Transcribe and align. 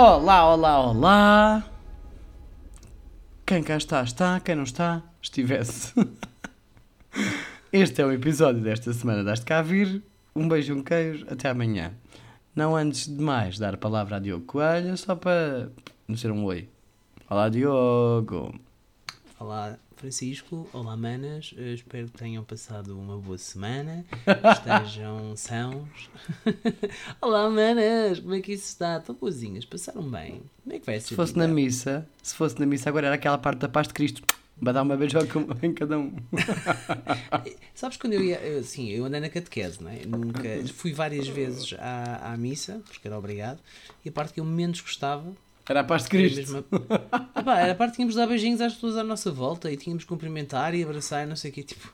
Olá, 0.00 0.54
olá, 0.54 0.80
olá! 0.80 1.64
Quem 3.44 3.64
cá 3.64 3.76
está, 3.76 4.00
está. 4.04 4.38
Quem 4.38 4.54
não 4.54 4.62
está, 4.62 5.02
estivesse. 5.20 5.92
Este 7.72 8.02
é 8.02 8.06
o 8.06 8.12
episódio 8.12 8.62
desta 8.62 8.92
semana 8.92 9.24
das 9.24 9.42
cá 9.42 9.60
vir. 9.60 10.00
Um 10.36 10.46
beijo 10.46 10.72
um 10.72 10.84
queijo. 10.84 11.26
Até 11.28 11.48
amanhã. 11.48 11.94
Não 12.54 12.76
antes 12.76 13.08
de 13.08 13.20
mais 13.20 13.58
dar 13.58 13.74
a 13.74 13.76
palavra 13.76 14.14
a 14.14 14.18
Diogo 14.20 14.44
Coelho, 14.44 14.96
só 14.96 15.16
para 15.16 15.68
nos 16.06 16.20
dizer 16.20 16.30
um 16.30 16.44
oi. 16.44 16.68
Olá, 17.28 17.48
Diogo. 17.48 18.54
Olá, 19.40 19.76
Francisco. 19.98 20.68
Olá, 20.72 20.96
manas. 20.96 21.52
Eu 21.56 21.74
espero 21.74 22.06
que 22.06 22.16
tenham 22.16 22.44
passado 22.44 22.96
uma 22.96 23.18
boa 23.18 23.36
semana. 23.36 24.04
Estejam 24.56 25.36
sãos. 25.36 26.08
Olá, 27.20 27.50
manas. 27.50 28.20
Como 28.20 28.34
é 28.34 28.40
que 28.40 28.52
isso 28.52 28.68
está? 28.68 28.98
Estão 28.98 29.16
boazinhas? 29.16 29.64
Passaram 29.64 30.08
bem? 30.08 30.42
Como 30.62 30.76
é 30.76 30.78
que 30.78 30.86
vai 30.86 30.94
essa 30.94 31.08
Se 31.08 31.16
fosse 31.16 31.32
vida? 31.34 31.46
na 31.48 31.52
missa, 31.52 32.08
se 32.22 32.32
fosse 32.32 32.60
na 32.60 32.66
missa, 32.66 32.88
agora 32.88 33.08
era 33.08 33.16
aquela 33.16 33.38
parte 33.38 33.58
da 33.58 33.68
paz 33.68 33.88
de 33.88 33.94
Cristo. 33.94 34.22
Vai 34.60 34.72
dar 34.72 34.82
uma 34.82 34.96
beijoca 34.96 35.40
em 35.62 35.74
cada 35.74 35.98
um. 35.98 36.12
Sabes 37.74 37.96
quando 37.96 38.12
eu 38.12 38.22
ia... 38.22 38.38
Eu, 38.40 38.62
sim, 38.62 38.88
eu 38.90 39.04
andei 39.04 39.20
na 39.20 39.28
catequese, 39.28 39.82
não 39.82 39.90
é? 39.90 40.04
Nunca... 40.06 40.42
Fui 40.74 40.92
várias 40.92 41.26
vezes 41.26 41.74
à, 41.78 42.32
à 42.32 42.36
missa, 42.36 42.80
porque 42.88 43.06
era 43.06 43.18
obrigado. 43.18 43.58
E 44.04 44.08
a 44.08 44.12
parte 44.12 44.34
que 44.34 44.40
eu 44.40 44.44
menos 44.44 44.80
gostava 44.80 45.32
Era 45.68 45.80
a 45.80 45.84
paz 45.84 46.04
de 46.04 46.16
Era 46.16 46.28
Cristo. 46.28 46.52
mesmo 46.52 46.64
a- 46.88 47.40
Epá, 47.40 47.58
era 47.60 47.72
a 47.72 47.74
parte 47.74 47.90
que 47.92 47.96
tínhamos 47.96 48.14
de 48.14 48.20
dar 48.20 48.26
beijinhos 48.26 48.60
às 48.60 48.72
pessoas 48.74 48.96
à 48.96 49.04
nossa 49.04 49.30
volta 49.30 49.70
e 49.70 49.76
tínhamos 49.76 50.02
de 50.02 50.06
cumprimentar 50.06 50.74
e 50.74 50.82
abraçar 50.82 51.24
e 51.24 51.28
não 51.28 51.36
sei 51.36 51.50
o 51.50 51.54
quê. 51.54 51.62
Tipo, 51.62 51.92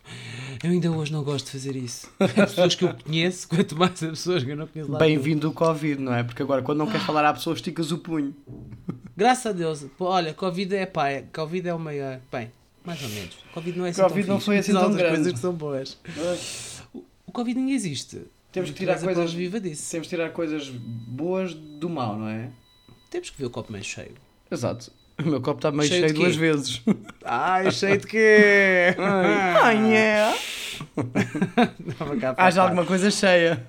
eu 0.62 0.70
ainda 0.70 0.90
hoje 0.92 1.12
não 1.12 1.24
gosto 1.24 1.46
de 1.46 1.50
fazer 1.52 1.74
isso. 1.74 2.08
As 2.20 2.32
pessoas 2.32 2.74
que 2.76 2.84
eu 2.84 2.94
conheço, 2.94 3.48
quanto 3.48 3.76
mais 3.76 3.92
as 4.02 4.10
pessoas 4.10 4.44
que 4.44 4.50
eu 4.50 4.56
não 4.56 4.66
conheço 4.68 4.92
lá. 4.92 4.98
Bem-vindo 4.98 5.48
o 5.48 5.52
Covid, 5.52 6.00
não 6.00 6.14
é? 6.14 6.22
Porque 6.22 6.42
agora, 6.42 6.62
quando 6.62 6.78
não 6.78 6.86
queres 6.86 7.02
falar 7.04 7.24
à 7.24 7.32
pessoa, 7.34 7.54
esticas 7.54 7.90
o 7.90 7.98
punho. 7.98 8.34
Graças 9.16 9.46
a 9.46 9.52
Deus. 9.52 9.84
Pô, 9.98 10.06
olha, 10.06 10.32
Covid 10.34 10.74
é 10.76 10.86
pá, 10.86 11.06
Covid 11.32 11.68
é 11.68 11.74
o 11.74 11.78
maior. 11.78 12.20
Bem, 12.30 12.50
mais 12.84 13.02
ou 13.02 13.08
menos. 13.08 13.34
Covid 13.52 13.78
não 13.78 13.86
é 13.86 13.90
assim 13.90 14.02
Covid 14.02 14.26
tão 14.26 14.34
não 14.34 14.40
fixe, 14.40 14.46
foi 14.46 14.58
assim 14.58 14.72
tão 14.72 14.92
grande. 14.92 15.14
coisas 15.16 15.32
que 15.32 15.38
são 15.40 15.52
boas. 15.52 15.98
O 17.26 17.32
Covid 17.32 17.58
nem 17.60 17.74
existe. 17.74 18.20
Temos 18.52 18.70
que 18.70 18.76
tirar 18.76 19.00
coisas- 19.00 19.32
viva 19.32 19.58
disso. 19.58 19.90
Temos 19.90 20.06
de 20.06 20.10
tirar 20.10 20.30
coisas 20.30 20.68
boas 20.68 21.54
do 21.54 21.88
mal, 21.90 22.16
não 22.16 22.28
é? 22.28 22.50
Temos 23.14 23.30
que 23.30 23.38
ver 23.38 23.46
o 23.46 23.50
copo 23.50 23.70
meio 23.70 23.84
cheio. 23.84 24.16
Exato. 24.50 24.90
O 25.20 25.22
meu 25.22 25.40
copo 25.40 25.60
está 25.60 25.70
meio 25.70 25.88
Cheio 25.88 26.08
cheio, 26.08 26.14
duas 26.14 26.34
vezes. 26.34 26.82
Ai, 27.24 27.70
cheio 27.70 27.96
de 27.96 28.08
quê? 28.08 28.96
Ai, 28.98 29.94
é. 29.94 30.34
Haja 32.36 32.62
alguma 32.64 32.84
coisa 32.84 33.12
cheia 33.12 33.64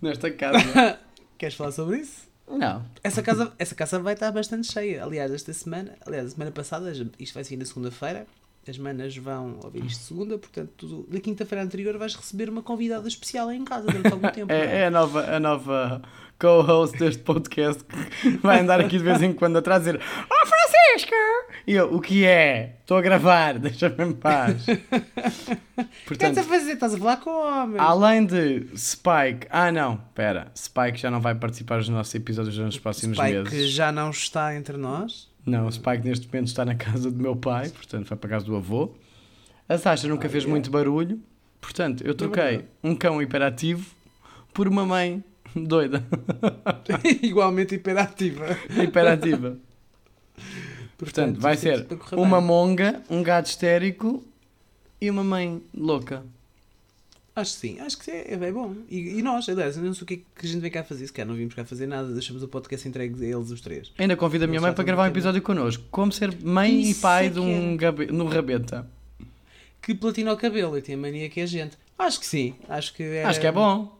nesta 0.00 0.30
casa. 0.30 1.00
Queres 1.36 1.56
falar 1.56 1.72
sobre 1.72 1.96
isso? 1.98 2.28
Não. 2.48 2.86
Essa 3.02 3.20
casa, 3.20 3.52
essa 3.58 3.74
casa 3.74 3.98
vai 3.98 4.14
estar 4.14 4.30
bastante 4.30 4.70
cheia. 4.70 5.02
Aliás, 5.02 5.32
esta 5.32 5.52
semana, 5.52 5.96
aliás, 6.06 6.26
a 6.26 6.30
semana 6.30 6.52
passada, 6.52 6.92
isto 7.18 7.34
vai 7.34 7.42
sair 7.42 7.56
na 7.56 7.64
segunda-feira. 7.64 8.28
As 8.66 8.78
manas 8.78 9.14
vão 9.16 9.58
ouvir 9.62 9.84
isto 9.84 10.04
segunda, 10.04 10.38
portanto, 10.38 10.70
tu, 10.76 11.06
na 11.10 11.20
quinta-feira 11.20 11.62
anterior 11.62 11.98
vais 11.98 12.14
receber 12.14 12.48
uma 12.48 12.62
convidada 12.62 13.06
especial 13.06 13.52
em 13.52 13.62
casa 13.64 13.86
durante 13.86 14.10
algum 14.10 14.28
tempo. 14.32 14.46
não 14.52 14.58
É, 14.58 14.78
é 14.80 14.86
a 14.86 14.90
nova, 14.90 15.36
a 15.36 15.38
nova 15.38 16.02
co-host 16.38 16.98
deste 16.98 17.22
podcast 17.22 17.84
que 17.84 18.30
vai 18.38 18.60
andar 18.60 18.80
aqui 18.80 18.96
de 18.98 19.04
vez 19.04 19.20
em 19.22 19.32
quando 19.34 19.58
atrás 19.58 19.86
a 19.86 19.92
dizer 19.92 20.00
Oh 20.30 20.46
Francisco! 20.46 21.14
E 21.66 21.72
eu, 21.72 21.94
o 21.94 22.00
que 22.00 22.24
é? 22.24 22.76
Estou 22.80 22.96
a 22.96 23.02
gravar, 23.02 23.58
deixa-me 23.60 24.04
em 24.04 24.12
paz. 24.12 24.64
É 25.76 25.84
Portanto, 26.06 26.30
estás 26.30 26.38
a 26.38 26.42
fazer? 26.42 26.72
Estás 26.72 26.94
a 26.94 26.98
falar 26.98 27.16
com 27.18 27.30
homens. 27.30 27.80
além 27.80 28.24
de 28.26 28.66
Spike... 28.76 29.46
Ah 29.50 29.72
não, 29.72 29.94
espera. 29.94 30.52
Spike 30.56 30.98
já 30.98 31.10
não 31.10 31.20
vai 31.20 31.34
participar 31.34 31.78
dos 31.78 31.88
nossos 31.88 32.14
episódios 32.14 32.56
nos 32.58 32.78
próximos 32.78 33.16
Pai 33.16 33.32
meses. 33.32 33.48
que 33.48 33.66
já 33.66 33.90
não 33.90 34.10
está 34.10 34.54
entre 34.54 34.76
nós. 34.76 35.28
Não, 35.46 35.66
o 35.66 35.72
Spike 35.72 36.04
neste 36.06 36.26
momento 36.26 36.48
está 36.48 36.64
na 36.64 36.74
casa 36.74 37.10
do 37.10 37.22
meu 37.22 37.36
pai, 37.36 37.68
portanto 37.70 38.06
foi 38.06 38.16
para 38.16 38.28
a 38.28 38.30
casa 38.30 38.46
do 38.46 38.56
avô. 38.56 38.92
A 39.68 39.76
Sasha 39.78 40.08
nunca 40.08 40.26
Ah, 40.26 40.30
fez 40.30 40.44
é? 40.44 40.46
muito 40.46 40.70
barulho, 40.70 41.20
portanto 41.60 42.02
eu 42.06 42.14
troquei 42.14 42.64
um 42.82 42.94
cão 42.94 43.20
hiperativo 43.20 43.86
por 44.52 44.66
uma 44.68 44.86
mãe 44.86 45.22
doida. 45.54 46.02
Igualmente 47.22 47.74
hiperativa. 47.74 48.46
hiperativa. 48.82 49.58
Portanto, 50.96 51.40
vai 51.40 51.54
isto 51.54 51.68
é 51.68 51.76
ser 51.78 51.86
uma 52.16 52.40
monga, 52.40 53.02
um 53.10 53.22
gato 53.22 53.46
histérico 53.46 54.22
e 55.00 55.10
uma 55.10 55.24
mãe 55.24 55.62
louca. 55.74 56.22
Acho 57.36 57.54
que 57.54 57.58
sim, 57.58 57.80
acho 57.80 57.98
que 57.98 58.10
é, 58.10 58.34
é 58.34 58.36
bem 58.36 58.52
bom. 58.52 58.76
E, 58.88 59.18
e 59.18 59.22
nós, 59.22 59.48
aliás, 59.48 59.76
não 59.76 59.92
sei 59.92 60.02
o 60.04 60.06
que 60.06 60.14
é 60.14 60.16
que 60.40 60.46
a 60.46 60.48
gente 60.48 60.60
vem 60.60 60.70
cá 60.70 60.84
fazer, 60.84 61.04
se 61.06 61.12
calhar 61.12 61.28
não 61.28 61.34
vimos 61.34 61.52
cá 61.52 61.64
fazer 61.64 61.86
nada, 61.88 62.12
deixamos 62.12 62.44
o 62.44 62.48
podcast 62.48 62.86
entregue 62.86 63.24
a 63.24 63.36
eles 63.36 63.50
os 63.50 63.60
três. 63.60 63.92
Ainda 63.98 64.16
convido 64.16 64.44
a 64.44 64.46
minha 64.46 64.60
mãe 64.60 64.72
para 64.72 64.84
gravar 64.84 65.04
um 65.04 65.08
episódio 65.08 65.42
connosco. 65.42 65.82
Como 65.90 66.12
ser 66.12 66.32
mãe 66.44 66.72
e 66.72 66.90
Isso 66.90 67.00
pai 67.00 67.26
é 67.26 67.30
de 67.30 67.40
um, 67.40 67.76
gabe... 67.76 68.06
no 68.06 68.26
rabeta. 68.26 68.88
Que 69.82 69.94
platina 69.94 70.32
o 70.32 70.36
cabelo 70.36 70.78
e 70.78 70.82
tem 70.82 70.94
a 70.94 70.98
mania 70.98 71.28
que 71.28 71.40
é 71.40 71.46
gente. 71.46 71.76
Acho 71.98 72.20
que 72.20 72.26
sim, 72.26 72.54
acho 72.68 72.94
que 72.94 73.02
era, 73.02 73.28
Acho 73.28 73.40
que 73.40 73.46
é 73.46 73.52
bom. 73.52 73.98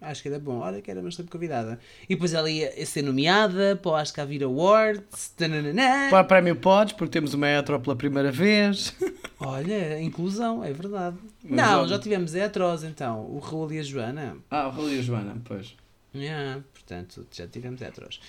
Acho 0.00 0.22
que 0.22 0.28
era 0.28 0.38
bom. 0.38 0.58
Olha 0.60 0.80
que 0.80 0.90
era 0.90 1.02
bastante 1.02 1.28
convidada. 1.30 1.78
E 2.08 2.14
depois 2.14 2.32
ela 2.32 2.48
ia 2.48 2.86
ser 2.86 3.02
nomeada 3.02 3.76
para 3.76 3.90
o 3.90 3.94
Acho 3.96 4.14
que 4.14 4.24
Vir 4.24 4.44
Awards. 4.44 5.32
tananana. 5.36 6.08
Para 6.10 6.22
o 6.22 6.24
prémio 6.24 6.56
podes, 6.56 6.92
porque 6.92 7.10
temos 7.12 7.34
uma 7.34 7.48
hetero 7.48 7.80
pela 7.80 7.96
primeira 7.96 8.30
vez. 8.30 8.94
Olha, 9.40 10.00
inclusão, 10.00 10.62
é 10.62 10.72
verdade. 10.72 11.16
Mas 11.42 11.56
não, 11.70 11.88
já 11.88 11.98
tivemos 11.98 12.34
heteros 12.34 12.84
então. 12.84 13.20
O 13.26 13.38
Raul 13.38 13.72
e 13.72 13.78
a 13.80 13.82
Joana. 13.82 14.36
Ah, 14.50 14.68
o 14.68 14.70
Raul 14.70 14.90
e 14.90 14.98
a 14.98 15.02
Joana, 15.02 15.36
pois. 15.44 15.74
Yeah, 16.14 16.62
portanto, 16.72 17.26
já 17.32 17.46
tivemos 17.46 17.82
heteros. 17.82 18.20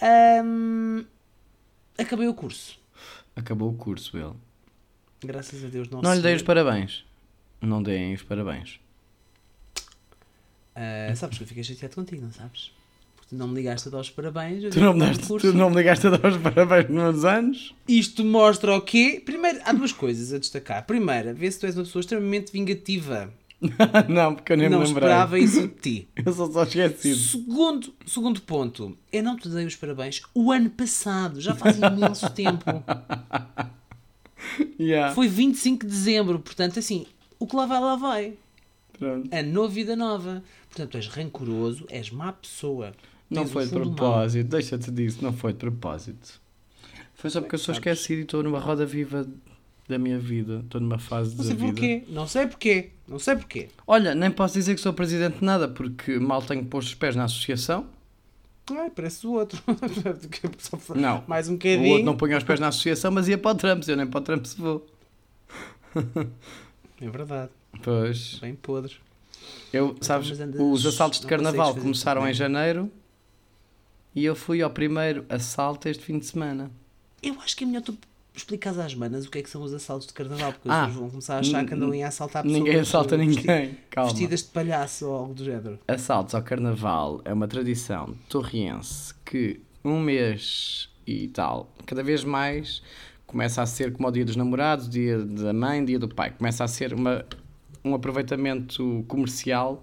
Ahm, 0.00 1.04
acabei 1.98 2.28
o 2.28 2.34
curso. 2.34 2.78
Acabou 3.34 3.70
o 3.70 3.74
curso, 3.74 4.16
ele. 4.16 4.32
Graças 5.24 5.64
a 5.64 5.68
Deus 5.68 5.88
não 5.88 6.02
Não 6.02 6.14
lhe 6.14 6.20
dei 6.20 6.34
os 6.34 6.42
parabéns. 6.42 7.04
Não 7.60 7.82
deem 7.82 8.14
os 8.14 8.22
parabéns. 8.22 8.78
Ah, 10.76 11.16
sabes 11.16 11.38
que 11.38 11.44
eu 11.44 11.48
fiquei 11.48 11.64
chateado 11.64 11.94
contigo, 11.94 12.22
não 12.22 12.32
sabes? 12.32 12.70
Porque 13.16 13.30
tu 13.30 13.36
não 13.36 13.48
me 13.48 13.54
ligaste 13.54 13.88
a 13.88 13.90
dar 13.90 14.00
os 14.00 14.10
parabéns. 14.10 14.62
Tu 14.72 14.78
não, 14.78 14.92
me 14.92 15.00
daste, 15.00 15.26
tu 15.26 15.52
não 15.54 15.70
me 15.70 15.76
ligaste 15.76 16.06
a 16.06 16.10
dar 16.10 16.30
os 16.30 16.36
parabéns 16.36 16.88
nos 16.90 17.14
meus 17.14 17.24
anos? 17.24 17.74
Isto 17.88 18.22
mostra 18.22 18.76
o 18.76 18.80
quê? 18.82 19.22
Primeiro, 19.24 19.58
há 19.64 19.72
duas 19.72 19.90
coisas 19.90 20.34
a 20.34 20.38
destacar. 20.38 20.84
Primeira, 20.86 21.32
vê 21.32 21.50
se 21.50 21.58
tu 21.58 21.66
és 21.66 21.76
uma 21.76 21.84
pessoa 21.84 22.00
extremamente 22.00 22.52
vingativa. 22.52 23.32
não, 24.06 24.34
porque 24.34 24.52
eu 24.52 24.56
nem 24.58 24.68
não 24.68 24.80
me 24.80 24.84
lembrei. 24.84 25.08
esperava 25.08 25.38
isso 25.38 25.62
de 25.62 25.68
ti. 25.68 26.08
Eu 26.24 26.30
sou 26.30 26.52
só 26.52 26.64
esquecido. 26.64 27.16
Segundo, 27.16 27.94
segundo 28.06 28.42
ponto, 28.42 28.96
eu 29.10 29.22
não 29.22 29.34
te 29.34 29.48
dei 29.48 29.64
os 29.64 29.74
parabéns 29.74 30.20
o 30.34 30.52
ano 30.52 30.68
passado, 30.68 31.40
já 31.40 31.54
faz 31.54 31.78
imenso 31.78 32.28
tempo. 32.30 32.64
Yeah. 34.78 35.12
Foi 35.14 35.26
25 35.26 35.84
de 35.84 35.90
dezembro, 35.90 36.38
portanto, 36.38 36.78
assim, 36.78 37.06
o 37.38 37.46
que 37.46 37.56
lá 37.56 37.66
vai, 37.66 37.80
lá 37.80 37.96
vai. 37.96 38.34
Pronto. 38.98 39.34
A 39.34 39.42
nova 39.42 39.68
vida 39.68 39.94
nova. 39.96 40.42
Portanto, 40.68 40.96
és 40.96 41.06
rancoroso, 41.08 41.86
és 41.90 42.10
má 42.10 42.32
pessoa. 42.32 42.92
Não 43.28 43.46
foi 43.46 43.64
o 43.64 43.66
de 43.66 43.72
propósito, 43.72 44.48
deixa-te 44.48 44.90
disso, 44.90 45.18
não 45.22 45.32
foi 45.32 45.52
de 45.52 45.58
propósito. 45.58 46.40
Foi 47.14 47.28
só 47.30 47.40
porque 47.40 47.54
eu 47.56 47.58
sou 47.58 47.72
esquecido 47.72 48.18
e 48.18 48.22
estou 48.22 48.42
numa 48.42 48.58
roda 48.60 48.86
viva 48.86 49.26
da 49.88 49.98
minha 49.98 50.18
vida. 50.18 50.60
Estou 50.64 50.80
numa 50.80 50.98
fase 50.98 51.30
Não 51.30 51.38
da 51.38 51.44
sei 51.44 51.54
vida. 51.54 51.66
porquê, 51.72 52.04
não 52.08 52.26
sei 52.28 52.46
porquê, 52.46 52.90
não 53.08 53.18
sei 53.18 53.36
porquê. 53.36 53.68
Olha, 53.86 54.14
nem 54.14 54.30
posso 54.30 54.54
dizer 54.54 54.74
que 54.74 54.80
sou 54.80 54.92
presidente 54.92 55.38
de 55.38 55.44
nada, 55.44 55.66
porque 55.66 56.18
mal 56.18 56.40
tenho 56.42 56.64
posto 56.66 56.88
os 56.88 56.94
pés 56.94 57.16
na 57.16 57.24
associação. 57.24 57.86
Ai, 58.70 58.90
parece 58.90 59.26
o 59.26 59.32
outro. 59.32 59.62
Não. 60.96 61.22
Mais 61.28 61.48
um 61.48 61.52
O 61.52 61.56
bocadinho. 61.56 61.88
outro 61.90 62.04
não 62.04 62.16
punha 62.16 62.36
os 62.36 62.42
pés 62.44 62.58
na 62.58 62.66
associação, 62.68 63.12
mas 63.12 63.28
ia 63.28 63.38
para 63.38 63.52
o 63.52 63.54
Trump. 63.54 63.84
Eu 63.88 63.96
nem 63.96 64.06
para 64.08 64.18
o 64.18 64.22
Trump 64.22 64.44
se 64.44 64.60
vou. 64.60 64.84
É 67.00 67.08
verdade, 67.08 67.50
Pois. 67.82 68.38
bem 68.40 68.54
podre. 68.54 68.94
Eu, 69.72 69.96
sabes, 70.00 70.30
os 70.58 70.86
assaltos 70.86 71.20
de 71.20 71.26
carnaval 71.26 71.74
começaram 71.74 72.26
em 72.28 72.32
janeiro 72.34 72.90
e 74.14 74.24
eu 74.24 74.34
fui 74.34 74.62
ao 74.62 74.70
primeiro 74.70 75.24
assalto 75.28 75.88
este 75.88 76.02
fim 76.04 76.18
de 76.18 76.26
semana. 76.26 76.70
Eu 77.22 77.38
acho 77.40 77.56
que 77.56 77.64
é 77.64 77.66
melhor 77.66 77.82
tu 77.82 77.96
explicares 78.34 78.78
às 78.78 78.94
manas 78.94 79.24
o 79.26 79.30
que 79.30 79.38
é 79.38 79.42
que 79.42 79.48
são 79.48 79.62
os 79.62 79.72
assaltos 79.72 80.06
de 80.06 80.12
carnaval, 80.12 80.52
porque 80.52 80.68
Ah, 80.68 80.82
as 80.82 80.86
pessoas 80.88 81.00
vão 81.00 81.10
começar 81.10 81.36
a 81.36 81.38
achar 81.40 81.64
que 81.66 81.74
andam 81.74 81.90
a 82.02 82.06
assaltar 82.06 82.42
pessoas. 82.42 82.62
Ninguém 82.62 82.80
assalta 82.80 83.16
ninguém. 83.16 83.78
Calma. 83.90 84.10
Vestidas 84.10 84.42
de 84.42 84.48
palhaço 84.48 85.06
ou 85.06 85.14
algo 85.14 85.34
do 85.34 85.44
género. 85.44 85.78
Assaltos 85.88 86.34
ao 86.34 86.42
carnaval 86.42 87.20
é 87.24 87.32
uma 87.32 87.48
tradição 87.48 88.14
torriense 88.28 89.14
que 89.24 89.60
um 89.84 90.00
mês 90.00 90.88
e 91.06 91.28
tal, 91.28 91.70
cada 91.86 92.02
vez 92.02 92.24
mais 92.24 92.82
começa 93.26 93.62
a 93.62 93.66
ser 93.66 93.92
como 93.92 94.08
o 94.08 94.10
dia 94.10 94.24
dos 94.24 94.36
namorados, 94.36 94.88
dia 94.88 95.18
da 95.18 95.52
mãe, 95.52 95.84
dia 95.84 95.98
do 95.98 96.08
pai. 96.08 96.30
Começa 96.30 96.62
a 96.64 96.68
ser 96.68 96.92
uma, 96.92 97.24
um 97.86 97.94
aproveitamento 97.94 99.04
comercial 99.08 99.82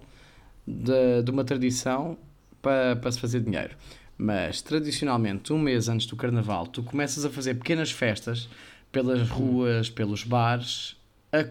de, 0.65 1.21
de 1.23 1.31
uma 1.31 1.43
tradição 1.43 2.17
para, 2.61 2.95
para 2.95 3.11
se 3.11 3.19
fazer 3.19 3.41
dinheiro. 3.41 3.75
Mas 4.17 4.61
tradicionalmente, 4.61 5.51
um 5.51 5.59
mês 5.59 5.89
antes 5.89 6.05
do 6.05 6.15
carnaval, 6.15 6.67
tu 6.67 6.83
começas 6.83 7.25
a 7.25 7.29
fazer 7.29 7.55
pequenas 7.55 7.91
festas 7.91 8.47
pelas 8.91 9.27
ruas, 9.29 9.89
pelos 9.89 10.23
bares, 10.23 10.95
a 11.31 11.45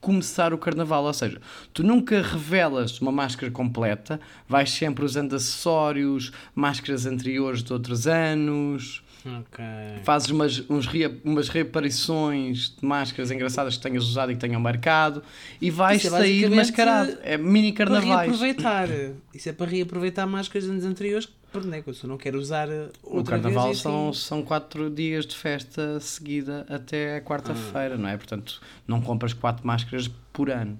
começar 0.00 0.52
o 0.52 0.58
carnaval. 0.58 1.04
Ou 1.04 1.14
seja, 1.14 1.40
tu 1.72 1.82
nunca 1.82 2.20
revelas 2.20 3.00
uma 3.00 3.12
máscara 3.12 3.50
completa, 3.50 4.20
vais 4.48 4.70
sempre 4.70 5.04
usando 5.04 5.34
acessórios, 5.34 6.32
máscaras 6.54 7.06
anteriores 7.06 7.62
de 7.62 7.72
outros 7.72 8.06
anos. 8.06 9.01
Ok. 9.24 9.64
Fazes 10.04 10.30
umas, 10.30 10.62
uns 10.68 10.86
rea- 10.86 11.14
umas 11.24 11.48
reaparições 11.48 12.70
de 12.78 12.84
máscaras 12.84 13.30
engraçadas 13.30 13.76
que 13.76 13.82
tenhas 13.82 14.04
usado 14.04 14.32
e 14.32 14.34
que 14.34 14.40
tenham 14.40 14.60
marcado 14.60 15.22
e 15.60 15.70
vais 15.70 16.04
é 16.04 16.10
sair 16.10 16.50
mascarado. 16.50 17.16
É 17.22 17.36
mini 17.38 17.72
Para 17.72 17.98
reaproveitar. 18.00 18.88
Isso 19.34 19.48
é 19.48 19.52
para 19.52 19.70
reaproveitar 19.70 20.26
máscaras 20.26 20.64
dos 20.64 20.72
anos 20.72 20.84
anteriores. 20.84 21.28
Porque 21.52 21.68
né, 21.68 21.82
que 21.82 21.90
eu 21.90 21.94
não 22.08 22.16
quero 22.16 22.38
usar 22.38 22.66
uh, 22.68 22.90
O 23.02 23.22
carnaval 23.22 23.66
vez 23.66 23.78
e 23.78 23.80
são, 23.82 24.08
assim- 24.08 24.18
são 24.20 24.42
quatro 24.42 24.88
dias 24.88 25.26
de 25.26 25.36
festa 25.36 26.00
seguida 26.00 26.64
até 26.66 27.20
quarta-feira, 27.20 27.98
não 27.98 28.08
é? 28.08 28.16
Portanto, 28.16 28.58
não 28.88 29.02
compras 29.02 29.34
quatro 29.34 29.66
máscaras 29.66 30.08
por 30.32 30.48
ano. 30.50 30.78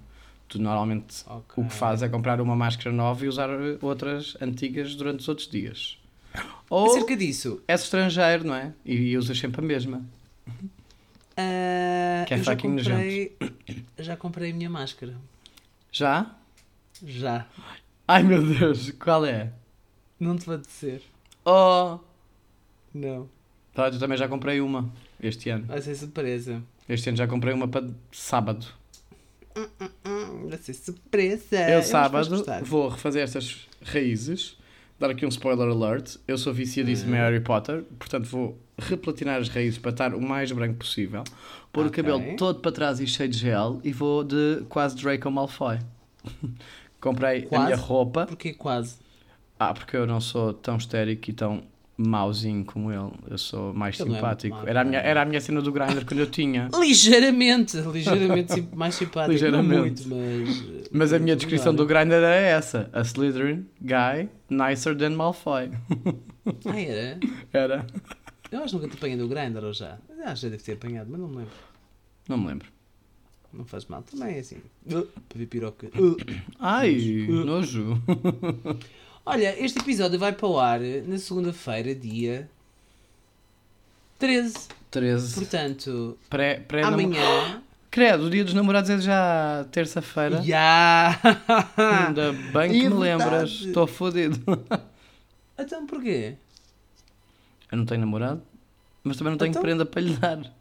Tu 0.49 0.59
normalmente 0.59 1.25
Ok. 1.27 1.63
o 1.63 1.69
que 1.69 1.75
fazes 1.75 2.03
é 2.03 2.09
comprar 2.09 2.41
uma 2.41 2.57
máscara 2.57 2.91
nova 2.95 3.23
e 3.25 3.29
usar 3.29 3.51
eh, 3.51 3.77
outras 3.83 4.35
antigas 4.41 4.95
durante 4.95 5.21
os 5.21 5.29
outros 5.29 5.47
dias. 5.47 5.99
Ou 6.71 6.87
Acerca 6.91 7.17
disso, 7.17 7.63
és 7.69 7.83
estrangeiro, 7.83 8.45
não 8.45 8.55
é? 8.55 8.73
E, 8.85 9.17
usas 9.17 9.39
sempre 9.39 9.61
a 9.61 9.65
mesma. 9.65 10.03
ah, 11.37 12.25
Que 12.27 12.35
é 12.35 12.39
eu 12.39 12.43
já 12.45 12.53
fucking 12.53 12.77
comprei, 12.77 13.37
já 13.99 14.17
comprei 14.17 14.51
a 14.51 14.55
minha 14.55 14.71
máscara. 14.71 15.15
Já? 15.91 16.35
Já. 17.05 17.47
Ai 18.09 18.23
meu 18.23 18.43
Deus, 18.47 18.91
qual 18.93 19.25
é? 19.27 19.53
Não 20.19 20.37
te 20.37 20.47
vou 20.47 20.57
dizer. 20.59 21.03
Oh! 21.45 21.99
Não. 22.95 23.29
Tá, 23.75 23.89
eu 23.89 23.99
também 23.99 24.17
já 24.19 24.29
comprei 24.29 24.61
uma 24.61 24.91
este 25.21 25.51
ano. 25.51 25.67
Vai 25.67 25.81
ser 25.81 25.95
surpresa. 25.95 26.63
Este 26.89 27.09
ano 27.09 27.17
já 27.19 27.27
comprei 27.27 27.55
uma 27.55 27.69
para 27.69 27.89
sábado. 28.11 28.67
Hum, 30.05 30.49
vai 30.49 30.59
ser 30.59 30.75
surpresa. 30.75 31.57
Eu 31.57 31.75
vais 31.77 31.87
sábado 31.87 32.65
vou 32.65 32.89
refazer 32.89 33.23
estas 33.23 33.67
raízes, 33.83 34.57
dar 35.03 35.11
aqui 35.11 35.27
um 35.27 35.29
spoiler 35.29 35.69
alert. 35.69 36.17
Eu 36.27 36.39
sou 36.39 36.53
viciadíssimo 36.55 37.15
em 37.15 37.19
Harry 37.19 37.41
Potter, 37.41 37.83
portanto 37.99 38.25
vou 38.27 38.59
replatinar 38.79 39.41
as 39.41 39.49
raízes 39.49 39.79
para 39.79 39.91
estar 39.91 40.15
o 40.15 40.21
mais 40.21 40.51
branco 40.53 40.77
possível, 40.77 41.25
pôr 41.73 41.87
Ok. 41.87 42.03
o 42.03 42.05
cabelo 42.07 42.37
todo 42.37 42.61
para 42.61 42.73
trás 42.73 43.01
e 43.01 43.07
cheio 43.07 43.29
de 43.29 43.39
gel 43.39 43.81
e 43.85 43.93
vou 43.93 44.25
de 44.25 44.65
quase 44.69 44.97
Draco 44.97 45.31
Malfoy. 45.31 45.79
Comprei 47.01 47.43
a 47.43 47.47
Quase? 47.47 47.65
minha 47.65 47.77
roupa. 47.77 48.27
Porquê 48.27 48.55
quase? 48.55 48.97
Ah, 49.59 49.75
porque 49.75 49.97
eu 49.97 50.07
não 50.07 50.21
sou 50.21 50.53
tão 50.53 50.77
histérico 50.77 51.31
e 51.31 51.33
tão 51.33 51.65
mauzinho 51.97 52.65
como 52.65 52.91
ele. 52.93 53.11
Eu 53.31 53.39
sou 53.39 53.73
mais 53.75 53.99
Ele 54.01 54.11
é 54.11 54.15
simpático. 54.15 54.57
mau, 54.57 54.67
era, 54.67 54.81
a 54.81 54.85
minha, 54.85 55.01
é? 55.01 55.09
era 55.09 55.23
a 55.23 55.25
minha 55.25 55.41
cena 55.41 55.61
do 55.61 55.71
grinder 55.73 56.05
quando 56.05 56.21
eu 56.21 56.27
tinha. 56.31 56.69
Ligeiramente, 56.79 57.77
ligeiramente 57.79 58.67
mais 58.75 58.95
simpático. 58.95 59.33
Ligeiramente. 59.33 60.07
Não 60.09 60.17
muito, 60.17 60.45
mas. 60.45 60.89
Mas 60.91 61.13
a 61.13 61.19
minha 61.19 61.37
descrição 61.37 61.75
do 61.75 61.87
grinder 61.87 62.19
era 62.19 62.35
essa: 62.35 62.89
a 62.93 63.01
Slytherin 63.03 63.67
guy 63.81 64.29
nicer 64.51 64.97
than 64.97 65.11
Malfoy. 65.11 65.71
Ah, 66.67 66.81
era? 66.81 67.21
Era. 67.53 67.87
Eu 68.51 68.59
acho 68.65 68.75
que 68.77 68.83
nunca 68.83 68.89
te 68.89 68.99
apanhei 68.99 69.17
no 69.17 69.29
Grindr 69.29 69.65
ou 69.65 69.73
já. 69.73 69.97
Eu 70.11 70.25
Acho 70.25 70.35
que 70.35 70.41
já 70.43 70.49
deve 70.51 70.63
ter 70.63 70.73
apanhado, 70.73 71.09
mas 71.11 71.19
não 71.21 71.29
me 71.29 71.37
lembro. 71.37 71.53
Não 72.29 72.37
me 72.37 72.47
lembro. 72.49 72.69
Não 73.53 73.65
faz 73.65 73.87
mal. 73.87 74.03
Também 74.03 74.37
é 74.37 74.41
assim. 74.41 74.57
Uh, 74.87 75.07
para 75.29 75.39
ver 75.39 75.47
piroca. 75.47 75.87
Uh. 75.99 76.17
Ai, 76.59 77.27
Uh. 77.31 77.45
nojo. 77.45 77.97
Olha, 79.25 79.55
este 79.65 79.79
episódio 79.79 80.19
vai 80.19 80.33
para 80.33 80.47
o 80.49 80.59
ar 80.59 80.81
na 80.81 81.17
segunda-feira, 81.19 81.95
dia 81.95 82.51
13. 84.19 84.55
13. 84.91 85.35
Portanto, 85.35 86.19
Pré, 86.29 86.57
pré 86.61 86.83
amanhã. 86.83 87.63
Credo, 87.91 88.25
o 88.25 88.31
dia 88.31 88.43
dos 88.45 88.55
namorados 88.55 88.91
é 88.91 88.99
já 89.01 89.65
terça-feira. 89.71 90.43
Já! 90.43 91.19
Ainda 92.07 92.33
bem 92.53 92.71
que 92.73 92.87
É 92.87 92.89
me 92.89 92.95
lembras. 92.97 93.31
verdade. 93.53 93.67
Estou 93.69 93.87
fodido. 93.87 94.41
então 95.59 95.87
porquê? 95.87 96.35
Eu 97.71 97.79
não 97.79 97.85
tenho 97.87 98.01
namorado, 98.01 98.43
mas 99.05 99.17
também 99.17 99.31
não 99.33 99.39
tenho 99.39 99.51
Então? 99.51 99.63
prenda 99.63 99.85
para 99.87 100.01
lhe 100.03 100.17
dar. 100.17 100.53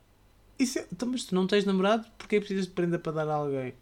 Isso 0.59 0.77
é... 0.79 0.85
então, 0.91 1.07
mas 1.09 1.23
tu 1.23 1.33
não 1.33 1.47
tens 1.47 1.65
namorado, 1.65 2.05
porquê 2.17 2.39
precisas 2.39 2.65
de 2.67 2.71
prenda 2.73 2.99
para 2.99 3.11
dar 3.13 3.27
a 3.29 3.33
alguém? 3.35 3.73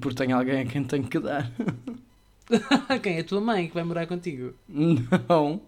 Porque 0.00 0.14
tenho 0.16 0.36
alguém 0.36 0.60
a 0.60 0.66
quem 0.66 0.84
tenho 0.84 1.04
que 1.08 1.18
dar. 1.18 1.50
Quem? 3.02 3.18
A 3.18 3.24
tua 3.24 3.40
mãe 3.40 3.68
que 3.68 3.74
vai 3.74 3.84
morar 3.84 4.06
contigo? 4.06 4.54
Não. 4.68 5.60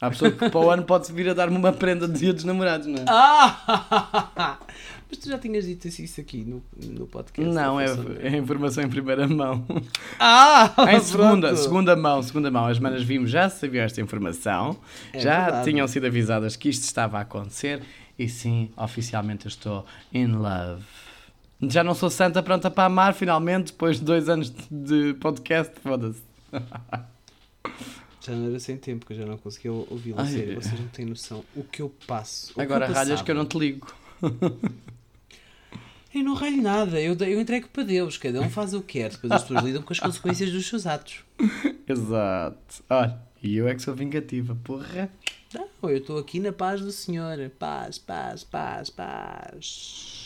Há 0.00 0.10
pessoa 0.10 0.30
que 0.30 0.50
para 0.50 0.60
o 0.60 0.70
ano 0.70 0.82
pode 0.82 1.10
vir 1.12 1.30
a 1.30 1.34
dar-me 1.34 1.56
uma 1.56 1.72
prenda 1.72 2.06
de 2.06 2.18
dia 2.18 2.32
dos 2.32 2.44
namorados, 2.44 2.86
não 2.86 2.98
é? 2.98 3.04
Ah! 3.08 4.58
Mas 5.08 5.18
tu 5.18 5.28
já 5.28 5.38
tinhas 5.38 5.64
dito 5.64 5.86
isso 5.86 6.20
aqui 6.20 6.38
no, 6.44 6.62
no 6.76 7.06
podcast. 7.06 7.54
Não, 7.54 7.80
é, 7.80 7.86
é 8.20 8.36
informação 8.36 8.84
em 8.84 8.88
primeira 8.88 9.26
mão. 9.26 9.64
Ah! 10.18 10.74
Em 10.90 11.00
segunda, 11.00 11.48
pronto. 11.48 11.62
segunda 11.62 11.96
mão, 11.96 12.22
segunda 12.22 12.50
mão, 12.50 12.66
as 12.66 12.78
manas 12.78 13.02
vimos, 13.04 13.30
já 13.30 13.48
sabiam 13.48 13.84
esta 13.84 14.00
informação, 14.00 14.76
É 15.12 15.20
já 15.20 15.44
verdade. 15.44 15.70
tinham 15.70 15.88
sido 15.88 16.06
avisadas 16.06 16.56
que 16.56 16.68
isto 16.68 16.82
estava 16.82 17.18
a 17.18 17.20
acontecer 17.22 17.82
e 18.18 18.28
sim, 18.28 18.70
oficialmente 18.76 19.46
eu 19.46 19.48
estou 19.48 19.86
in 20.12 20.26
love. 20.26 20.82
Já 21.62 21.82
não 21.82 21.94
sou 21.94 22.10
santa 22.10 22.42
pronta 22.42 22.70
para 22.70 22.84
amar, 22.84 23.14
finalmente, 23.14 23.72
depois 23.72 23.98
de 23.98 24.04
dois 24.04 24.28
anos 24.28 24.52
de 24.70 25.14
podcast, 25.14 25.72
foda-se. 25.80 26.22
Já 28.20 28.32
não 28.34 28.48
era 28.48 28.58
sem 28.60 28.76
tempo, 28.76 29.06
que 29.06 29.12
eu 29.12 29.16
já 29.16 29.24
não 29.24 29.38
conseguia 29.38 29.72
ouvi-la 29.72 30.22
é. 30.28 30.54
Vocês 30.54 30.78
não 30.78 30.88
têm 30.88 31.06
noção 31.06 31.44
o 31.54 31.62
que 31.62 31.80
eu 31.80 31.94
passo. 32.06 32.52
Agora 32.60 32.86
que 32.86 32.92
eu 32.92 32.94
ralhas 32.96 33.22
que 33.22 33.30
eu 33.30 33.34
não 33.34 33.46
te 33.46 33.58
ligo. 33.58 33.94
Eu 36.14 36.24
não 36.24 36.34
ralho 36.34 36.62
nada, 36.62 37.00
eu, 37.00 37.14
eu 37.14 37.40
entrego 37.40 37.68
para 37.68 37.82
Deus, 37.82 38.16
cada 38.16 38.40
um 38.40 38.48
faz 38.48 38.72
o 38.72 38.80
que 38.80 39.00
quer, 39.00 39.10
depois 39.10 39.30
as 39.30 39.42
pessoas 39.42 39.62
lidam 39.62 39.82
com 39.82 39.92
as 39.92 40.00
consequências 40.00 40.50
dos 40.50 40.66
seus 40.66 40.86
atos. 40.86 41.22
Exato. 41.86 42.82
Olha, 42.88 43.18
e 43.42 43.54
eu 43.54 43.68
é 43.68 43.74
que 43.74 43.82
sou 43.82 43.94
vingativa, 43.94 44.56
porra. 44.64 45.10
Não, 45.54 45.68
eu 45.90 45.98
estou 45.98 46.18
aqui 46.18 46.40
na 46.40 46.52
paz 46.52 46.80
do 46.80 46.90
Senhor. 46.90 47.50
Paz, 47.58 47.98
paz, 47.98 48.42
paz, 48.44 48.88
paz. 48.88 50.25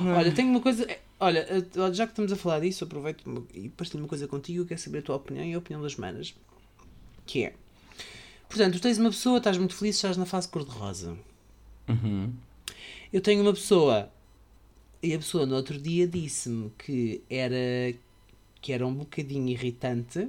Olha, 0.00 0.32
tenho 0.32 0.50
uma 0.50 0.60
coisa. 0.60 0.84
eh, 0.90 1.00
Olha, 1.20 1.46
eh, 1.48 1.92
já 1.92 2.06
que 2.06 2.12
estamos 2.12 2.32
a 2.32 2.36
falar 2.36 2.60
disso, 2.60 2.84
aproveito 2.84 3.46
e 3.54 3.68
partilho 3.68 4.02
uma 4.02 4.08
coisa 4.08 4.26
contigo. 4.26 4.64
Quero 4.64 4.80
saber 4.80 4.98
a 4.98 5.02
tua 5.02 5.16
opinião 5.16 5.44
e 5.44 5.54
a 5.54 5.58
opinião 5.58 5.82
das 5.82 5.96
manas. 5.96 6.34
Que 7.26 7.44
é. 7.44 7.54
Portanto, 8.48 8.74
tu 8.74 8.80
tens 8.80 8.98
uma 8.98 9.10
pessoa, 9.10 9.38
estás 9.38 9.56
muito 9.56 9.74
feliz, 9.74 9.96
estás 9.96 10.16
na 10.16 10.26
fase 10.26 10.48
cor-de-rosa. 10.48 11.16
Uhum. 11.88 12.32
Eu 13.12 13.20
tenho 13.20 13.42
uma 13.42 13.52
pessoa 13.52 14.10
e 15.02 15.14
a 15.14 15.18
pessoa 15.18 15.46
no 15.46 15.54
outro 15.54 15.78
dia 15.78 16.06
disse-me 16.06 16.70
que 16.78 17.22
era 17.30 17.94
que 18.60 18.72
era 18.72 18.86
um 18.86 18.94
bocadinho 18.94 19.48
irritante 19.48 20.28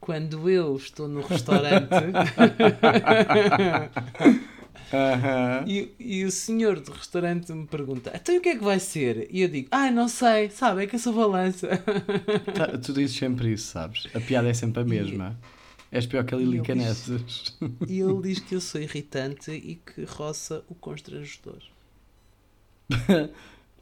quando 0.00 0.50
eu 0.50 0.76
estou 0.76 1.06
no 1.06 1.20
restaurante 1.20 1.88
E, 5.66 5.92
e 5.98 6.24
o 6.24 6.30
senhor 6.30 6.80
do 6.80 6.90
restaurante 6.92 7.52
me 7.52 7.66
pergunta 7.66 8.10
então 8.14 8.34
e 8.34 8.38
o 8.38 8.40
que 8.40 8.48
é 8.50 8.56
que 8.56 8.64
vai 8.64 8.80
ser? 8.80 9.28
E 9.30 9.42
eu 9.42 9.48
digo, 9.48 9.68
ai 9.70 9.90
não 9.90 10.08
sei, 10.08 10.50
sabe, 10.50 10.82
é 10.84 10.86
que 10.86 10.96
eu 10.96 11.00
sou 11.00 11.12
balança. 11.12 11.68
Tá, 12.54 12.76
tu 12.78 12.92
dizes 12.92 13.16
sempre 13.16 13.52
isso, 13.52 13.68
sabes? 13.68 14.06
A 14.14 14.20
piada 14.20 14.48
é 14.48 14.54
sempre 14.54 14.82
a 14.82 14.84
mesma. 14.84 15.38
És 15.92 16.06
pior 16.06 16.24
que 16.24 16.34
a 16.34 16.38
Lili 16.38 16.58
E. 16.58 16.62
E 17.88 18.00
ele 18.00 18.22
diz 18.22 18.38
que 18.40 18.54
eu 18.54 18.60
sou 18.60 18.80
irritante 18.80 19.50
e 19.50 19.74
que 19.76 20.04
roça 20.04 20.62
o 20.68 20.74
constrangedor. 20.74 21.58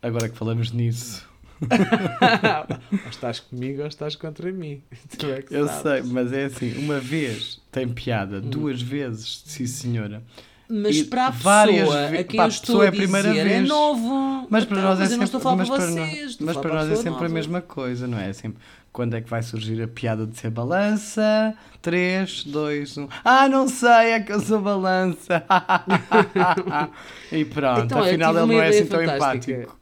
Agora 0.02 0.28
que 0.28 0.36
falamos 0.36 0.70
nisso. 0.72 1.26
ou 1.60 3.10
estás 3.10 3.40
comigo 3.40 3.82
ou 3.82 3.88
estás 3.88 4.14
contra 4.16 4.50
mim. 4.52 4.82
É 4.90 5.44
Eu 5.50 5.66
sabes. 5.66 5.82
sei, 6.06 6.12
mas 6.12 6.32
é 6.32 6.44
assim, 6.44 6.72
uma 6.78 7.00
vez 7.00 7.60
tem 7.72 7.88
piada, 7.88 8.40
duas 8.40 8.80
vezes, 8.80 9.42
sim 9.44 9.66
senhora. 9.66 10.22
Mas 10.70 10.96
E 10.96 11.04
para 11.04 11.28
a 11.28 11.32
pessoa 11.32 12.04
a 12.08 12.24
quem 12.24 12.38
eu 12.40 12.44
a 12.44 12.48
estou 12.48 12.82
é 12.82 12.86
a 12.86 12.88
a 12.88 12.92
primeira 12.92 13.28
dizer 13.30 13.40
é 13.40 13.44
vez. 13.44 13.68
novo. 13.68 14.46
Mas 14.50 14.64
para 14.64 14.76
Então, 14.78 14.90
nós 14.90 15.00
é 15.00 15.06
sempre, 15.06 15.24
estou 15.24 15.40
a 15.50 15.56
mas 15.56 15.68
para 15.68 15.86
vocês. 15.86 16.38
mas 16.40 16.56
para 16.56 16.74
nós 16.74 16.84
é 17.06 17.10
nova. 17.10 17.28
mesma 17.28 17.60
coisa, 17.62 18.06
não 18.06 18.18
é? 18.18 18.30
É 18.30 18.32
sempre 18.34 18.58
quando 18.92 19.14
é 19.14 19.20
que 19.20 19.30
vai 19.30 19.42
surgir 19.42 19.80
a 19.82 19.88
piada 19.88 20.26
de 20.26 20.36
ser 20.36 20.50
balança? 20.50 21.54
3, 21.80 22.44
2, 22.44 22.98
1. 22.98 23.08
Ah, 23.24 23.48
não 23.48 23.68
sei, 23.68 23.88
é 24.12 24.20
que 24.20 24.32
eu 24.32 24.40
sou 24.40 24.60
balança. 24.60 25.42
e 27.32 27.44
pronto, 27.44 27.84
Então, 27.84 28.00
afinal 28.02 28.36
ele 28.36 28.46
não 28.46 28.60
é 28.60 28.68
assim 28.68 28.86
tão 28.86 29.00
fantástica. 29.00 29.52
empático. 29.52 29.78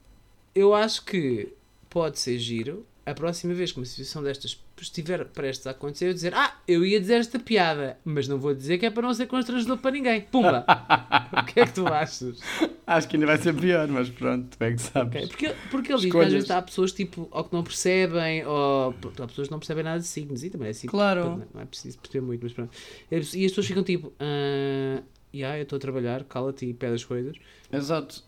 Eu 0.53 0.73
acho 0.73 1.03
que 1.05 1.53
pode 1.89 2.19
ser 2.19 2.37
giro 2.37 2.85
a 3.07 3.13
próxima 3.13 3.53
vez 3.53 3.71
que 3.71 3.79
uma 3.79 3.85
situação 3.85 4.21
destas 4.21 4.61
estiver 4.81 5.23
prestes 5.27 5.65
a 5.65 5.71
acontecer, 5.71 6.09
eu 6.09 6.13
dizer, 6.13 6.33
ah, 6.35 6.53
eu 6.67 6.85
ia 6.85 6.99
dizer 6.99 7.13
esta 7.13 7.39
piada, 7.39 7.97
mas 8.03 8.27
não 8.27 8.37
vou 8.37 8.53
dizer 8.53 8.77
que 8.77 8.85
é 8.85 8.89
para 8.89 9.01
não 9.01 9.13
ser 9.13 9.27
constrangedor 9.27 9.77
para 9.77 9.91
ninguém. 9.91 10.21
Pumba! 10.23 10.65
o 11.31 11.45
que 11.45 11.61
é 11.61 11.65
que 11.65 11.73
tu 11.73 11.87
achas? 11.87 12.37
Acho 12.85 13.07
que 13.07 13.15
ainda 13.15 13.27
vai 13.27 13.37
ser 13.37 13.55
pior, 13.55 13.87
mas 13.87 14.09
pronto, 14.09 14.57
tu 14.57 14.61
é 14.61 14.73
que 14.73 14.81
sabes. 14.81 15.15
Ok, 15.15 15.27
Porque, 15.29 15.55
porque 15.71 15.93
ele 15.93 16.01
diz 16.01 16.11
que 16.11 16.17
às 16.17 16.33
vezes 16.33 16.51
há 16.51 16.61
pessoas 16.61 16.91
tipo, 16.91 17.29
ou 17.31 17.43
que 17.45 17.53
não 17.53 17.63
percebem, 17.63 18.45
ou 18.45 18.89
há 18.89 19.27
pessoas 19.27 19.47
que 19.47 19.51
não 19.51 19.59
percebem 19.59 19.85
nada 19.85 19.99
de 19.99 20.05
signos, 20.05 20.43
e 20.43 20.49
também 20.49 20.67
é 20.67 20.71
assim. 20.71 20.87
Claro. 20.87 21.47
Não 21.53 21.61
é 21.61 21.65
preciso 21.65 21.97
perceber 21.99 22.25
muito, 22.25 22.43
mas 22.43 22.51
pronto. 22.51 22.75
E 23.09 23.15
as 23.15 23.31
pessoas 23.31 23.67
ficam 23.67 23.83
tipo, 23.83 24.11
ah, 24.19 25.01
yeah, 25.33 25.57
eu 25.57 25.63
estou 25.63 25.77
a 25.77 25.79
trabalhar, 25.79 26.25
cala-te 26.25 26.65
e 26.65 26.73
pede 26.73 26.95
as 26.95 27.05
coisas. 27.05 27.37
Exato. 27.71 28.21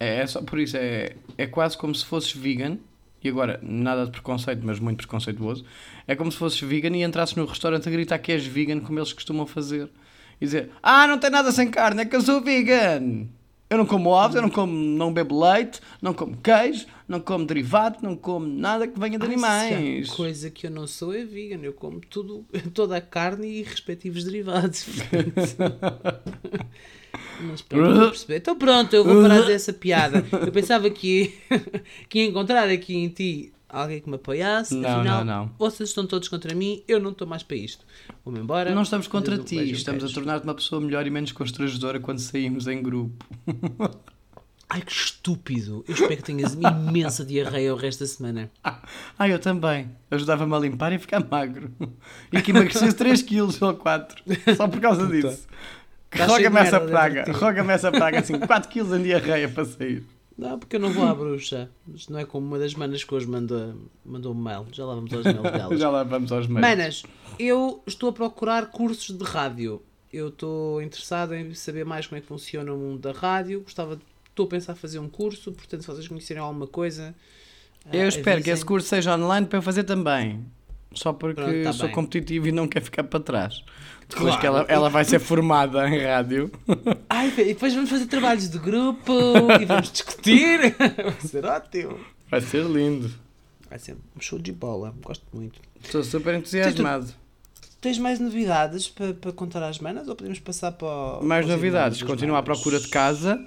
É, 0.00 0.22
é 0.22 0.26
só 0.26 0.42
por 0.42 0.58
isso, 0.58 0.76
é, 0.76 1.14
é 1.38 1.46
quase 1.46 1.78
como 1.78 1.94
se 1.94 2.04
fosses 2.04 2.32
vegan, 2.32 2.78
e 3.24 3.28
agora, 3.30 3.58
nada 3.62 4.04
de 4.04 4.10
preconceito, 4.10 4.60
mas 4.62 4.78
muito 4.78 4.98
preconceituoso, 4.98 5.64
é 6.06 6.14
como 6.14 6.30
se 6.30 6.36
fosses 6.36 6.60
vegan 6.60 6.94
e 6.94 7.02
entrasses 7.02 7.34
no 7.34 7.46
restaurante 7.46 7.88
a 7.88 7.90
gritar 7.92 8.18
que 8.18 8.30
és 8.30 8.46
vegan, 8.46 8.80
como 8.80 8.98
eles 8.98 9.14
costumam 9.14 9.46
fazer. 9.46 9.88
E 10.38 10.44
dizer, 10.44 10.70
ah, 10.82 11.06
não 11.06 11.18
tem 11.18 11.30
nada 11.30 11.50
sem 11.50 11.70
carne, 11.70 12.02
é 12.02 12.04
que 12.04 12.14
eu 12.14 12.20
sou 12.20 12.42
vegan. 12.42 13.26
Eu 13.70 13.78
não 13.78 13.86
como 13.86 14.10
ovos, 14.10 14.36
eu 14.36 14.42
não 14.42 14.50
como, 14.50 14.72
não 14.72 15.10
bebo 15.10 15.42
leite, 15.42 15.80
não 16.02 16.12
como 16.12 16.36
queijo, 16.36 16.86
não 17.08 17.18
como 17.18 17.46
derivado, 17.46 17.98
não 18.02 18.14
como 18.14 18.46
nada 18.46 18.86
que 18.86 19.00
venha 19.00 19.18
de 19.18 19.24
Ai, 19.24 19.32
animais. 19.32 20.10
há 20.10 20.14
coisa 20.14 20.50
que 20.50 20.66
eu 20.66 20.70
não 20.70 20.86
sou 20.86 21.14
é 21.14 21.24
vegan. 21.24 21.60
Eu 21.62 21.72
como 21.72 21.98
tudo, 22.00 22.44
toda 22.74 22.98
a 22.98 23.00
carne 23.00 23.48
e 23.48 23.62
respectivos 23.62 24.22
derivados. 24.22 24.86
Mas 27.42 27.62
pronto, 27.62 28.10
perceber. 28.10 28.36
Então 28.36 28.56
pronto, 28.56 28.94
eu 28.94 29.04
vou 29.04 29.22
parar 29.22 29.42
dessa 29.42 29.72
piada. 29.72 30.24
Eu 30.32 30.52
pensava 30.52 30.88
que 30.90 31.32
ia, 31.50 31.58
que 32.08 32.18
ia 32.20 32.24
encontrar 32.26 32.68
aqui 32.68 32.94
em 32.96 33.08
ti 33.08 33.52
alguém 33.68 34.00
que 34.00 34.08
me 34.08 34.16
apoiasse. 34.16 34.74
Não, 34.74 35.00
Afinal, 35.00 35.24
não, 35.24 35.44
não. 35.44 35.50
vocês 35.58 35.88
estão 35.88 36.06
todos 36.06 36.28
contra 36.28 36.54
mim, 36.54 36.82
eu 36.86 37.00
não 37.00 37.10
estou 37.10 37.26
mais 37.26 37.42
para 37.42 37.56
isto. 37.56 37.84
Vou-me 38.24 38.40
embora. 38.40 38.74
Não 38.74 38.82
estamos 38.82 39.06
contra 39.08 39.36
ti, 39.38 39.70
estamos 39.72 40.04
a 40.04 40.08
tornar-te 40.08 40.44
uma 40.44 40.54
pessoa 40.54 40.80
melhor 40.80 41.06
e 41.06 41.10
menos 41.10 41.32
constrangedora 41.32 41.98
quando 42.00 42.18
saímos 42.18 42.66
em 42.66 42.82
grupo. 42.82 43.24
Ai 44.68 44.80
que 44.80 44.90
estúpido. 44.92 45.84
Eu 45.86 45.94
espero 45.94 46.16
que 46.16 46.22
tenhas 46.22 46.54
uma 46.54 46.70
imensa 46.70 47.24
diarreia 47.24 47.72
o 47.74 47.76
resto 47.76 48.00
da 48.00 48.06
semana. 48.06 48.50
Ah, 49.16 49.28
eu 49.28 49.38
também. 49.38 49.88
Ajudava-me 50.10 50.52
a 50.52 50.58
limpar 50.58 50.90
e 50.92 50.96
a 50.96 50.98
ficar 50.98 51.24
magro. 51.24 51.70
E 52.32 52.42
que 52.42 52.50
emagrecesse 52.50 52.94
3 52.96 53.22
quilos 53.22 53.62
ou 53.62 53.72
4. 53.74 54.22
Só 54.56 54.66
por 54.66 54.80
causa 54.80 55.06
disso. 55.06 55.46
Tá 56.16 56.26
Roga-me 56.26 56.60
essa 56.60 56.80
praga. 56.80 57.24
Roga-me 57.32 57.72
essa 57.72 57.90
praga 57.90 58.20
assim, 58.20 58.38
4 58.38 58.70
quilos 58.70 58.98
em 58.98 59.02
diarreia 59.02 59.48
para 59.48 59.64
sair. 59.64 60.04
Não, 60.36 60.58
porque 60.58 60.76
eu 60.76 60.80
não 60.80 60.90
vou 60.90 61.06
à 61.06 61.14
bruxa. 61.14 61.70
Isto 61.94 62.12
não 62.12 62.18
é 62.18 62.24
como 62.24 62.46
uma 62.46 62.58
das 62.58 62.74
manas 62.74 63.04
que 63.04 63.14
hoje 63.14 63.26
mandou, 63.26 63.74
mandou 64.04 64.32
um 64.32 64.36
mail. 64.36 64.66
Já 64.72 64.84
lá 64.84 64.94
vamos 64.94 65.12
aos 65.12 65.24
mails 65.24 65.42
delas. 65.52 65.80
Já 65.80 65.90
lá 65.90 66.02
vamos 66.02 66.32
aos 66.32 66.46
meios. 66.46 66.60
Manas, 66.60 67.02
eu 67.38 67.82
estou 67.86 68.08
a 68.08 68.12
procurar 68.12 68.66
cursos 68.66 69.16
de 69.16 69.24
rádio. 69.24 69.80
Eu 70.12 70.28
estou 70.28 70.82
interessado 70.82 71.34
em 71.34 71.54
saber 71.54 71.84
mais 71.84 72.06
como 72.06 72.18
é 72.18 72.20
que 72.20 72.26
funciona 72.26 72.72
o 72.72 72.76
mundo 72.76 73.00
da 73.00 73.12
rádio. 73.12 73.60
Gostava 73.60 73.96
de, 73.96 74.02
estou 74.28 74.46
a 74.46 74.48
pensar 74.48 74.72
em 74.72 74.76
fazer 74.76 74.98
um 74.98 75.08
curso, 75.08 75.52
portanto, 75.52 75.82
se 75.82 75.86
vocês 75.86 76.08
conhecerem 76.08 76.42
alguma 76.42 76.66
coisa. 76.66 77.14
Eu 77.92 78.02
ah, 78.02 78.08
espero 78.08 78.42
que 78.42 78.50
esse 78.50 78.64
curso 78.64 78.88
seja 78.88 79.16
online 79.16 79.46
para 79.46 79.58
eu 79.58 79.62
fazer 79.62 79.84
também. 79.84 80.44
Só 80.94 81.12
porque 81.12 81.40
Pronto, 81.40 81.64
tá 81.64 81.72
sou 81.72 81.86
bem. 81.86 81.94
competitivo 81.94 82.48
e 82.48 82.52
não 82.52 82.68
quero 82.68 82.84
ficar 82.84 83.04
para 83.04 83.20
trás. 83.20 83.64
Depois 84.08 84.26
Claro. 84.36 84.40
que 84.40 84.46
ela, 84.46 84.64
ela 84.68 84.90
vai 84.90 85.04
ser 85.04 85.18
formada 85.18 85.88
em 85.88 86.02
rádio. 86.02 86.50
Ai, 87.08 87.28
e 87.36 87.44
depois 87.46 87.74
vamos 87.74 87.90
fazer 87.90 88.06
trabalhos 88.06 88.48
de 88.50 88.58
grupo 88.58 89.12
e 89.60 89.64
vamos 89.64 89.90
discutir. 89.90 90.74
Vai 90.78 91.20
ser 91.26 91.44
ótimo. 91.44 91.98
Vai 92.30 92.40
ser 92.40 92.64
lindo. 92.64 93.10
Vai 93.68 93.78
ser 93.78 93.96
um 94.16 94.20
show 94.20 94.38
de 94.38 94.52
bola. 94.52 94.94
Gosto 95.02 95.24
muito. 95.32 95.58
Estou 95.82 96.02
super 96.04 96.34
entusiasmado. 96.34 97.08
Tens 97.80 97.98
mais 97.98 98.18
novidades 98.20 98.88
para, 98.88 99.12
para 99.14 99.32
contar 99.32 99.62
às 99.62 99.78
manas 99.78 100.08
ou 100.08 100.14
podemos 100.16 100.38
passar 100.38 100.72
para. 100.72 100.86
o- 100.86 101.24
Mais 101.24 101.46
novidades. 101.46 102.02
Continuo 102.02 102.36
à 102.36 102.42
procura 102.42 102.78
de 102.80 102.88
casa. 102.88 103.38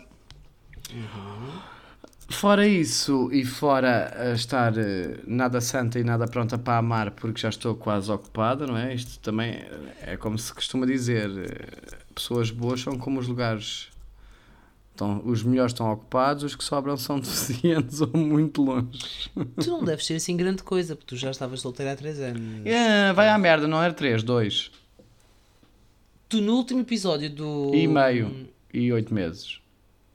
Fora 2.29 2.67
isso 2.67 3.29
e 3.31 3.45
fora 3.45 4.13
a 4.15 4.33
estar 4.33 4.77
eh, 4.77 5.19
nada 5.25 5.61
santa 5.61 5.97
e 5.97 6.03
nada 6.03 6.27
pronta 6.27 6.57
para 6.57 6.77
amar 6.77 7.11
porque 7.11 7.39
já 7.41 7.47
estou 7.49 7.73
quase 7.75 8.11
ocupada, 8.11 8.67
não 8.67 8.75
é? 8.77 8.93
Isto 8.93 9.19
também 9.19 9.51
é- 9.51 10.13
é 10.13 10.17
como 10.17 10.37
se 10.37 10.53
costuma 10.53 10.85
dizer: 10.85 11.29
eh, 11.29 11.97
pessoas 12.13 12.51
boas 12.51 12.81
são 12.81 12.97
como 12.97 13.19
os 13.19 13.27
lugares. 13.27 13.87
Estão, 14.91 15.21
os 15.25 15.43
melhores 15.43 15.71
estão 15.73 15.91
ocupados, 15.91 16.43
os 16.43 16.55
que 16.55 16.63
sobram 16.63 16.97
são 16.97 17.19
deficientes 17.21 18.01
ou 18.01 18.09
muito 18.17 18.61
longe. 18.63 19.29
Tu 19.61 19.69
não 19.69 19.83
deves 19.83 20.05
ser 20.05 20.15
assim 20.15 20.35
grande 20.35 20.63
coisa, 20.63 20.95
porque 20.95 21.15
tu 21.15 21.17
já 21.19 21.29
estavas 21.31 21.61
solteira 21.61 21.93
há 21.93 21.95
3 21.95 22.19
anos. 22.19 22.65
É, 22.65 23.13
vai 23.13 23.29
à 23.29 23.37
merda, 23.37 23.67
não 23.67 23.81
era 23.81 23.93
3, 23.93 24.21
2 24.23 24.71
Tu 26.27 26.41
no 26.41 26.55
último 26.55 26.81
episódio 26.81 27.29
do. 27.29 27.71
e 27.73 27.87
meio 27.87 28.49
e 28.73 28.91
8 28.91 29.13
meses. 29.13 29.61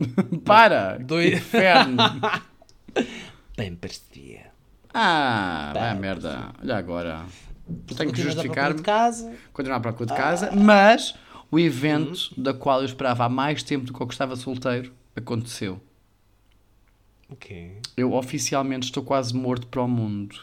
Para! 0.45 0.99
Que 1.07 1.35
Inferno! 1.35 1.97
Bem 3.57 3.75
parecia. 3.75 4.51
Ah, 4.93 5.71
vai 5.75 5.95
Pá, 5.95 6.01
merda. 6.01 6.53
Olha 6.63 6.77
agora. 6.77 7.25
Tenho 7.97 8.13
que 8.13 8.21
justificar-me. 8.23 8.77
de 8.77 8.83
casa. 8.83 9.33
continuar 9.53 9.77
à 9.77 9.81
procura 9.81 10.07
de 10.11 10.15
casa, 10.15 10.51
mas 10.53 11.15
o 11.51 11.59
evento 11.59 12.31
Uhum. 12.37 12.43
da 12.43 12.53
qual 12.55 12.81
eu 12.81 12.87
esperava 12.87 13.25
há 13.25 13.29
mais 13.29 13.63
tempo 13.63 13.87
do 13.87 13.93
que 13.93 14.01
eu 14.01 14.07
estava 14.09 14.37
solteiro 14.37 14.93
aconteceu. 15.15 15.81
Ok. 17.31 17.79
Eu 17.97 18.13
oficialmente 18.13 18.87
estou 18.87 19.03
quase 19.03 19.35
morto 19.35 19.67
para 19.67 19.83
o 19.83 19.89
mundo. 19.89 20.37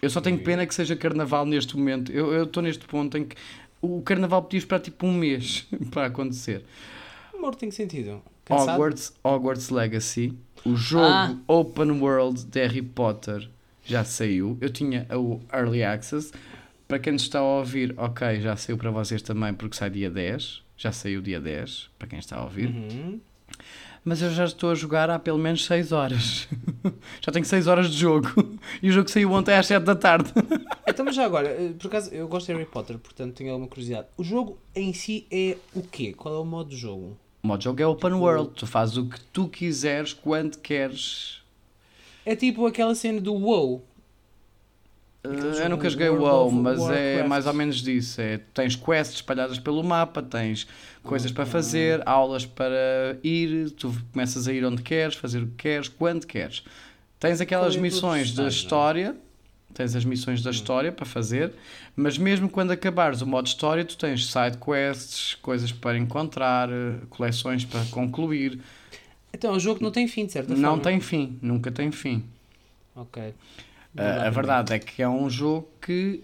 Eu 0.00 0.10
só 0.10 0.20
tenho 0.20 0.38
pena 0.42 0.66
que 0.66 0.74
seja 0.74 0.96
carnaval 0.96 1.46
neste 1.46 1.76
momento. 1.76 2.10
Eu 2.10 2.32
eu 2.32 2.44
estou 2.44 2.62
neste 2.62 2.84
ponto 2.86 3.16
em 3.16 3.24
que 3.24 3.36
o 3.80 4.02
carnaval 4.02 4.42
podia 4.42 4.58
esperar 4.58 4.80
tipo 4.80 5.06
um 5.06 5.12
mês 5.12 5.66
para 5.92 6.06
acontecer. 6.06 6.64
Amor 7.42 7.56
tem 7.56 7.72
sentido. 7.72 8.22
Cansado? 8.44 8.70
Hogwarts, 8.76 9.12
Hogwarts 9.24 9.68
Legacy, 9.70 10.32
o 10.64 10.76
jogo 10.76 11.06
Ah. 11.06 11.36
Open 11.48 11.90
World 12.00 12.44
de 12.44 12.60
Harry 12.60 12.82
Potter 12.82 13.48
já 13.84 14.04
saiu. 14.04 14.56
Eu 14.60 14.70
tinha 14.70 15.08
o 15.10 15.40
Early 15.52 15.82
Access. 15.82 16.32
Para 16.86 17.00
quem 17.00 17.12
nos 17.14 17.22
está 17.22 17.40
a 17.40 17.42
ouvir, 17.42 17.94
ok, 17.96 18.40
já 18.40 18.56
saiu 18.56 18.78
para 18.78 18.92
vocês 18.92 19.22
também 19.22 19.52
porque 19.52 19.76
sai 19.76 19.90
dia 19.90 20.08
10. 20.08 20.62
Já 20.76 20.92
saiu 20.92 21.20
dia 21.20 21.40
10, 21.40 21.90
para 21.98 22.06
quem 22.06 22.18
está 22.20 22.36
a 22.36 22.44
ouvir. 22.44 22.68
Uhum. 22.68 23.20
Mas 24.04 24.22
eu 24.22 24.30
já 24.30 24.44
estou 24.44 24.70
a 24.70 24.74
jogar 24.76 25.10
há 25.10 25.18
pelo 25.18 25.38
menos 25.38 25.64
6 25.64 25.90
horas. 25.90 26.48
já 27.20 27.32
tenho 27.32 27.44
6 27.44 27.66
horas 27.66 27.90
de 27.90 27.96
jogo. 27.98 28.28
E 28.80 28.88
o 28.88 28.92
jogo 28.92 29.08
saiu 29.10 29.32
ontem 29.32 29.54
às 29.54 29.66
7 29.66 29.82
da 29.82 29.96
tarde. 29.96 30.30
Então, 30.84 31.06
mas 31.06 31.14
já 31.14 31.24
agora, 31.24 31.48
eh, 31.48 31.72
por 31.78 31.86
acaso, 31.86 32.12
eu 32.12 32.28
gosto 32.28 32.48
de 32.48 32.52
Harry 32.52 32.66
Potter, 32.66 32.98
portanto 32.98 33.34
tenho 33.34 33.50
alguma 33.50 33.66
curiosidade. 33.68 34.08
O 34.18 34.22
jogo 34.22 34.58
em 34.74 34.92
si 34.92 35.26
é 35.30 35.56
o 35.74 35.80
quê? 35.80 36.12
Qual 36.12 36.34
é 36.34 36.38
o 36.38 36.44
modo 36.44 36.68
de 36.68 36.76
jogo? 36.76 37.16
O 37.42 37.46
modo 37.48 37.64
jogo 37.64 37.82
é 37.82 37.86
Open 37.86 38.12
World. 38.12 38.52
Tu 38.54 38.66
fazes 38.66 38.96
o 38.96 39.06
que 39.06 39.20
tu 39.20 39.48
quiseres, 39.48 40.12
quando 40.12 40.58
queres. 40.58 41.42
É 42.24 42.36
tipo 42.36 42.64
aquela 42.66 42.94
cena 42.94 43.20
do 43.20 43.34
WoW. 43.34 43.82
Uh, 45.24 45.28
eu 45.62 45.68
nunca 45.68 45.88
joguei 45.88 46.08
WoW, 46.08 46.50
mas 46.50 46.80
é 46.90 47.22
mais 47.24 47.46
ou 47.46 47.52
menos 47.52 47.82
disso. 47.82 48.20
É, 48.20 48.38
tens 48.54 48.76
quests 48.76 49.16
espalhadas 49.16 49.58
pelo 49.58 49.82
mapa, 49.82 50.22
tens 50.22 50.66
coisas 51.02 51.32
para 51.32 51.46
fazer, 51.46 52.02
aulas 52.06 52.46
para 52.46 53.18
ir, 53.22 53.70
tu 53.72 53.92
começas 54.12 54.46
a 54.46 54.52
ir 54.52 54.64
onde 54.64 54.82
queres, 54.82 55.16
fazer 55.16 55.42
o 55.42 55.46
que 55.46 55.54
queres, 55.54 55.88
quando 55.88 56.26
queres. 56.26 56.64
Tens 57.18 57.40
aquelas 57.40 57.76
é 57.76 57.80
missões 57.80 58.34
da 58.34 58.48
história, 58.48 59.16
tens 59.72 59.94
as 59.96 60.04
missões 60.04 60.42
da 60.42 60.50
história 60.50 60.92
para 60.92 61.04
fazer, 61.06 61.52
mas 61.96 62.16
mesmo 62.18 62.48
quando 62.48 62.70
acabares 62.70 63.20
o 63.22 63.26
modo 63.26 63.46
história, 63.46 63.84
tu 63.84 63.96
tens 63.96 64.26
side 64.26 64.58
quests, 64.58 65.34
coisas 65.42 65.72
para 65.72 65.96
encontrar, 65.98 66.68
eh, 66.70 66.96
coleções 67.10 67.64
para 67.64 67.84
concluir. 67.86 68.60
Então, 69.32 69.52
é 69.52 69.56
um 69.56 69.60
jogo 69.60 69.78
que 69.78 69.82
não 69.84 69.90
tem 69.90 70.06
fim, 70.06 70.26
de 70.26 70.32
certa 70.32 70.54
Não 70.54 70.70
forma. 70.70 70.82
tem 70.82 71.00
fim, 71.00 71.38
nunca 71.40 71.70
tem 71.70 71.90
fim. 71.90 72.24
Ok. 72.94 73.34
A, 73.96 74.26
a 74.26 74.30
verdade 74.30 74.74
é 74.74 74.78
que 74.78 75.02
é 75.02 75.08
um 75.08 75.28
jogo 75.30 75.68
que 75.80 76.22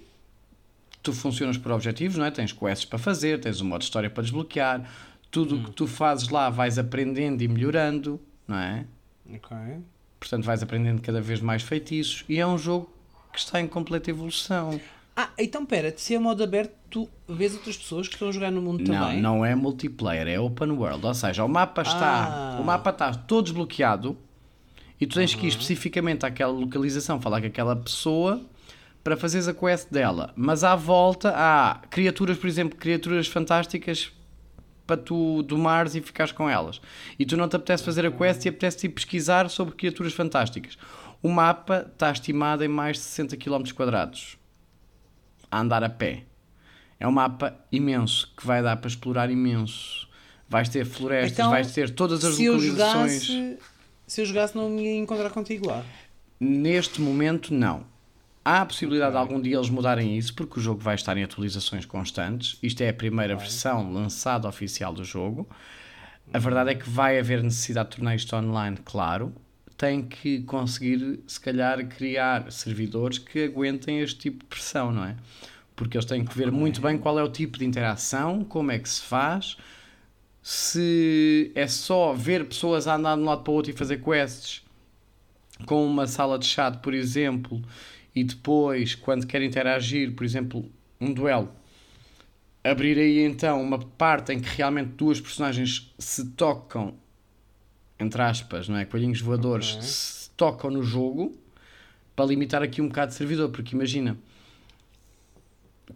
tu 1.02 1.12
funcionas 1.12 1.56
por 1.56 1.72
objetivos, 1.72 2.16
não 2.18 2.24
é? 2.26 2.30
Tens 2.30 2.52
quests 2.52 2.84
para 2.84 2.98
fazer, 2.98 3.40
tens 3.40 3.60
um 3.60 3.66
modo 3.66 3.82
história 3.82 4.10
para 4.10 4.22
desbloquear, 4.22 4.88
tudo 5.30 5.56
o 5.56 5.64
que 5.64 5.70
tu 5.70 5.86
fazes 5.86 6.28
lá 6.28 6.50
vais 6.50 6.78
aprendendo 6.78 7.42
e 7.42 7.48
melhorando, 7.48 8.20
não 8.46 8.56
é? 8.58 8.84
Ok. 9.34 9.56
Portanto, 10.20 10.44
vais 10.44 10.62
aprendendo 10.62 11.00
cada 11.00 11.20
vez 11.20 11.40
mais 11.40 11.62
feitiços 11.62 12.24
e 12.28 12.38
é 12.38 12.46
um 12.46 12.58
jogo 12.58 12.90
que 13.38 13.44
está 13.46 13.60
em 13.60 13.66
completa 13.66 14.10
evolução. 14.10 14.80
Ah, 15.16 15.30
então 15.38 15.66
pera, 15.66 15.92
se 15.96 16.14
é 16.14 16.18
modo 16.18 16.42
aberto, 16.44 16.72
tu 16.90 17.08
vês 17.28 17.52
outras 17.54 17.76
pessoas 17.76 18.06
que 18.06 18.14
estão 18.14 18.28
a 18.28 18.32
jogar 18.32 18.50
no 18.52 18.62
mundo 18.62 18.84
Não, 18.86 19.00
também? 19.06 19.20
não 19.20 19.44
é 19.44 19.54
multiplayer, 19.54 20.28
é 20.28 20.38
open 20.38 20.70
world. 20.72 21.04
Ou 21.04 21.14
seja, 21.14 21.44
o 21.44 21.48
mapa 21.48 21.82
está, 21.82 22.56
Ah. 22.56 22.60
o 22.60 22.64
mapa 22.64 22.90
está 22.90 23.12
todo 23.12 23.44
desbloqueado 23.46 24.16
e 25.00 25.06
tu 25.06 25.14
tens 25.16 25.34
que 25.34 25.46
ir 25.46 25.48
especificamente 25.48 26.24
àquela 26.24 26.52
localização, 26.52 27.20
falar 27.20 27.40
com 27.40 27.46
aquela 27.48 27.74
pessoa 27.74 28.40
para 29.02 29.16
fazeres 29.16 29.48
a 29.48 29.54
quest 29.54 29.90
dela. 29.90 30.32
Mas 30.36 30.62
à 30.62 30.76
volta 30.76 31.32
há 31.34 31.80
criaturas, 31.90 32.36
por 32.38 32.46
exemplo, 32.46 32.78
criaturas 32.78 33.26
fantásticas 33.26 34.12
para 34.86 34.96
tu 34.96 35.42
domares 35.42 35.94
e 35.96 36.00
ficares 36.00 36.32
com 36.32 36.48
elas. 36.48 36.80
E 37.18 37.26
tu 37.26 37.36
não 37.36 37.48
te 37.48 37.56
apetece 37.56 37.82
fazer 37.84 38.06
a 38.06 38.10
quest 38.10 38.44
e 38.44 38.48
apetece 38.48 38.86
ir 38.86 38.90
pesquisar 38.90 39.50
sobre 39.50 39.74
criaturas 39.74 40.12
fantásticas. 40.14 40.78
O 41.22 41.28
mapa 41.28 41.86
está 41.92 42.10
estimado 42.10 42.64
em 42.64 42.68
mais 42.68 42.96
de 42.96 43.02
60 43.02 43.36
km 43.36 43.62
quadrados 43.74 44.36
a 45.50 45.60
andar 45.60 45.82
a 45.82 45.88
pé. 45.88 46.24
É 47.00 47.06
um 47.06 47.12
mapa 47.12 47.54
imenso 47.72 48.32
que 48.36 48.46
vai 48.46 48.62
dar 48.62 48.76
para 48.76 48.88
explorar 48.88 49.30
imenso. 49.30 50.08
Vais 50.48 50.68
ter 50.68 50.84
florestas, 50.84 51.32
Então, 51.32 51.50
vais 51.50 51.72
ter 51.72 51.90
todas 51.90 52.24
as 52.24 52.34
se 52.34 52.44
eu 52.44 52.54
localizações. 52.54 53.24
jogasse, 53.24 53.58
se 54.06 54.20
eu 54.20 54.26
jogasse 54.26 54.56
não 54.56 54.70
me 54.70 54.82
ia 54.84 54.96
encontrar 54.96 55.30
contigo 55.30 55.68
lá. 55.68 55.84
Neste 56.40 57.00
momento, 57.00 57.52
não. 57.52 57.84
Há 58.44 58.62
a 58.62 58.66
possibilidade 58.66 59.12
de 59.12 59.18
algum 59.18 59.40
dia 59.40 59.56
eles 59.56 59.68
mudarem 59.68 60.16
isso, 60.16 60.34
porque 60.34 60.58
o 60.58 60.62
jogo 60.62 60.80
vai 60.80 60.94
estar 60.94 61.16
em 61.18 61.22
atualizações 61.24 61.84
constantes. 61.84 62.58
Isto 62.62 62.80
é 62.82 62.88
a 62.88 62.94
primeira 62.94 63.36
versão 63.36 63.92
lançada 63.92 64.48
oficial 64.48 64.92
do 64.92 65.04
jogo. 65.04 65.46
A 66.32 66.38
verdade 66.38 66.70
é 66.70 66.74
que 66.74 66.88
vai 66.88 67.18
haver 67.18 67.42
necessidade 67.42 67.90
de 67.90 67.96
tornar 67.96 68.14
isto 68.14 68.34
online, 68.34 68.78
claro. 68.84 69.34
Tem 69.78 70.02
que 70.02 70.42
conseguir, 70.42 71.20
se 71.26 71.40
calhar, 71.40 71.86
criar 71.88 72.52
servidores 72.52 73.16
que 73.16 73.44
aguentem 73.44 74.00
este 74.00 74.18
tipo 74.18 74.40
de 74.40 74.44
pressão, 74.44 74.92
não 74.92 75.04
é? 75.04 75.16
Porque 75.74 75.96
eles 75.96 76.04
têm 76.04 76.22
que 76.22 76.36
ver 76.36 76.52
muito 76.52 76.82
bem 76.82 76.98
qual 76.98 77.18
é 77.18 77.22
o 77.22 77.30
tipo 77.30 77.58
de 77.58 77.64
interação, 77.64 78.44
como 78.44 78.70
é 78.70 78.78
que 78.78 78.88
se 78.88 79.00
faz, 79.00 79.56
se 80.42 81.52
é 81.54 81.66
só 81.66 82.12
ver 82.12 82.46
pessoas 82.46 82.86
a 82.86 82.96
andar 82.96 83.16
de 83.16 83.22
um 83.22 83.24
lado 83.24 83.42
para 83.42 83.50
o 83.50 83.54
outro 83.54 83.70
e 83.70 83.74
fazer 83.74 84.02
quests 84.02 84.62
com 85.66 85.86
uma 85.86 86.06
sala 86.06 86.38
de 86.38 86.46
chat, 86.46 86.78
por 86.78 86.94
exemplo, 86.94 87.62
e 88.14 88.24
depois, 88.24 88.94
quando 88.94 89.26
quer 89.26 89.42
interagir, 89.42 90.12
por 90.14 90.24
exemplo, 90.24 90.70
um 91.00 91.12
duelo, 91.12 91.50
abrir 92.64 92.98
aí 92.98 93.20
então 93.20 93.62
uma 93.62 93.78
parte 93.78 94.32
em 94.32 94.40
que 94.40 94.48
realmente 94.56 94.90
duas 94.90 95.20
personagens 95.20 95.92
se 95.98 96.30
tocam, 96.30 96.94
entre 97.98 98.22
aspas, 98.22 98.68
não 98.68 98.76
é? 98.76 98.84
Coelhinhos 98.84 99.20
voadores, 99.20 99.72
Ok. 99.74 99.82
se 99.82 100.30
tocam 100.36 100.70
no 100.70 100.82
jogo, 100.82 101.36
para 102.14 102.26
limitar 102.26 102.62
aqui 102.62 102.80
um 102.82 102.88
bocado 102.88 103.10
de 103.12 103.16
servidor, 103.16 103.48
porque 103.50 103.74
imagina 103.74 104.16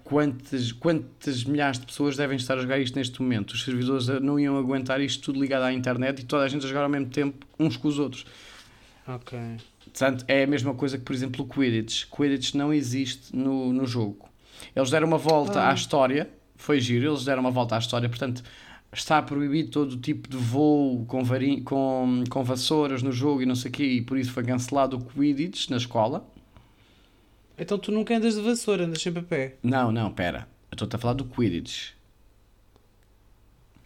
quantas, 0.05 0.73
quantas 0.73 1.45
milhares 1.45 1.79
de 1.79 1.87
pessoas 1.87 2.17
devem 2.17 2.37
estar 2.37 2.55
a 2.57 2.61
jogar 2.61 2.79
isto 2.79 2.97
neste 2.97 3.21
momento. 3.21 3.53
Os 3.53 3.63
servidores 3.65 4.07
não 4.21 4.39
iam 4.39 4.57
aguentar 4.57 5.01
isto 5.01 5.23
tudo 5.23 5.41
ligado 5.41 5.63
à 5.65 5.73
internet 5.73 6.21
e 6.21 6.25
toda 6.25 6.45
a 6.45 6.49
gente 6.49 6.65
a 6.65 6.69
jogar 6.69 6.83
ao 6.85 6.89
mesmo 6.89 7.07
tempo, 7.09 7.47
uns 7.59 7.77
com 7.77 7.89
os 7.89 7.99
outros. 7.99 8.25
Ok. 9.07 9.39
Portanto, 9.85 10.25
é 10.29 10.45
a 10.45 10.47
mesma 10.47 10.75
coisa 10.75 10.97
que, 10.97 11.05
por 11.05 11.13
exemplo, 11.15 11.45
o 11.45 11.49
Quidditch. 11.49 12.05
Quidditch 12.09 12.55
não 12.55 12.73
existe 12.73 13.35
no, 13.37 13.73
no 13.73 13.87
jogo. 13.87 14.29
Eles 14.75 14.91
deram 14.91 15.09
uma 15.09 15.19
volta 15.19 15.61
Ah. 15.61 15.71
à 15.71 15.75
história, 15.75 16.31
foi 16.57 16.81
giro, 16.81 17.11
eles 17.11 17.25
deram 17.25 17.41
uma 17.41 17.51
volta 17.51 17.75
à 17.75 17.79
história, 17.79 18.09
portanto, 18.09 18.43
está 18.93 19.23
proibido 19.23 19.71
todo 19.71 19.97
tipo 19.97 20.29
de 20.29 20.37
voo 20.37 21.05
com, 21.07 21.23
com, 21.65 22.25
com 22.29 22.45
vassouras 22.45 23.03
no 23.03 23.11
jogo 23.11 23.43
e 23.43 23.47
não 23.47 23.55
sei 23.55 23.71
o 23.71 23.73
quê, 23.73 23.85
e 23.85 24.03
por 24.03 24.19
isso 24.19 24.33
foi 24.33 24.45
cancelado 24.45 24.99
o 24.99 25.05
Quidditch 25.05 25.71
na 25.71 25.79
escola. 25.79 26.27
Então 27.59 27.79
tu 27.79 27.91
nunca 27.91 28.17
andas 28.17 28.35
de 28.35 28.43
vassoura, 28.43 28.85
andas 28.85 29.01
sempre 29.01 29.21
a 29.21 29.25
pé. 29.25 29.57
Não, 29.63 29.91
não, 29.91 30.11
pera. 30.11 30.49
Eu 30.71 30.75
estou-te 30.75 30.97
a 30.97 30.99
falar 30.99 31.15
do 31.15 31.25
Quidditch. 31.25 31.93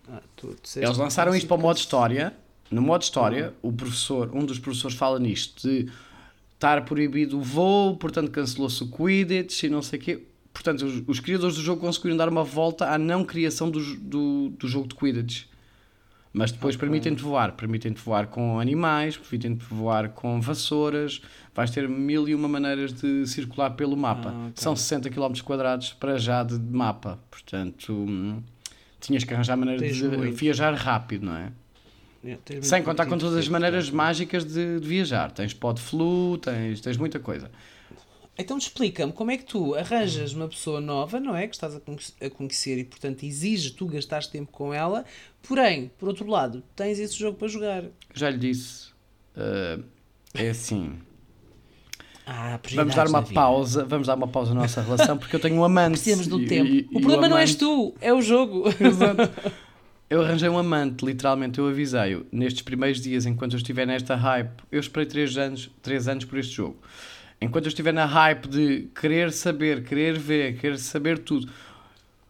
Ah, 0.08 0.22
tu 0.34 0.56
Eles 0.76 0.96
lançaram 0.96 1.34
isto 1.34 1.46
para 1.46 1.56
o 1.56 1.60
modo 1.60 1.76
história. 1.76 2.34
No 2.70 2.82
modo 2.82 3.02
história, 3.02 3.54
o 3.62 3.72
professor, 3.72 4.34
um 4.34 4.44
dos 4.44 4.58
professores 4.58 4.96
fala 4.96 5.20
nisto 5.20 5.68
de 5.68 5.88
estar 6.54 6.84
proibido 6.84 7.38
o 7.38 7.42
voo, 7.42 7.96
portanto 7.96 8.30
cancelou-se 8.30 8.82
o 8.82 8.88
Quidditch 8.88 9.64
e 9.64 9.68
não 9.68 9.82
sei 9.82 9.98
o 9.98 10.02
quê. 10.02 10.26
Portanto, 10.56 10.86
os, 10.86 11.02
os 11.06 11.20
criadores 11.20 11.56
do 11.56 11.62
jogo 11.62 11.82
conseguiram 11.82 12.16
dar 12.16 12.28
uma 12.30 12.42
volta 12.42 12.90
à 12.90 12.96
não 12.96 13.22
criação 13.24 13.70
do, 13.70 13.78
do, 13.96 14.48
do 14.58 14.66
jogo 14.66 14.88
de 14.88 14.94
Quidditch. 14.94 15.44
Mas 16.32 16.50
depois 16.50 16.74
Ok. 16.74 16.86
permitem-te 16.88 17.22
voar. 17.22 17.52
Permitem-te 17.52 18.00
voar 18.00 18.26
com 18.26 18.58
animais, 18.58 19.16
permitem-te 19.16 19.64
voar 19.64 20.08
com 20.10 20.40
vassouras. 20.40 21.20
Vais 21.54 21.70
ter 21.70 21.86
mil 21.88 22.26
e 22.28 22.34
uma 22.34 22.48
maneiras 22.48 22.92
de 22.92 23.26
circular 23.26 23.70
pelo 23.70 23.96
mapa. 23.96 24.30
Ah, 24.34 24.40
ok. 24.48 24.52
São 24.56 24.74
60 24.74 25.10
km 25.10 25.32
quadrados 25.44 25.92
para 25.92 26.18
já 26.18 26.42
de 26.42 26.58
mapa. 26.58 27.18
Portanto, 27.30 27.92
hum, 27.92 28.42
tinhas 29.00 29.24
que 29.24 29.32
arranjar 29.34 29.56
maneira 29.56 29.80
Tens 29.80 29.96
de 29.96 30.08
muito. 30.08 30.36
viajar 30.36 30.74
rápido, 30.74 31.26
não 31.26 31.36
é? 31.36 31.52
É, 32.24 32.38
Sem 32.60 32.82
contar 32.82 33.04
com 33.04 33.10
pouco 33.10 33.24
todas 33.26 33.38
as 33.38 33.48
maneiras 33.48 33.88
mágicas 33.90 34.44
de, 34.44 34.80
de 34.80 34.88
viajar. 34.88 35.30
Tens 35.30 35.54
pod 35.54 35.80
flu, 35.80 36.36
tens, 36.38 36.80
tens 36.80 36.96
muita 36.96 37.18
coisa. 37.20 37.50
Então 38.38 38.58
explica-me 38.58 39.12
como 39.12 39.30
é 39.30 39.36
que 39.38 39.44
tu 39.44 39.74
arranjas 39.74 40.32
uma 40.34 40.46
pessoa 40.46 40.80
nova, 40.80 41.18
não 41.18 41.34
é? 41.34 41.46
Que 41.46 41.54
estás 41.54 41.74
a, 41.74 41.80
conhe- 41.80 41.98
a 42.20 42.28
conhecer 42.28 42.78
e, 42.78 42.84
portanto, 42.84 43.22
exiges 43.24 43.70
tu 43.70 43.86
gastares 43.86 44.26
tempo 44.26 44.52
com 44.52 44.74
ela. 44.74 45.04
Porém, 45.42 45.90
por 45.98 46.08
outro 46.08 46.26
lado, 46.28 46.62
tens 46.74 46.98
esse 46.98 47.18
jogo 47.18 47.38
para 47.38 47.48
jogar. 47.48 47.84
Já 48.14 48.28
lhe 48.28 48.38
disse. 48.38 48.88
eh, 49.36 49.78
é 50.34 50.50
assim. 50.50 50.92
Ah, 52.26 52.58
Vamos 52.74 52.94
dar 52.94 53.06
uma 53.08 53.22
pausa. 53.22 53.84
Vamos 53.84 54.06
dar 54.08 54.16
uma 54.16 54.26
pausa 54.28 54.52
na 54.52 54.62
nossa 54.62 54.82
relação 54.82 55.16
porque 55.16 55.36
eu 55.36 55.40
tenho 55.40 55.56
um 55.56 55.64
amante. 55.64 55.92
Precisamos 55.92 56.26
do 56.26 56.44
tempo. 56.44 56.68
e- 56.68 56.88
o 56.92 57.00
problema 57.00 57.28
não 57.28 57.38
és 57.38 57.54
tu, 57.54 57.94
é 58.00 58.12
o 58.12 58.20
jogo. 58.20 58.64
Exato. 58.80 59.30
Eu 60.10 60.22
arranjei 60.22 60.48
um 60.48 60.58
amante, 60.58 61.04
literalmente, 61.04 61.58
eu 61.58 61.66
avisei-o. 61.68 62.26
Nestes 62.30 62.62
primeiros 62.62 63.00
dias, 63.00 63.26
enquanto 63.26 63.54
eu 63.54 63.56
estiver 63.56 63.86
nesta 63.86 64.14
hype, 64.14 64.50
eu 64.70 64.78
esperei 64.78 65.06
3 65.06 65.36
anos, 65.36 65.70
três 65.82 66.06
anos 66.06 66.24
por 66.24 66.38
este 66.38 66.54
jogo. 66.54 66.76
Enquanto 67.40 67.66
eu 67.66 67.68
estiver 67.68 67.92
na 67.92 68.06
hype 68.06 68.48
de 68.48 68.88
querer 68.98 69.30
saber, 69.32 69.84
querer 69.84 70.18
ver, 70.18 70.56
querer 70.58 70.78
saber 70.78 71.18
tudo 71.18 71.48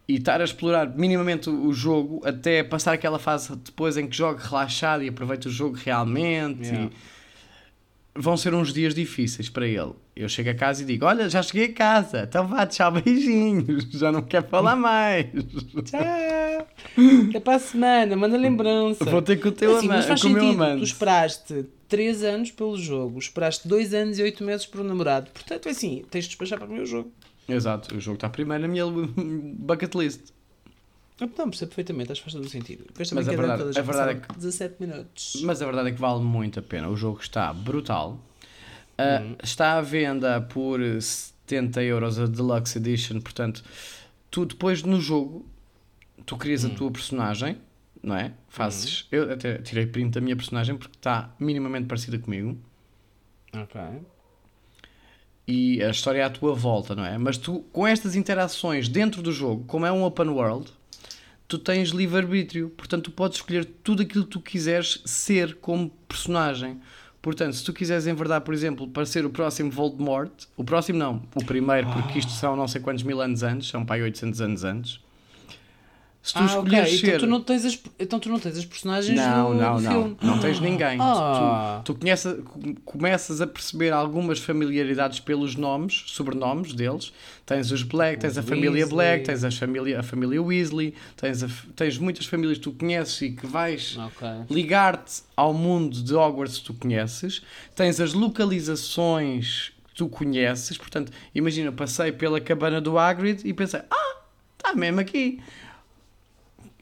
e 0.08 0.16
estar 0.16 0.40
a 0.40 0.44
explorar 0.44 0.86
minimamente 0.96 1.48
o 1.48 1.72
jogo 1.72 2.20
até 2.24 2.62
passar 2.62 2.92
aquela 2.92 3.18
fase 3.18 3.54
depois 3.56 3.96
em 3.96 4.06
que 4.08 4.16
jogo 4.16 4.38
relaxado 4.40 5.02
e 5.02 5.08
aproveito 5.08 5.46
o 5.46 5.50
jogo 5.50 5.76
realmente. 5.76 6.64
e- 6.68 6.72
Yeah. 6.72 6.90
Vão 8.18 8.36
ser 8.36 8.54
uns 8.54 8.72
dias 8.72 8.94
difíceis 8.94 9.48
para 9.48 9.66
ele. 9.66 9.92
Eu 10.14 10.28
chego 10.28 10.50
a 10.50 10.54
casa 10.54 10.82
e 10.82 10.86
digo: 10.86 11.04
Olha, 11.04 11.28
já 11.28 11.42
cheguei 11.42 11.66
a 11.66 11.72
casa, 11.72 12.22
então 12.28 12.46
vá, 12.46 12.66
tchau, 12.66 12.90
beijinhos, 12.92 13.84
já 13.92 14.10
não 14.10 14.22
quero 14.22 14.46
falar 14.48 14.74
mais. 14.76 15.26
Tchau. 15.84 16.66
É 17.34 17.40
para 17.40 17.56
a 17.56 17.58
semana, 17.58 18.16
manda 18.16 18.36
lembrança. 18.36 19.04
Vou 19.04 19.20
ter 19.22 19.36
com 19.40 19.48
o 19.48 19.52
teu 19.52 19.76
Assim, 19.76 19.88
mas 19.88 19.98
ama- 20.04 20.08
faz 20.08 20.22
com 20.22 20.28
o 20.28 20.32
sentido. 20.32 20.50
amante. 20.62 20.78
Tu 20.80 20.84
esperaste 20.84 21.64
3 21.88 22.22
anos 22.24 22.50
pelo 22.50 22.76
jogo, 22.78 23.18
esperaste 23.18 23.68
2 23.68 23.92
anos 23.94 24.18
e 24.18 24.22
8 24.22 24.42
meses 24.44 24.66
por 24.66 24.80
um 24.80 24.84
namorado. 24.84 25.30
Portanto, 25.32 25.66
é 25.66 25.70
assim, 25.70 26.04
tens 26.10 26.24
de 26.24 26.30
despachar 26.30 26.58
para 26.58 26.68
o 26.68 26.72
meu 26.72 26.86
jogo. 26.86 27.10
Exato, 27.48 27.94
o 27.94 28.00
jogo 28.00 28.16
está 28.16 28.28
primeiro 28.28 28.62
na 28.62 28.68
minha 28.68 28.84
bucket 28.86 29.94
list. 29.94 30.20
Não, 31.18 31.28
percebo 31.28 31.70
perfeitamente, 31.70 32.12
acho 32.12 32.20
que 32.22 32.30
faz 32.30 32.34
todo 32.34 32.44
o 32.44 32.48
sentido. 32.50 32.84
Depois 32.86 33.10
Mas 33.10 33.24
também 33.24 33.24
a 33.24 33.28
quero 33.30 33.56
verdade- 33.56 33.78
a 33.78 33.82
verdade 33.82 34.10
é 34.10 34.14
passaram 34.16 34.36
17 34.38 34.74
minutos. 34.80 35.40
Mas 35.42 35.62
a 35.62 35.64
verdade 35.64 35.88
é 35.88 35.92
que 35.92 36.00
vale 36.00 36.22
muito 36.22 36.58
a 36.58 36.62
pena. 36.62 36.88
O 36.90 36.96
jogo 36.96 37.20
está 37.20 37.52
brutal. 37.52 38.20
Uh, 38.98 39.36
Está 39.42 39.78
à 39.78 39.80
venda 39.80 40.40
por 40.42 40.78
70 41.00 41.82
euros 41.82 42.18
a 42.18 42.26
Deluxe 42.26 42.76
Edition. 42.78 43.20
Portanto, 43.20 43.64
tu 44.30 44.44
depois 44.44 44.82
no 44.82 45.00
jogo, 45.00 45.46
tu 46.26 46.36
crias 46.36 46.64
a 46.66 46.70
tua 46.70 46.90
personagem, 46.90 47.58
não 48.02 48.14
é? 48.16 48.32
Fazes. 48.48 49.06
Eu 49.10 49.32
até 49.32 49.58
tirei 49.58 49.86
print 49.86 50.12
da 50.12 50.20
minha 50.20 50.36
personagem 50.36 50.76
porque 50.76 50.96
está 50.96 51.34
minimamente 51.40 51.86
parecida 51.86 52.18
comigo. 52.18 52.58
Ok. 53.54 53.80
e 55.48 55.82
a 55.82 55.90
história 55.90 56.20
é 56.20 56.24
à 56.24 56.30
tua 56.30 56.54
volta, 56.54 56.94
não 56.94 57.04
é? 57.04 57.16
Mas 57.18 57.38
tu, 57.38 57.60
com 57.72 57.86
estas 57.86 58.16
interações 58.16 58.88
dentro 58.88 59.22
do 59.22 59.32
jogo, 59.32 59.64
como 59.66 59.86
é 59.86 59.92
um 59.92 60.02
open 60.02 60.28
world, 60.30 60.70
tu 61.48 61.58
tens 61.58 61.90
livre-arbítrio. 61.90 62.70
Portanto, 62.70 63.04
tu 63.04 63.10
podes 63.10 63.38
escolher 63.38 63.64
tudo 63.64 64.02
aquilo 64.02 64.24
que 64.24 64.30
tu 64.30 64.40
quiseres 64.40 65.00
ser 65.04 65.56
como 65.56 65.90
personagem. 66.08 66.80
Portanto, 67.20 67.54
se 67.54 67.64
tu 67.64 67.72
quiseres 67.72 68.06
enverdar, 68.06 68.42
por 68.42 68.54
exemplo, 68.54 68.86
para 68.86 69.04
ser 69.04 69.24
o 69.24 69.30
próximo 69.30 69.70
Voldemort, 69.70 70.30
o 70.56 70.62
próximo 70.62 70.98
não, 70.98 71.22
o 71.34 71.44
primeiro, 71.44 71.88
porque 71.92 72.20
isto 72.20 72.30
são 72.30 72.54
não 72.54 72.68
sei 72.68 72.80
quantos 72.80 73.02
mil 73.02 73.20
anos 73.20 73.42
antes, 73.42 73.68
são 73.68 73.84
aí 73.88 74.02
800 74.02 74.40
anos 74.40 74.64
antes. 74.64 75.00
Se 76.26 76.32
tu 76.32 76.40
ah, 76.40 76.44
escolheres 76.46 76.92
Então 76.94 77.10
ser... 77.10 77.18
tu, 77.20 77.26
não 77.28 77.40
tens 77.40 77.64
as, 77.64 77.78
então 78.00 78.18
tu 78.18 78.28
não 78.28 78.40
tens 78.40 78.58
as 78.58 78.64
personagens 78.64 79.16
Não, 79.16 79.52
do, 79.52 79.62
não, 79.62 79.76
do 79.76 79.82
não. 79.82 79.90
filme. 79.92 80.16
Não 80.20 80.38
tens 80.40 80.58
ninguém. 80.58 80.98
Ah. 81.00 81.80
Tu, 81.84 81.94
tu 81.94 82.00
conhece- 82.00 82.42
começas 82.84 83.40
a 83.40 83.46
perceber 83.46 83.92
algumas 83.92 84.40
familiaridades 84.40 85.20
pelos 85.20 85.54
nomes, 85.54 86.02
sobrenomes 86.08 86.72
deles. 86.74 87.12
Tens 87.46 87.70
os 87.70 87.84
Black, 87.84 88.18
tens 88.18 88.36
a 88.36 88.42
família 88.42 88.72
Weasley. 88.72 88.92
Black, 88.92 89.24
tens 89.24 89.44
a 89.44 89.50
família, 89.52 90.00
a 90.00 90.02
família 90.02 90.42
Weasley, 90.42 90.94
tens, 91.16 91.44
a 91.44 91.48
tens 91.76 91.96
muitas 91.96 92.26
famílias 92.26 92.58
que 92.58 92.64
tu 92.64 92.72
conheces 92.72 93.22
e 93.22 93.30
que 93.30 93.46
vais 93.46 93.96
Ok. 93.96 94.28
ligar-te 94.50 95.22
ao 95.36 95.54
mundo 95.54 96.02
de 96.02 96.12
Hogwarts 96.12 96.58
que 96.58 96.64
tu 96.64 96.74
conheces. 96.74 97.40
Tens 97.76 98.00
as 98.00 98.14
localizações 98.14 99.72
que 99.88 99.94
tu 99.94 100.08
conheces. 100.08 100.76
Portanto, 100.76 101.12
imagina, 101.34 101.70
passei 101.72 102.10
pela 102.12 102.40
cabana 102.40 102.80
do 102.80 102.98
Hagrid 102.98 103.42
e 103.44 103.52
pensei, 103.54 103.80
ah, 103.90 104.16
está 104.58 104.74
mesmo 104.74 104.98
aqui. 105.00 105.40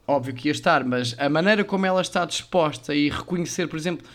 Óbvio 0.06 0.34
que 0.34 0.48
ia 0.48 0.52
estar, 0.52 0.84
mas 0.84 1.14
a 1.18 1.28
maneira 1.28 1.64
como 1.64 1.86
ela 1.86 2.02
está 2.02 2.24
disposta 2.24 2.94
e 2.94 3.08
reconhecer, 3.08 3.66
por 3.68 3.76
exemplo, 3.78 4.06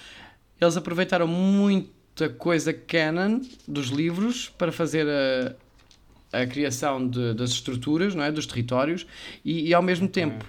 eles 0.62 0.78
aproveitaram 0.78 1.28
muita 1.28 2.30
coisa 2.30 2.72
canon 2.72 3.42
dos 3.68 3.88
livros 3.88 4.50
para 4.50 4.72
fazer 4.72 5.08
a, 6.32 6.42
a 6.42 6.46
criação 6.46 7.08
de- 7.08 7.34
das 7.34 7.50
estruturas, 7.52 8.14
não 8.14 8.24
é? 8.24 8.32
dos 8.32 8.46
territórios, 8.46 9.08
e, 9.44 9.70
e 9.70 9.74
ao 9.74 9.82
mesmo 9.82 10.08
tempo 10.08 10.46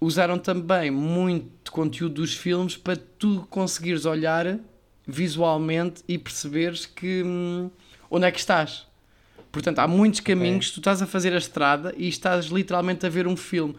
usaram 0.00 0.38
também 0.38 0.90
muito 0.90 1.72
conteúdo 1.72 2.16
dos 2.16 2.34
filmes 2.34 2.76
para 2.76 2.96
tu 2.96 3.44
conseguires 3.50 4.04
olhar 4.04 4.58
visualmente 5.06 6.02
e 6.06 6.16
perceberes 6.18 6.86
que 6.86 7.22
hum, 7.24 7.70
onde 8.10 8.26
é 8.26 8.30
que 8.30 8.38
estás. 8.38 8.86
Portanto, 9.50 9.78
há 9.78 9.88
muitos 9.88 10.20
caminhos, 10.20 10.70
tu 10.70 10.80
estás 10.80 11.00
a 11.00 11.06
fazer 11.06 11.32
a 11.32 11.38
estrada 11.38 11.94
e 11.96 12.06
estás 12.08 12.46
literalmente 12.46 13.06
a 13.06 13.08
ver 13.08 13.26
um 13.26 13.36
filme 13.36 13.74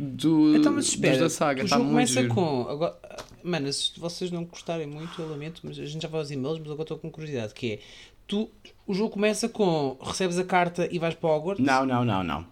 do, 0.00 0.56
Então, 0.56 0.72
mas 0.72 0.86
dos 0.86 0.94
espera, 0.94 1.18
da 1.18 1.28
saga. 1.30 1.62
o 1.62 1.64
Está 1.64 1.76
jogo 1.76 1.90
muito 1.90 2.08
começa 2.08 2.22
giro. 2.22 2.34
com. 2.34 2.68
Agora, 2.68 2.96
mano, 3.42 3.72
se 3.72 3.98
vocês 4.00 4.30
não 4.30 4.44
gostarem 4.44 4.86
muito, 4.86 5.20
eu 5.20 5.28
lamento, 5.28 5.60
mas 5.64 5.78
a 5.78 5.84
gente 5.84 6.02
já 6.02 6.08
vai 6.08 6.20
aos 6.20 6.30
e-mails, 6.30 6.58
mas 6.58 6.68
agora 6.68 6.82
estou 6.82 6.98
com 6.98 7.10
curiosidade, 7.10 7.52
que 7.54 7.72
é. 7.74 7.78
Tu, 8.26 8.48
o 8.86 8.94
jogo 8.94 9.10
começa 9.10 9.48
com. 9.48 9.98
Recebes 10.02 10.38
a 10.38 10.44
carta 10.44 10.88
e 10.90 10.98
vais 10.98 11.14
para 11.14 11.28
Hogwarts? 11.30 11.64
Não, 11.64 11.84
não, 11.84 12.04
não, 12.04 12.22
não. 12.22 12.46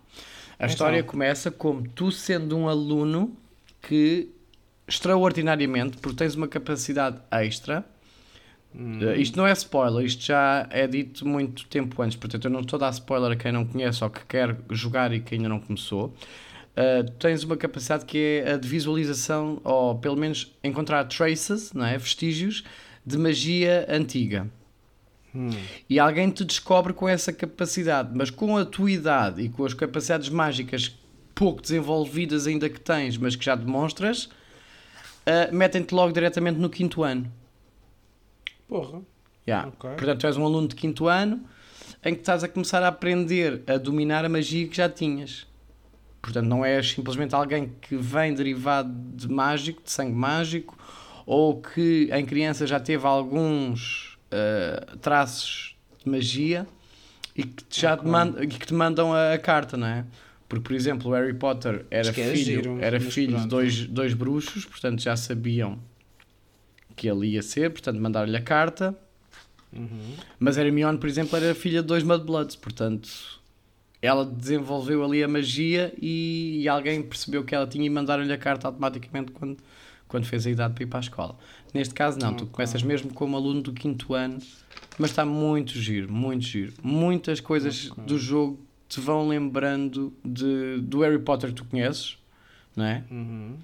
A 0.58 0.66
história 0.66 1.02
começa 1.04 1.50
como 1.52 1.88
tu 1.88 2.10
sendo 2.10 2.56
um 2.56 2.68
aluno 2.68 3.36
que 3.80 4.28
extraordinariamente 4.88 5.96
porque 5.98 6.16
tens 6.16 6.34
uma 6.34 6.48
capacidade 6.48 7.18
extra. 7.30 7.84
Uh, 8.74 9.14
isto 9.18 9.36
não 9.36 9.46
é 9.46 9.52
spoiler, 9.52 10.04
isto 10.04 10.24
já 10.24 10.66
é 10.70 10.86
dito 10.86 11.26
muito 11.26 11.64
tempo 11.66 12.02
antes, 12.02 12.16
portanto 12.16 12.44
eu 12.44 12.50
não 12.50 12.60
estou 12.60 12.76
a 12.76 12.80
dar 12.80 12.90
spoiler 12.90 13.32
a 13.32 13.36
quem 13.36 13.50
não 13.50 13.64
conhece 13.64 14.04
ou 14.04 14.10
que 14.10 14.24
quer 14.26 14.56
jogar 14.70 15.12
e 15.12 15.20
que 15.20 15.34
ainda 15.36 15.48
não 15.48 15.58
começou. 15.60 16.12
Uh, 16.78 17.10
tens 17.18 17.42
uma 17.42 17.56
capacidade 17.56 18.04
que 18.04 18.42
é 18.44 18.52
a 18.52 18.56
de 18.56 18.68
visualização, 18.68 19.60
ou 19.64 19.98
pelo 19.98 20.16
menos 20.16 20.54
encontrar 20.62 21.04
traces, 21.06 21.72
não 21.72 21.84
é? 21.84 21.98
vestígios 21.98 22.62
de 23.04 23.18
magia 23.18 23.84
antiga. 23.88 24.48
E 25.88 25.98
alguém 25.98 26.30
te 26.30 26.44
descobre 26.44 26.92
com 26.92 27.08
essa 27.08 27.32
capacidade, 27.32 28.10
mas 28.14 28.30
com 28.30 28.56
a 28.56 28.64
tua 28.64 28.90
idade 28.90 29.42
e 29.42 29.48
com 29.48 29.64
as 29.64 29.74
capacidades 29.74 30.28
mágicas 30.28 30.96
pouco 31.34 31.60
desenvolvidas 31.62 32.46
ainda 32.46 32.68
que 32.68 32.80
tens, 32.80 33.16
mas 33.16 33.36
que 33.36 33.44
já 33.44 33.54
demonstras, 33.54 34.24
uh, 34.24 35.52
metem-te 35.52 35.94
logo 35.94 36.12
diretamente 36.12 36.58
no 36.58 36.70
quinto 36.70 37.02
ano. 37.02 37.30
Porra. 38.68 39.02
Yeah. 39.46 39.68
Ok. 39.68 39.90
Portanto, 39.90 40.20
tu 40.20 40.26
és 40.26 40.36
um 40.36 40.44
aluno 40.44 40.68
de 40.68 40.74
quinto 40.74 41.08
ano 41.08 41.44
em 42.04 42.14
que 42.14 42.20
estás 42.20 42.44
a 42.44 42.48
começar 42.48 42.82
a 42.82 42.88
aprender 42.88 43.62
a 43.66 43.76
dominar 43.78 44.24
a 44.24 44.28
magia 44.28 44.68
que 44.68 44.76
já 44.76 44.88
tinhas. 44.88 45.47
Portanto, 46.20 46.46
não 46.46 46.64
és 46.64 46.90
simplesmente 46.90 47.34
alguém 47.34 47.72
que 47.80 47.96
vem 47.96 48.34
derivado 48.34 48.92
de 49.14 49.28
mágico, 49.28 49.82
de 49.82 49.90
sangue 49.90 50.14
mágico, 50.14 50.76
ou 51.24 51.60
que 51.60 52.08
em 52.12 52.24
criança 52.24 52.66
já 52.66 52.80
teve 52.80 53.06
alguns 53.06 54.18
uh, 54.32 54.96
traços 54.98 55.76
de 56.02 56.10
magia 56.10 56.66
e 57.36 57.44
que 57.44 57.64
te 57.64 57.82
já 57.82 57.96
te 57.96 58.06
mandam, 58.06 58.42
e 58.42 58.46
que 58.46 58.66
te 58.66 58.74
mandam 58.74 59.12
a, 59.12 59.34
a 59.34 59.38
carta, 59.38 59.76
não 59.76 59.86
é? 59.86 60.04
Porque, 60.48 60.64
por 60.64 60.74
exemplo, 60.74 61.10
o 61.10 61.14
Harry 61.14 61.34
Potter 61.34 61.84
era 61.90 62.08
é 62.08 62.12
filho, 62.12 62.36
giro, 62.36 62.78
era 62.80 62.98
filho 62.98 63.38
de 63.38 63.46
dois, 63.46 63.86
dois 63.86 64.14
bruxos, 64.14 64.64
portanto 64.64 65.02
já 65.02 65.14
sabiam 65.14 65.78
que 66.96 67.08
ele 67.08 67.28
ia 67.28 67.42
ser, 67.42 67.70
portanto 67.70 68.00
mandaram-lhe 68.00 68.36
a 68.36 68.42
carta. 68.42 68.98
Uhum. 69.70 70.14
Mas 70.38 70.56
Hermione, 70.56 70.98
por 70.98 71.08
exemplo, 71.08 71.36
era 71.36 71.54
filha 71.54 71.82
de 71.82 71.86
dois 71.86 72.02
Mudbloods, 72.02 72.56
portanto 72.56 73.37
ela 74.00 74.24
desenvolveu 74.24 75.04
ali 75.04 75.22
a 75.22 75.28
magia 75.28 75.92
e, 76.00 76.60
e 76.62 76.68
alguém 76.68 77.02
percebeu 77.02 77.44
que 77.44 77.54
ela 77.54 77.66
tinha 77.66 77.84
e 77.84 77.90
mandaram-lhe 77.90 78.32
a 78.32 78.38
carta 78.38 78.68
automaticamente 78.68 79.32
quando, 79.32 79.56
quando 80.06 80.24
fez 80.24 80.46
a 80.46 80.50
idade 80.50 80.74
para 80.74 80.84
ir 80.84 80.86
para 80.86 80.98
a 80.98 81.02
escola. 81.02 81.38
Neste 81.74 81.94
caso, 81.94 82.18
não, 82.18 82.34
tu 82.34 82.46
começas 82.46 82.82
mesmo 82.82 83.12
como 83.12 83.36
aluno 83.36 83.60
do 83.60 83.72
quinto 83.72 84.14
ano, 84.14 84.38
mas 84.98 85.10
está 85.10 85.24
muito 85.24 85.72
giro, 85.78 86.12
muito 86.12 86.44
giro. 86.44 86.72
Muitas 86.82 87.40
coisas 87.40 87.90
Ok. 87.90 88.04
do 88.04 88.18
jogo 88.18 88.60
te 88.88 89.00
vão 89.00 89.28
lembrando 89.28 90.12
de, 90.24 90.80
do 90.80 91.00
Harry 91.00 91.18
Potter 91.18 91.50
que 91.50 91.56
tu 91.56 91.64
conheces, 91.64 92.16
não 92.76 92.84
é? 92.84 93.04
Uhum. 93.10 93.56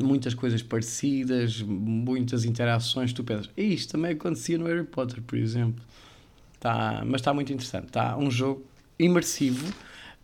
muitas 0.00 0.34
coisas 0.34 0.60
parecidas, 0.60 1.62
muitas 1.62 2.44
interações, 2.44 3.12
tu 3.12 3.22
pensas, 3.22 3.48
"E 3.56 3.62
isto 3.74 3.92
também 3.92 4.10
acontecia 4.12 4.58
no 4.58 4.66
Harry 4.66 4.82
Potter, 4.84 5.22
por 5.22 5.38
exemplo. 5.38 5.84
Tá, 6.64 7.02
mas 7.04 7.20
está 7.20 7.34
muito 7.34 7.52
interessante. 7.52 7.88
Está 7.88 8.16
um 8.16 8.30
jogo 8.30 8.64
imersivo, 8.98 9.70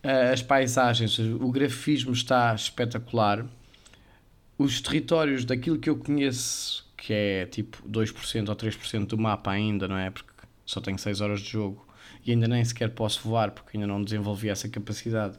eh, 0.03 0.33
as 0.33 0.41
paisagens, 0.43 1.19
o 1.19 1.51
grafismo 1.51 2.13
está 2.15 2.55
espetacular, 2.55 3.45
os 4.57 4.81
territórios 4.81 5.45
daquilo 5.45 5.79
que 5.79 5.91
eu 5.91 5.99
conheço, 5.99 6.89
que 6.97 7.13
é 7.13 7.45
tipo 7.45 7.87
2% 7.87 8.49
ou 8.49 8.57
3% 8.57 9.09
do 9.09 9.19
mapa 9.19 9.51
ainda, 9.51 9.87
não 9.87 9.99
é? 9.99 10.09
Porque 10.09 10.31
só 10.65 10.81
tenho 10.81 10.99
6 10.99 11.21
horas 11.21 11.43
de 11.43 11.51
jogo 11.51 11.87
e 12.25 12.31
ainda 12.31 12.49
nem 12.49 12.65
sequer 12.65 12.89
posso 12.89 13.21
voar 13.21 13.51
porque 13.51 13.77
ainda 13.77 13.87
não 13.87 14.03
desenvolvi 14.03 14.49
essa 14.49 14.67
capacidade. 14.67 15.39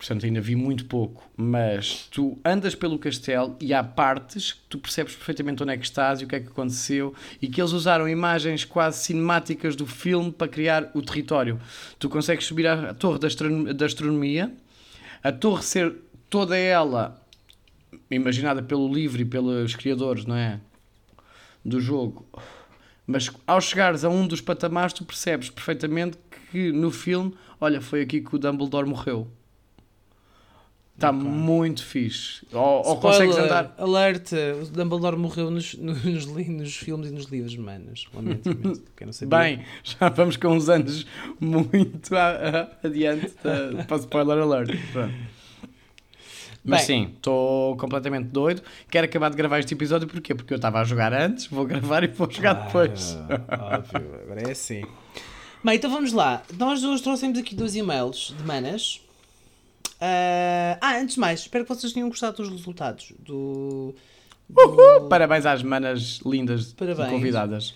Portanto, 0.00 0.24
ainda 0.24 0.40
vi 0.40 0.56
muito 0.56 0.86
pouco, 0.86 1.30
mas 1.36 2.08
tu 2.10 2.38
andas 2.42 2.74
pelo 2.74 2.98
castelo 2.98 3.54
e 3.60 3.74
há 3.74 3.84
partes 3.84 4.54
que 4.54 4.60
tu 4.70 4.78
percebes 4.78 5.14
perfeitamente 5.14 5.62
onde 5.62 5.74
é 5.74 5.76
que 5.76 5.84
estás 5.84 6.22
e 6.22 6.24
o 6.24 6.26
que 6.26 6.36
é 6.36 6.40
que 6.40 6.46
aconteceu 6.48 7.14
e 7.40 7.46
que 7.46 7.60
eles 7.60 7.72
usaram 7.72 8.08
imagens 8.08 8.64
quase 8.64 9.04
cinemáticas 9.04 9.76
do 9.76 9.86
filme 9.86 10.32
para 10.32 10.48
criar 10.48 10.90
o 10.94 11.02
território. 11.02 11.60
Tu 11.98 12.08
consegues 12.08 12.46
subir 12.46 12.66
à 12.66 12.94
torre 12.94 13.18
da, 13.18 13.26
astron- 13.26 13.64
da 13.74 13.84
astronomia, 13.84 14.50
a 15.22 15.30
torre 15.30 15.62
ser 15.62 15.94
toda 16.30 16.56
ela 16.56 17.20
imaginada 18.10 18.62
pelo 18.62 18.90
livro 18.90 19.20
e 19.20 19.24
pelos 19.26 19.76
criadores, 19.76 20.24
não 20.24 20.34
é? 20.34 20.58
Do 21.62 21.78
jogo. 21.78 22.26
Mas 23.06 23.30
ao 23.46 23.60
chegares 23.60 24.02
a 24.02 24.08
um 24.08 24.26
dos 24.26 24.40
patamares, 24.40 24.94
tu 24.94 25.04
percebes 25.04 25.50
perfeitamente 25.50 26.16
que 26.50 26.72
no 26.72 26.90
filme, 26.90 27.34
olha, 27.60 27.82
foi 27.82 28.00
aqui 28.00 28.22
que 28.22 28.34
o 28.34 28.38
Dumbledore 28.38 28.88
morreu. 28.88 29.30
Está 31.00 31.08
Ok. 31.10 31.22
muito 31.22 31.82
fixe. 31.82 32.42
Ou, 32.52 32.86
ou 32.86 32.96
consegues 33.00 33.34
andar. 33.38 33.74
Alerta, 33.78 34.36
o 34.60 34.66
Dumbledore 34.66 35.16
morreu 35.16 35.50
nos, 35.50 35.72
nos, 35.80 36.26
nos 36.26 36.76
filmes 36.76 37.08
e 37.08 37.12
nos 37.14 37.24
livros, 37.24 37.56
manos. 37.56 38.06
Lamento 38.12 38.50
imenso. 38.50 38.82
Não. 39.24 39.28
Bem, 39.30 39.64
já 39.82 40.10
vamos 40.10 40.36
com 40.36 40.48
uns 40.48 40.68
anos 40.68 41.06
muito 41.40 42.14
a- 42.14 42.68
a- 42.82 42.86
adiante 42.86 43.32
da- 43.42 43.82
para 43.84 43.96
spoiler 43.96 44.38
alert. 44.38 44.76
Pronto. 44.92 45.14
Mas 46.62 46.86
Bem. 46.86 47.06
sim, 47.06 47.12
estou 47.16 47.74
completamente 47.78 48.26
doido. 48.28 48.60
Quero 48.90 49.06
acabar 49.06 49.30
de 49.30 49.36
gravar 49.38 49.58
este 49.60 49.72
episódio 49.72 50.06
porquê? 50.06 50.34
Porque 50.34 50.52
eu 50.52 50.56
estava 50.56 50.80
a 50.80 50.84
jogar 50.84 51.14
antes, 51.14 51.46
vou 51.46 51.64
gravar 51.64 52.04
e 52.04 52.08
vou 52.08 52.30
jogar 52.30 52.52
depois. 52.52 53.16
Ah, 53.48 53.76
óbvio, 53.78 54.14
agora 54.24 54.42
é 54.48 54.50
assim. 54.50 54.82
Bem, 55.64 55.76
então 55.76 55.90
vamos 55.90 56.12
lá. 56.12 56.42
Nós 56.58 56.84
hoje 56.84 57.02
trouxemos 57.02 57.38
aqui 57.38 57.54
dois 57.54 57.74
e-mails 57.74 58.34
de 58.36 58.44
manas. 58.44 59.00
Ah, 60.00 60.78
ah, 60.80 60.96
antes 60.98 61.14
de 61.16 61.20
mais, 61.20 61.40
espero 61.40 61.64
que 61.64 61.68
vocês 61.74 61.92
tenham 61.92 62.08
gostado 62.08 62.38
dos 62.38 62.48
resultados 62.48 63.12
do. 63.18 63.94
do- 64.48 64.60
Uhul! 64.60 65.08
Parabéns 65.08 65.44
às 65.46 65.62
manas 65.62 66.20
lindas 66.24 66.72
Parabéns. 66.72 67.10
convidadas. 67.10 67.74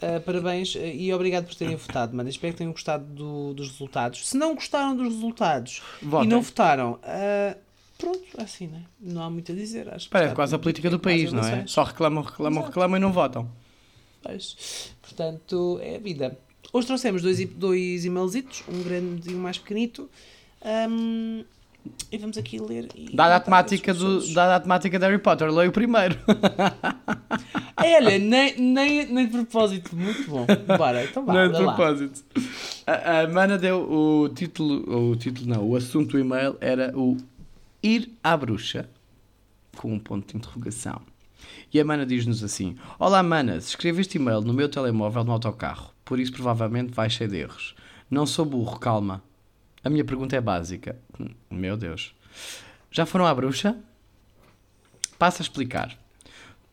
Ah, 0.00 0.20
parabéns 0.24 0.74
e 0.76 1.12
obrigado 1.12 1.46
por 1.46 1.54
terem 1.54 1.76
votado, 1.76 2.16
manas. 2.16 2.34
Espero 2.34 2.52
que 2.52 2.58
tenham 2.58 2.72
gostado 2.72 3.04
do- 3.04 3.54
dos 3.54 3.70
resultados. 3.70 4.28
Se 4.28 4.36
não 4.36 4.54
gostaram 4.54 4.94
dos 4.96 5.08
resultados 5.12 5.82
Votem. 6.02 6.26
e 6.28 6.30
não 6.30 6.40
votaram, 6.42 6.98
ah, 7.02 7.56
pronto, 7.98 8.22
é 8.38 8.42
assim, 8.42 8.66
né? 8.68 8.82
Não 9.00 9.22
há 9.22 9.30
muito 9.30 9.50
a 9.50 9.54
dizer. 9.54 9.92
Acho 9.92 10.08
Parece 10.10 10.34
quase 10.34 10.54
a 10.54 10.58
política 10.58 10.88
do 10.90 10.98
país, 11.00 11.32
não 11.32 11.42
é? 11.42 11.66
Só 11.66 11.82
reclamam, 11.82 12.22
reclamam, 12.22 12.58
Exato. 12.60 12.68
reclamam 12.68 12.96
e 12.96 13.00
não 13.00 13.12
votam. 13.12 13.48
Pois. 14.22 14.94
Portanto, 15.02 15.78
é 15.82 15.96
a 15.96 15.98
vida. 15.98 16.38
Hoje 16.72 16.86
trouxemos 16.86 17.22
dois, 17.22 17.44
dois 17.50 18.04
e-mailzitos, 18.04 18.62
um 18.68 18.82
grande 18.82 19.30
e 19.30 19.34
um 19.34 19.38
mais 19.38 19.58
pequenito. 19.58 20.08
Ahm, 20.64 21.44
e 22.10 22.16
vamos 22.16 22.38
aqui 22.38 22.58
ler. 22.58 22.88
Dada 23.12 23.36
a 23.36 23.40
temática, 23.40 23.92
do, 23.92 24.26
dada 24.32 24.56
a 24.56 24.60
temática 24.60 24.98
de 24.98 25.04
Harry 25.04 25.18
Potter, 25.18 25.50
leio 25.50 25.70
o 25.70 25.72
primeiro. 25.72 26.18
É, 27.76 27.96
olha, 27.96 28.18
nem, 28.18 28.58
nem, 28.58 29.06
nem 29.06 29.26
de 29.26 29.32
propósito, 29.32 29.94
muito 29.94 30.30
bom. 30.30 30.46
Bora, 30.78 31.04
então 31.04 31.26
vá, 31.26 31.42
é 31.42 31.48
de 31.48 31.58
propósito. 31.58 32.24
A, 32.86 33.20
a 33.20 33.28
Mana 33.28 33.58
deu 33.58 33.82
o 33.90 34.28
título, 34.30 35.10
o 35.10 35.16
título 35.16 35.46
não, 35.48 35.68
o 35.68 35.76
assunto 35.76 36.12
do 36.12 36.18
e-mail 36.18 36.56
era 36.60 36.96
o 36.96 37.16
Ir 37.82 38.10
à 38.22 38.34
Bruxa, 38.36 38.88
com 39.76 39.92
um 39.92 39.98
ponto 39.98 40.30
de 40.30 40.38
interrogação. 40.38 41.02
E 41.72 41.78
a 41.78 41.84
Mana 41.84 42.06
diz-nos 42.06 42.42
assim: 42.42 42.76
Olá, 42.98 43.22
Manas, 43.22 43.68
escrevo 43.68 44.00
este 44.00 44.16
e-mail 44.16 44.40
no 44.40 44.54
meu 44.54 44.68
telemóvel 44.68 45.24
no 45.24 45.32
autocarro, 45.32 45.90
por 46.04 46.18
isso 46.18 46.32
provavelmente 46.32 46.94
vai 46.94 47.10
cheio 47.10 47.28
de 47.28 47.36
erros. 47.36 47.74
Não 48.10 48.24
sou 48.24 48.46
burro, 48.46 48.78
calma. 48.78 49.22
A 49.84 49.90
minha 49.90 50.04
pergunta 50.04 50.34
é 50.34 50.40
básica. 50.40 50.96
Meu 51.50 51.76
Deus. 51.76 52.14
Já 52.90 53.04
foram 53.04 53.26
à 53.26 53.34
bruxa? 53.34 53.76
Passa 55.18 55.42
a 55.42 55.44
explicar. 55.44 55.96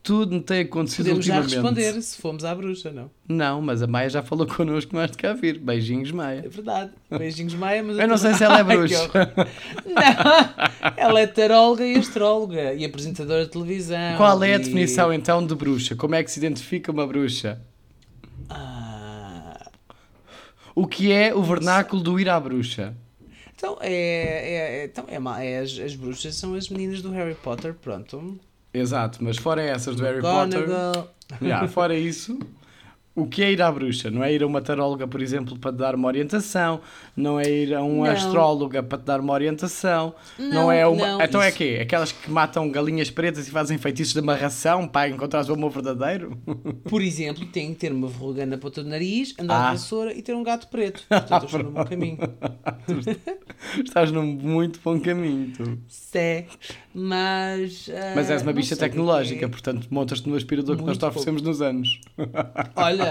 Tudo 0.02 0.34
me 0.34 0.40
tem 0.42 0.62
acontecido 0.62 1.04
Podemos 1.04 1.24
já 1.26 1.38
ultimamente. 1.40 1.76
responder 1.76 2.02
se 2.02 2.20
fomos 2.20 2.44
à 2.44 2.52
bruxa, 2.52 2.90
não? 2.90 3.08
Não, 3.28 3.62
mas 3.62 3.82
a 3.82 3.86
Maia 3.86 4.10
já 4.10 4.20
falou 4.20 4.44
connosco 4.48 4.96
mais 4.96 5.12
de 5.12 5.16
cá 5.16 5.32
vir. 5.32 5.60
Beijinhos, 5.60 6.08
É 6.08 6.12
Maia. 6.12 6.42
verdade. 6.48 6.90
Beijinhos, 7.08 7.54
Maia, 7.54 7.84
mas 7.84 7.98
Eu 7.98 8.08
não 8.08 8.16
sei 8.18 8.34
se 8.34 8.42
ela 8.42 8.58
é 8.58 8.64
bruxa. 8.64 9.08
Não, 9.86 10.92
ela 10.96 11.20
é 11.20 11.26
taróloga 11.28 11.86
e 11.86 11.96
astróloga 11.96 12.74
e 12.74 12.84
apresentadora 12.84 13.44
de 13.44 13.50
televisão. 13.52 14.16
Qual 14.16 14.42
é 14.42 14.54
a 14.54 14.56
e- 14.56 14.58
definição 14.58 15.12
então 15.12 15.46
de 15.46 15.54
bruxa? 15.54 15.94
Como 15.94 16.16
é 16.16 16.24
que 16.24 16.30
se 16.32 16.40
identifica 16.40 16.90
uma 16.90 17.06
bruxa? 17.06 17.60
Ah, 18.50 19.70
O 20.74 20.84
que 20.86 21.12
é 21.12 21.32
o 21.32 21.42
vernáculo 21.44 22.02
do 22.02 22.18
ir 22.18 22.28
à 22.28 22.40
bruxa? 22.40 22.92
Então, 23.62 23.78
é, 23.80 23.92
é, 23.92 24.80
é- 24.80 24.84
então 24.86 25.04
é, 25.06 25.46
é 25.46 25.58
as, 25.60 25.78
as 25.78 25.94
bruxas 25.94 26.34
são 26.34 26.54
as 26.54 26.68
meninas 26.68 27.00
do 27.00 27.12
Harry 27.12 27.36
Potter, 27.36 27.72
pronto. 27.72 28.36
Exato, 28.74 29.22
mas 29.22 29.36
fora 29.36 29.62
essas 29.62 29.94
do 29.94 30.02
Harry 30.02 30.20
Potter, 30.20 30.62
McGonagall. 30.62 31.08
yeah, 31.40 31.68
fora 31.68 31.94
isso, 31.96 32.36
O 33.14 33.26
que 33.26 33.42
é 33.42 33.52
ir 33.52 33.60
à 33.60 33.70
bruxa? 33.70 34.10
Não 34.10 34.24
é 34.24 34.32
ir 34.32 34.42
a 34.42 34.46
uma 34.46 34.62
taróloga, 34.62 35.06
por 35.06 35.20
exemplo, 35.20 35.58
para 35.58 35.70
te 35.70 35.76
dar 35.76 35.94
uma 35.94 36.08
orientação, 36.08 36.80
não 37.14 37.38
é 37.38 37.42
ir 37.50 37.74
a 37.74 37.82
um 37.82 37.98
Não. 38.04 38.10
astróloga 38.10 38.82
para 38.82 38.96
te 38.96 39.04
dar 39.04 39.20
uma 39.20 39.34
orientação, 39.34 40.14
não, 40.38 40.48
Não, 40.48 40.72
é 40.72 40.86
uma. 40.86 41.06
não, 41.06 41.20
então 41.20 41.42
é 41.42 41.48
isso- 41.48 41.58
quê? 41.58 41.78
Aquelas 41.82 42.10
que 42.10 42.30
matam 42.30 42.70
galinhas 42.70 43.10
pretas 43.10 43.46
e 43.46 43.50
fazem 43.50 43.76
feitiços 43.76 44.14
de 44.14 44.20
amarração 44.20 44.88
para 44.88 45.10
encontrar 45.10 45.44
o 45.50 45.52
amor 45.52 45.70
verdadeiro? 45.70 46.38
Por 46.88 47.02
exemplo, 47.02 47.44
tem 47.44 47.74
que 47.74 47.80
ter 47.80 47.92
uma 47.92 48.08
verruga 48.08 48.46
na 48.46 48.56
ponta 48.56 48.82
do 48.82 48.88
nariz, 48.88 49.34
andar 49.38 49.60
Ah. 49.60 49.66
de 49.66 49.76
vassoura 49.76 50.14
e 50.14 50.22
ter 50.22 50.34
um 50.34 50.42
gato 50.42 50.68
preto. 50.68 51.04
Portanto, 51.08 51.44
estou 51.44 51.62
no 51.64 51.70
bom 51.70 51.84
caminho. 51.84 52.18
Estás 53.84 54.10
num 54.10 54.24
muito 54.26 54.80
bom 54.82 54.98
caminho, 54.98 55.52
tu. 55.56 55.78
Sé. 55.86 56.46
Mas. 56.94 57.88
ah, 57.94 58.12
Mas 58.16 58.30
és 58.30 58.42
uma 58.42 58.52
bicha 58.52 58.74
o 58.74 58.78
é 58.78 58.80
tecnológica, 58.80 59.44
é. 59.44 59.48
portanto 59.48 59.86
montas-te 59.90 60.28
no 60.28 60.34
aspirador 60.36 60.76
que 60.76 60.82
nós 60.82 60.88
Muito 60.96 61.00
te 61.00 61.04
oferecemos 61.06 61.42
nos 61.42 61.62
anos. 61.62 62.00
Olha, 62.76 63.01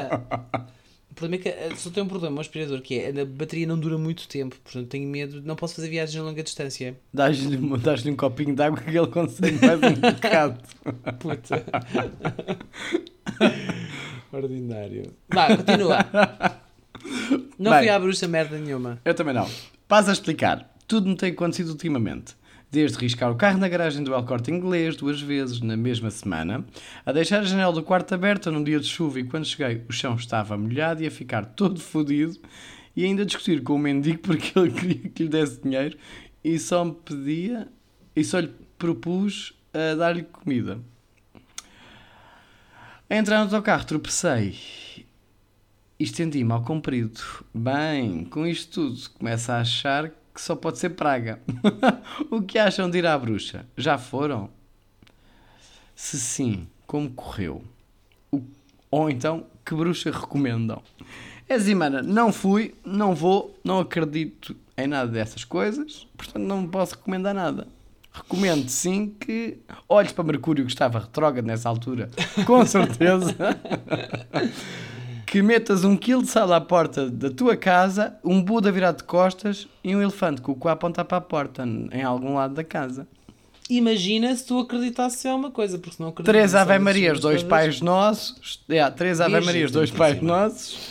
o 1.11 1.13
problema 1.13 1.35
é 1.35 1.43
que 1.43 1.49
eh, 1.49 1.71
só 1.75 1.89
tem 1.89 2.01
um 2.03 2.07
problema, 2.07 2.37
o 2.37 2.39
aspirador, 2.41 2.81
que 2.81 2.97
é 2.99 3.09
a 3.09 3.25
bateria 3.25 3.67
não 3.67 3.77
dura 3.79 3.97
muito 3.97 4.27
tempo, 4.27 4.55
portanto 4.63 4.87
tenho 4.87 5.07
medo, 5.07 5.41
não 5.43 5.55
posso 5.55 5.75
fazer 5.75 5.89
viagens 5.89 6.19
a 6.21 6.23
longa 6.23 6.41
distância. 6.41 6.97
Dás-lhe 7.13 7.57
dás 7.79 8.05
um 8.05 8.15
copinho 8.15 8.55
de 8.55 8.63
água 8.63 8.79
que 8.79 8.89
ele 8.97 9.07
consegue 9.07 9.59
mais 9.65 9.79
um 9.81 9.99
bocado. 10.13 10.59
Puta. 11.19 11.65
Ordinário. 14.31 15.13
Vá, 15.33 15.55
continua. 15.57 15.97
Não 17.59 17.71
Bem. 17.71 17.79
fui 17.81 17.89
à 17.89 17.99
bruxa 17.99 18.27
merda 18.27 18.57
nenhuma. 18.57 18.99
Eu 19.03 19.13
também 19.13 19.33
não. 19.33 19.47
Paz 19.87 20.07
a 20.07 20.13
explicar. 20.13 20.73
Tudo 20.87 21.09
me 21.09 21.15
tem 21.15 21.31
acontecido 21.31 21.69
ultimamente. 21.69 22.35
Desde 22.71 22.97
riscar 22.99 23.29
o 23.29 23.35
carro 23.35 23.57
na 23.57 23.67
garagem 23.67 24.01
do 24.01 24.13
El 24.13 24.23
Corte 24.23 24.49
Inglês 24.49 24.95
duas 24.95 25.19
vezes 25.19 25.59
na 25.59 25.75
mesma 25.75 26.09
semana, 26.09 26.65
a 27.05 27.11
deixar 27.11 27.39
a 27.39 27.43
janela 27.43 27.73
do 27.73 27.83
quarto 27.83 28.15
aberta 28.15 28.49
num 28.49 28.63
dia 28.63 28.79
de 28.79 28.87
chuva 28.87 29.19
e 29.19 29.25
quando 29.25 29.45
cheguei 29.45 29.83
o 29.89 29.91
chão 29.91 30.15
estava 30.15 30.57
molhado 30.57 31.03
e 31.03 31.07
a 31.07 31.11
ficar 31.11 31.43
todo 31.43 31.81
fodido 31.81 32.39
e 32.95 33.03
ainda 33.03 33.25
discutir 33.25 33.61
com 33.61 33.75
o 33.75 33.77
mendigo 33.77 34.19
porque 34.19 34.57
ele 34.57 34.71
queria 34.79 35.09
que 35.09 35.23
lhe 35.23 35.29
desse 35.29 35.61
dinheiro 35.61 35.97
e 36.41 36.57
só 36.57 36.85
me 36.85 36.93
pedia 36.93 37.67
e 38.15 38.23
só 38.23 38.39
lhe 38.39 38.53
propus 38.77 39.53
a 39.73 39.93
dar-lhe 39.95 40.23
comida. 40.23 40.79
A 43.09 43.15
entrar 43.17 43.39
no 43.39 43.43
autocarro 43.43 43.83
tropecei 43.83 44.55
e 45.99 46.03
estendi-me 46.05 46.53
ao 46.53 46.63
comprido. 46.63 47.19
Bem, 47.53 48.23
com 48.23 48.47
isto 48.47 48.89
tudo, 48.89 49.09
começa 49.09 49.55
a 49.55 49.59
achar 49.59 50.09
que 50.33 50.41
só 50.41 50.55
pode 50.55 50.77
ser 50.79 50.91
praga. 50.91 51.39
o 52.31 52.41
que 52.41 52.57
acham 52.57 52.89
de 52.89 52.97
ir 52.99 53.05
à 53.05 53.17
bruxa? 53.17 53.65
Já 53.77 53.97
foram? 53.97 54.49
Se 55.95 56.19
sim, 56.19 56.67
como 56.87 57.09
correu? 57.11 57.63
O- 58.31 58.41
Ou 58.89 59.09
então, 59.09 59.45
que 59.65 59.75
bruxa 59.75 60.11
recomendam? 60.11 60.81
É 61.47 61.55
assim, 61.55 61.75
não 62.05 62.31
fui, 62.31 62.73
não 62.85 63.13
vou, 63.13 63.57
não 63.63 63.79
acredito 63.79 64.55
em 64.77 64.87
nada 64.87 65.11
dessas 65.11 65.43
coisas, 65.43 66.07
portanto 66.17 66.43
não 66.43 66.65
posso 66.67 66.95
recomendar 66.95 67.33
nada. 67.33 67.67
Recomendo 68.13 68.67
sim 68.69 69.15
que 69.19 69.57
olhes 69.87 70.11
para 70.11 70.23
Mercúrio 70.23 70.65
que 70.65 70.71
estava 70.71 70.99
retrógrado 70.99 71.45
nessa 71.45 71.69
altura, 71.69 72.09
com 72.45 72.65
certeza. 72.65 73.35
que 75.31 75.41
metas 75.41 75.83
um 75.85 75.95
quilo 75.95 76.21
de 76.21 76.27
sal 76.27 76.51
à 76.51 76.59
porta 76.59 77.09
da 77.09 77.29
tua 77.29 77.55
casa, 77.55 78.17
um 78.21 78.43
Buda 78.43 78.69
virado 78.69 78.97
de 78.97 79.05
costas 79.05 79.65
e 79.81 79.95
um 79.95 80.01
elefante 80.01 80.41
com 80.41 80.51
o 80.51 80.55
cu 80.55 80.67
a 80.67 80.73
apontar 80.73 81.05
para 81.05 81.19
a 81.19 81.21
porta, 81.21 81.63
em 81.65 82.03
algum 82.03 82.33
lado 82.35 82.53
da 82.53 82.65
casa. 82.65 83.07
Imagina 83.69 84.35
se 84.35 84.45
tu 84.45 84.59
acreditasses 84.59 85.23
em 85.23 85.29
alguma 85.29 85.49
coisa, 85.49 85.79
porque 85.79 85.95
se 85.95 86.01
não 86.01 86.09
acreditas. 86.09 86.33
Três 86.33 86.53
Ave 86.53 86.77
Marias, 86.79 87.21
dois 87.21 87.43
Pais 87.43 87.79
Nossos. 87.79 88.61
É, 88.67 88.89
três 88.89 89.21
Ave 89.21 89.39
Marias, 89.39 89.71
dois 89.71 89.89
Pais. 89.89 90.21
Nossos. 90.21 90.89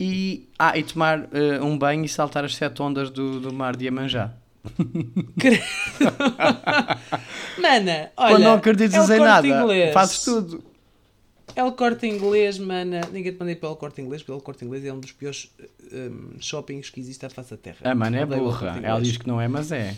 E, 0.00 0.48
ah, 0.58 0.76
e 0.76 0.82
tomar 0.82 1.28
eh, 1.32 1.60
um 1.62 1.78
banho 1.78 2.04
e 2.04 2.08
saltar 2.08 2.44
as 2.44 2.56
sete 2.56 2.82
ondas 2.82 3.08
do, 3.08 3.38
do 3.38 3.52
mar 3.52 3.76
de 3.76 3.84
Iemanjá. 3.84 4.32
Mana, 7.56 8.10
olha. 8.16 8.34
Quando 8.34 8.42
não 8.42 8.54
acreditas 8.54 9.08
é 9.08 9.16
em 9.16 9.20
nada, 9.20 9.46
Inglês. 9.46 9.94
fazes 9.94 10.24
tudo. 10.24 10.69
É 11.54 11.64
o 11.64 11.72
corte 11.72 12.06
inglês, 12.06 12.58
mana. 12.58 13.00
Ninguém 13.12 13.32
te 13.32 13.38
mandei 13.38 13.56
pelo 13.56 13.76
corte 13.76 14.00
inglês, 14.00 14.22
pelo 14.22 14.40
corte 14.40 14.64
inglês 14.64 14.84
é 14.84 14.92
um 14.92 15.00
dos 15.00 15.12
piores 15.12 15.50
um, 15.92 16.40
shoppings 16.40 16.90
que 16.90 17.00
existe 17.00 17.24
à 17.26 17.30
face 17.30 17.50
da 17.50 17.56
terra. 17.56 17.78
A 17.84 17.94
mana 17.94 18.18
é 18.18 18.26
burra. 18.26 18.80
Ela 18.82 19.00
diz 19.00 19.16
que 19.16 19.26
não 19.26 19.40
é, 19.40 19.48
mas 19.48 19.72
é. 19.72 19.96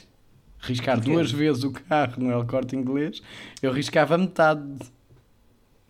Riscar 0.61 0.97
Porquê? 0.97 1.13
duas 1.13 1.31
vezes 1.31 1.65
o 1.65 1.73
carro 1.73 2.23
no 2.23 2.31
El 2.31 2.47
Corte 2.47 2.77
Inglês, 2.77 3.21
eu 3.61 3.73
riscava 3.73 4.17
metade 4.17 4.63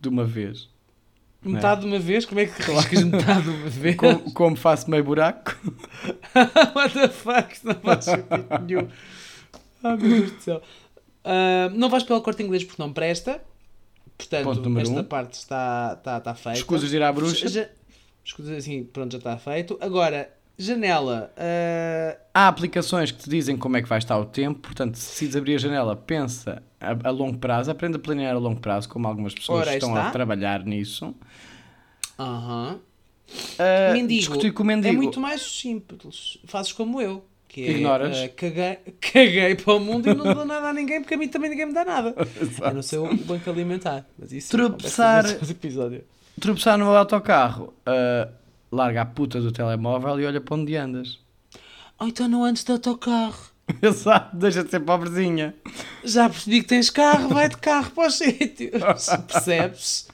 de 0.00 0.08
uma 0.08 0.24
vez. 0.24 0.70
Metade 1.44 1.82
de 1.82 1.86
uma 1.88 1.98
vez? 1.98 2.24
Como 2.24 2.40
é 2.40 2.46
que 2.46 2.62
riscas 2.62 3.04
metade 3.04 3.42
de 3.42 3.50
uma 3.50 3.68
vez? 3.68 3.96
Como, 3.96 4.32
como 4.32 4.56
faço 4.56 4.90
meio 4.90 5.04
buraco, 5.04 5.54
What 6.74 6.94
the 6.94 7.08
fuck? 7.08 7.54
Não 7.64 7.74
faz 7.74 8.04
sentido 8.06 8.46
nenhum. 8.66 8.88
Ai 9.84 9.96
meu 9.98 10.08
Deus 10.08 10.30
do 10.32 10.40
céu. 10.40 10.62
Ah, 11.24 11.70
não 11.74 11.88
vais 11.88 12.02
pelo 12.04 12.22
corte 12.22 12.42
inglês 12.42 12.64
porque 12.64 12.80
não 12.80 12.92
presta. 12.92 13.42
Portanto, 14.28 14.78
esta 14.80 15.00
um. 15.00 15.04
parte 15.04 15.34
está, 15.34 15.94
está, 15.98 16.18
está 16.18 16.34
feita. 16.34 16.58
escusas 16.58 16.90
de 16.90 16.96
ir 16.96 17.02
à 17.02 17.12
bruxa. 17.12 17.48
Já, 17.48 17.68
escusas 18.24 18.56
assim, 18.58 18.84
pronto, 18.84 19.12
já 19.12 19.18
está 19.18 19.36
feito. 19.38 19.76
Agora, 19.80 20.32
janela. 20.58 21.32
ah, 21.36 22.16
Há 22.34 22.48
aplicações 22.48 23.10
que 23.10 23.22
te 23.22 23.28
dizem 23.30 23.56
como 23.56 23.76
é 23.76 23.82
que 23.82 23.88
vai 23.88 23.98
estar 23.98 24.18
o 24.18 24.24
tempo, 24.24 24.60
portanto, 24.60 24.94
se 24.96 25.10
decides 25.10 25.36
abrir 25.36 25.54
a 25.56 25.58
janela, 25.58 25.96
pensa 25.96 26.62
a, 26.80 27.08
a 27.08 27.10
longo 27.10 27.38
prazo, 27.38 27.70
aprende 27.70 27.96
a 27.96 28.00
planear 28.00 28.34
a 28.34 28.38
longo 28.38 28.60
prazo, 28.60 28.88
como 28.88 29.06
algumas 29.08 29.34
pessoas 29.34 29.62
Ora, 29.66 29.74
estão 29.74 29.90
está. 29.90 30.08
a 30.08 30.10
trabalhar 30.10 30.64
nisso. 30.64 31.14
Aham. 32.18 32.78
Ah, 33.58 33.92
mendigo. 33.92 34.20
discutir 34.20 34.52
com 34.52 34.62
o 34.62 34.66
É 34.70 34.74
mendigo. 34.76 34.96
muito 34.96 35.20
mais 35.20 35.40
simples. 35.42 36.38
Fazes 36.46 36.72
como 36.72 37.00
eu. 37.00 37.24
Que 37.52 37.66
é, 37.66 37.70
Ignoras. 37.72 38.16
ah, 38.16 38.28
caguei, 38.30 38.78
caguei 39.12 39.54
para 39.56 39.74
o 39.74 39.78
mundo 39.78 40.08
e 40.08 40.14
não 40.14 40.32
dou 40.34 40.44
nada 40.46 40.68
a 40.68 40.72
ninguém 40.72 41.02
porque 41.02 41.14
a 41.14 41.18
mim 41.18 41.28
também 41.28 41.50
ninguém 41.50 41.66
me 41.66 41.74
dá 41.74 41.84
nada. 41.84 42.14
A 42.62 42.72
não 42.72 42.80
ser 42.82 42.96
o 42.96 43.14
banco 43.14 43.50
alimentar. 43.50 44.06
Mas 44.18 44.32
isso 44.32 44.50
Tropeçar- 44.50 45.18
acontece 45.20 45.40
nesse 45.40 45.52
episódio. 45.52 46.04
Tropeçar 46.40 46.78
no 46.78 46.86
autocarro, 46.96 47.74
ah, 47.84 48.28
larga 48.72 49.02
a 49.02 49.04
puta 49.04 49.38
do 49.38 49.52
telemóvel 49.52 50.18
e 50.18 50.24
olha 50.24 50.40
para 50.40 50.54
onde 50.56 50.74
andas. 50.76 51.18
Ou 52.00 52.08
então 52.08 52.26
não 52.26 52.42
antes 52.42 52.64
do 52.64 52.72
autocarro. 52.72 53.52
Exato, 53.82 54.34
deixa 54.34 54.64
de 54.64 54.70
ser 54.70 54.80
pobrezinha. 54.80 55.54
Já 56.02 56.30
percebi 56.30 56.62
que 56.62 56.68
tens 56.68 56.88
carro, 56.88 57.28
vai 57.28 57.50
de 57.50 57.58
carro 57.58 57.90
para 57.90 58.08
os 58.08 58.14
sítios. 58.14 58.82
Percebes? 59.30 60.08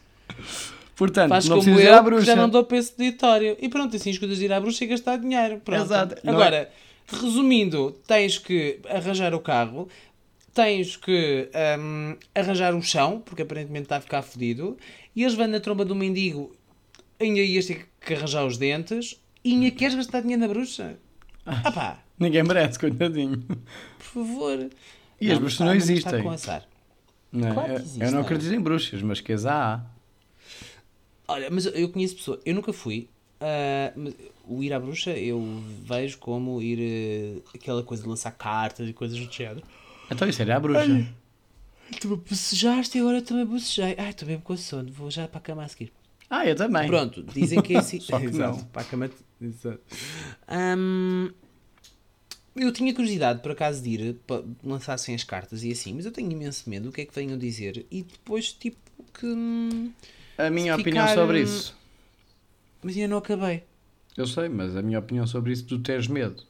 Portanto, 0.96 1.28
Faz 1.30 1.48
não 1.48 1.58
como 1.60 1.70
eu, 1.70 1.80
ir 1.80 1.88
à 1.88 2.02
bruxa. 2.02 2.24
já 2.26 2.34
não 2.36 2.48
dou 2.48 2.64
para 2.64 2.78
esse 2.78 2.90
auditório. 2.98 3.56
E 3.60 3.68
pronto, 3.68 3.94
assim 3.94 4.10
escutas 4.10 4.38
de 4.38 4.46
ir 4.46 4.52
à 4.52 4.60
bruxa 4.60 4.82
e 4.82 4.88
gastar 4.88 5.16
dinheiro. 5.18 5.60
Pronto. 5.64 5.82
Exato. 5.84 6.16
Não 6.24 6.32
Agora, 6.34 6.68
resumindo, 7.08 7.92
tens 8.06 8.38
que 8.38 8.80
arranjar 8.88 9.34
o 9.34 9.40
carro, 9.40 9.88
tens 10.54 10.96
que 10.96 11.48
hum, 11.78 12.16
arranjar 12.34 12.74
o 12.74 12.82
chão, 12.82 13.20
porque 13.24 13.42
aparentemente 13.42 13.84
está 13.84 13.96
a 13.96 14.00
ficar 14.00 14.22
fodido, 14.22 14.76
e 15.14 15.22
eles 15.22 15.34
vão 15.34 15.46
na 15.46 15.60
tromba 15.60 15.84
do 15.84 15.94
mendigo, 15.94 16.54
ainda 17.18 17.40
ias 17.40 17.66
ter 17.66 17.88
que 18.00 18.14
arranjar 18.14 18.44
os 18.46 18.56
dentes, 18.58 19.20
e 19.44 19.52
ainda 19.54 19.70
queres 19.70 19.94
gastar 19.94 20.20
dinheiro 20.20 20.40
na 20.42 20.48
bruxa? 20.48 20.96
Ah 21.46 21.72
pá, 21.72 21.98
Ninguém 22.18 22.42
merece, 22.42 22.78
coitadinho. 22.78 23.38
por 23.98 24.04
favor. 24.04 24.68
E 25.20 25.30
as 25.32 25.38
bruxas 25.38 25.60
não 25.60 25.74
existem. 25.74 25.96
Está 26.12 26.22
com 26.22 26.30
azar. 26.30 26.66
Não 27.32 27.48
é? 27.48 27.52
Claro 27.54 27.66
que 27.68 27.72
Eu- 27.72 27.76
eu 27.78 27.82
existem. 27.82 28.10
não 28.10 28.20
acredito 28.20 28.54
em 28.54 28.60
bruxas, 28.60 29.02
mas 29.02 29.20
que 29.20 29.32
as 29.32 29.46
há. 29.46 29.84
Olha, 31.26 31.48
mas 31.50 31.66
eu 31.66 31.88
conheço 31.90 32.16
pessoas, 32.16 32.40
eu 32.44 32.54
nunca 32.54 32.72
fui. 32.72 33.08
Ah, 33.40 33.92
o 34.46 34.62
ir 34.62 34.72
à 34.72 34.80
bruxa 34.80 35.10
eu 35.10 35.40
vejo 35.84 36.18
como 36.18 36.60
ir 36.62 36.78
eh, 36.80 37.42
aquela 37.54 37.82
coisa 37.82 38.02
de 38.02 38.08
lançar 38.08 38.30
cartas 38.32 38.88
e 38.88 38.92
coisas 38.92 39.18
do 39.18 39.32
género. 39.32 39.62
Então 40.10 40.28
isso 40.28 40.40
era 40.42 40.56
a 40.56 40.60
bruxa. 40.60 40.80
Olha. 40.80 41.08
Tu 42.00 42.16
bocejaste 42.16 42.98
e 42.98 43.00
agora 43.00 43.18
eu 43.18 43.22
também 43.22 43.46
bocejei. 43.46 43.94
Ai, 43.96 44.10
estou 44.10 44.28
mesmo 44.28 44.42
com 44.42 44.56
sono, 44.56 44.90
vou 44.92 45.10
já 45.10 45.26
para 45.26 45.38
a 45.38 45.42
cama 45.42 45.64
a 45.64 45.68
seguir. 45.68 45.92
Ah, 46.28 46.46
eu 46.46 46.54
também. 46.54 46.86
Pronto, 46.86 47.22
dizem 47.22 47.62
que 47.62 47.74
é 47.74 47.78
assim. 47.78 47.98
Só 48.00 48.18
que 48.18 48.26
Exato, 48.26 48.58
não. 48.58 48.64
Para 48.66 48.82
a 48.82 48.84
cama. 48.84 49.10
Exato. 49.40 49.80
Hum, 50.76 51.30
eu 52.54 52.72
tinha 52.72 52.92
curiosidade, 52.92 53.40
por 53.40 53.52
acaso, 53.52 53.82
de 53.82 53.88
ir 53.90 54.14
para 54.26 54.42
lançassem 54.62 55.14
as 55.14 55.24
cartas 55.24 55.62
e 55.64 55.70
assim, 55.72 55.94
mas 55.94 56.04
eu 56.04 56.12
tenho 56.12 56.30
imenso 56.30 56.68
medo 56.68 56.86
do 56.86 56.92
que 56.92 57.00
é 57.00 57.04
que 57.06 57.14
venham 57.14 57.38
dizer 57.38 57.86
e 57.90 58.02
depois, 58.02 58.52
tipo, 58.52 58.76
que. 59.14 59.26
hum, 59.26 59.90
A 60.36 60.50
minha 60.50 60.74
Se 60.74 60.80
opinião 60.80 61.06
ficar, 61.06 61.14
sobre 61.20 61.40
hum, 61.40 61.44
isso. 61.44 61.76
Mas 62.82 62.96
ainda 62.96 63.08
não 63.08 63.18
acabei. 63.18 63.64
Eu 64.16 64.26
sei, 64.26 64.48
mas 64.48 64.76
a 64.76 64.82
minha 64.82 64.98
opinião 64.98 65.26
sobre 65.26 65.52
isso, 65.52 65.64
tu 65.64 65.78
teres 65.78 66.08
medo, 66.08 66.42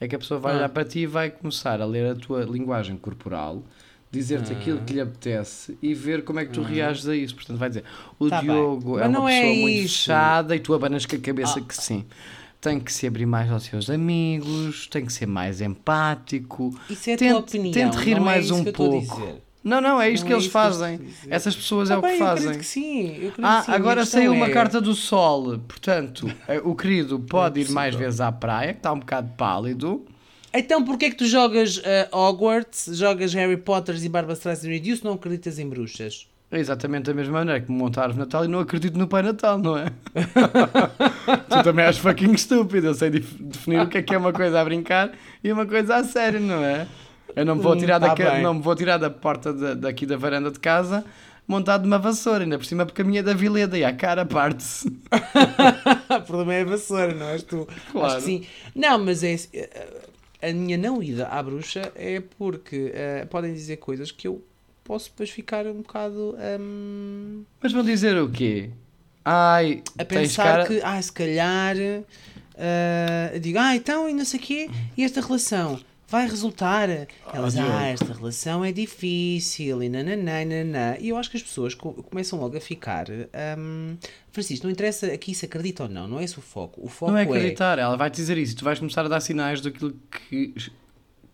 é 0.00 0.08
que 0.08 0.14
a 0.14 0.18
pessoa 0.18 0.40
vai 0.40 0.52
Ah. 0.54 0.56
olhar 0.56 0.68
para 0.68 0.84
ti 0.84 1.00
e 1.00 1.06
vai 1.06 1.30
começar 1.30 1.80
a 1.80 1.84
ler 1.84 2.10
a 2.10 2.14
tua 2.14 2.44
linguagem 2.44 2.96
corporal, 2.96 3.62
dizer-te 4.10 4.52
Ah. 4.52 4.56
aquilo 4.56 4.80
que 4.80 4.92
lhe 4.94 5.00
apetece 5.00 5.76
e 5.82 5.94
ver 5.94 6.24
como 6.24 6.40
é 6.40 6.44
que 6.44 6.52
tu 6.52 6.62
reages 6.62 7.06
a 7.08 7.14
isso. 7.16 7.34
Portanto, 7.34 7.58
vai 7.58 7.68
dizer: 7.68 7.84
o 8.18 8.28
Tá 8.28 8.40
bem. 8.40 8.50
Diogo 8.50 8.98
é 8.98 9.08
Mas 9.08 9.18
uma 9.18 9.32
é 9.32 9.40
pessoa 9.42 9.56
muito 9.60 9.82
fechada 9.82 10.56
e 10.56 10.60
tu 10.60 10.74
abanas 10.74 11.06
com 11.06 11.16
a 11.16 11.18
cabeça 11.20 11.58
Ah. 11.58 11.62
que 11.62 11.76
sim. 11.76 12.04
Tem 12.60 12.78
que 12.78 12.92
se 12.92 13.08
abrir 13.08 13.26
mais 13.26 13.50
aos 13.50 13.64
seus 13.64 13.90
amigos, 13.90 14.86
tem 14.86 15.04
que 15.04 15.12
ser 15.12 15.26
mais 15.26 15.60
empático. 15.60 16.72
Isso 16.88 17.10
é 17.10 17.14
a 17.14 17.16
Tente- 17.16 17.30
tua 17.32 17.40
opinião. 17.40 17.72
tente 17.72 17.96
rir 17.96 18.14
não 18.14 18.24
mais 18.24 18.50
é 18.50 18.54
um 18.54 18.64
pouco. 18.64 19.38
Não, 19.64 19.80
não, 19.80 20.00
é 20.00 20.10
isto 20.10 20.22
Não 20.24 20.26
que 20.28 20.32
é 20.32 20.36
eles 20.36 20.44
isso 20.46 20.52
que 20.52 20.58
eu 20.58 20.62
estou 20.68 20.80
fazem. 20.80 20.98
dizer. 20.98 21.28
Essas 21.30 21.54
pessoas 21.56 21.88
Tá 21.88 21.94
é 21.94 21.98
o 21.98 22.02
bem, 22.02 22.16
que 22.16 22.22
eu 22.22 22.26
fazem. 22.26 22.44
acredito 22.48 22.60
que 22.60 22.66
sim. 22.66 23.00
eu 23.06 23.10
acredito 23.12 23.34
que 23.36 23.40
Ah, 23.44 23.62
sim. 23.64 23.70
A 23.70 23.74
agora 23.74 24.04
saiu 24.04 24.32
uma 24.32 24.46
é- 24.46 24.50
carta 24.50 24.80
do 24.80 24.94
sol. 24.94 25.58
Portanto, 25.60 26.30
eh, 26.48 26.60
o 26.64 26.74
querido 26.74 27.20
pode 27.20 27.60
ir 27.60 27.70
mais 27.70 27.94
vezes 27.94 28.20
à 28.20 28.32
praia, 28.32 28.72
que 28.72 28.78
está 28.80 28.92
um 28.92 28.98
bocado 28.98 29.30
pálido. 29.36 30.04
Então 30.54 30.84
porquê 30.84 31.06
é 31.06 31.10
que 31.10 31.16
tu 31.16 31.26
jogas 31.26 31.80
eh, 31.84 32.08
Hogwarts, 32.12 32.90
jogas 32.98 33.32
Harry 33.34 33.56
Potter 33.56 33.94
e 34.02 34.08
Barbara 34.08 34.34
Streisand 34.34 34.68
e 34.70 34.96
se 34.96 35.04
não 35.04 35.12
acreditas 35.14 35.58
em 35.58 35.68
bruxas? 35.68 36.26
É 36.50 36.58
exatamente 36.58 37.04
da 37.04 37.14
mesma 37.14 37.38
maneira 37.38 37.60
que 37.62 37.72
me 37.72 37.78
monta 37.78 38.00
a 38.00 38.04
árvore 38.04 38.18
Natal 38.20 38.44
e 38.44 38.48
não 38.48 38.58
acredito 38.60 38.98
no 38.98 39.08
Pai 39.08 39.22
Natal, 39.22 39.56
não 39.56 39.78
é? 39.78 39.86
tu 41.48 41.62
também 41.64 41.84
és 41.86 41.96
fucking 41.96 42.32
estúpido. 42.32 42.88
Eu 42.88 42.94
sei 42.94 43.08
definir 43.10 43.80
o 43.80 43.88
que 43.88 43.98
é 43.98 44.02
que 44.02 44.14
é 44.14 44.18
uma 44.18 44.32
coisa 44.32 44.60
a 44.60 44.64
brincar 44.64 45.12
e 45.42 45.50
uma 45.50 45.64
coisa 45.66 45.96
a 45.96 46.04
sério, 46.04 46.40
não 46.40 46.62
é? 46.62 46.86
Eu 47.34 47.44
não 47.46 47.56
me 47.56 47.62
vou 47.62 47.72
Hum, 47.74 47.78
tirar, 47.78 47.98
tá 48.00 48.08
daque- 48.08 48.22
bem. 48.24 48.42
não 48.42 48.54
me 48.54 48.60
vou 48.62 48.74
tirar 48.74 48.98
da 48.98 49.10
porta 49.10 49.52
da- 49.52 49.74
daqui 49.74 50.04
da 50.06 50.16
varanda 50.16 50.50
de 50.50 50.58
casa 50.60 51.04
montado 51.46 51.82
numa 51.82 51.98
vassoura, 51.98 52.44
ainda 52.44 52.56
por 52.58 52.64
cima 52.64 52.86
porque 52.86 53.02
a 53.02 53.04
minha 53.04 53.20
é 53.20 53.22
da 53.22 53.34
Vileda 53.34 53.76
e 53.76 53.84
a 53.84 53.92
cara 53.92 54.24
parte-se. 54.24 54.88
o 56.10 56.20
problema 56.22 56.54
é 56.54 56.62
a 56.62 56.64
vassoura, 56.64 57.14
não 57.14 57.26
és 57.28 57.42
tu. 57.42 57.66
Claro. 57.90 58.06
Acho 58.06 58.16
que 58.18 58.22
sim. 58.22 58.46
Não, 58.74 58.98
mas 58.98 59.22
é 59.24 59.34
eh, 59.52 59.86
a 60.42 60.52
minha 60.52 60.76
não 60.78 61.02
ida 61.02 61.26
à 61.28 61.42
bruxa 61.42 61.92
é 61.96 62.22
porque 62.38 62.90
eh, 62.94 63.26
podem 63.30 63.52
dizer 63.52 63.76
coisas 63.78 64.10
que 64.10 64.28
eu 64.28 64.42
posso 64.84 65.10
depois 65.10 65.30
ficar 65.30 65.66
um 65.66 65.82
bocado 65.82 66.36
hum, 66.60 67.44
Mas 67.62 67.72
vão 67.72 67.82
dizer 67.82 68.16
o 68.20 68.28
quê? 68.30 68.70
Ai, 69.24 69.82
a 69.98 70.04
pensar 70.04 70.44
cara... 70.44 70.66
que, 70.66 70.80
ah, 70.82 71.00
se 71.00 71.12
calhar, 71.12 71.76
eh, 72.56 73.30
eu 73.34 73.40
digo, 73.40 73.58
ah, 73.58 73.74
então 73.76 74.08
e 74.08 74.12
não 74.12 74.24
sei 74.24 74.40
o 74.40 74.42
quê, 74.42 74.70
e 74.96 75.04
esta 75.04 75.20
relação 75.20 75.78
vai 76.12 76.28
resultar. 76.28 76.88
Elas, 77.32 77.54
Diogo. 77.54 77.70
ah, 77.72 77.86
esta 77.86 78.12
relação 78.12 78.64
é 78.64 78.70
difícil, 78.70 79.82
e 79.82 79.88
nananã, 79.88 80.44
nananã. 80.44 80.96
E 81.00 81.08
eu 81.08 81.16
acho 81.16 81.30
que 81.30 81.36
as 81.38 81.42
pessoas 81.42 81.74
co- 81.74 81.94
começam 81.94 82.38
logo 82.38 82.56
a 82.56 82.60
ficar, 82.60 83.06
hum, 83.58 83.96
Francisco, 84.30 84.64
não 84.66 84.70
interessa 84.70 85.06
aqui 85.06 85.34
se 85.34 85.46
acredita 85.46 85.84
ou 85.84 85.88
não, 85.88 86.06
não 86.06 86.20
é 86.20 86.24
esse 86.24 86.38
o 86.38 86.42
foco. 86.42 86.80
O 86.84 86.88
foco 86.88 87.12
Não 87.12 87.18
é 87.18 87.22
é 87.22 87.24
acreditar, 87.24 87.78
ela 87.78 87.96
vai 87.96 88.10
te 88.10 88.16
dizer 88.16 88.36
isso. 88.38 88.54
Tu 88.56 88.64
vais 88.64 88.78
começar 88.78 89.04
a 89.04 89.08
dar 89.08 89.20
sinais 89.20 89.60
daquilo 89.60 89.94
que 90.28 90.54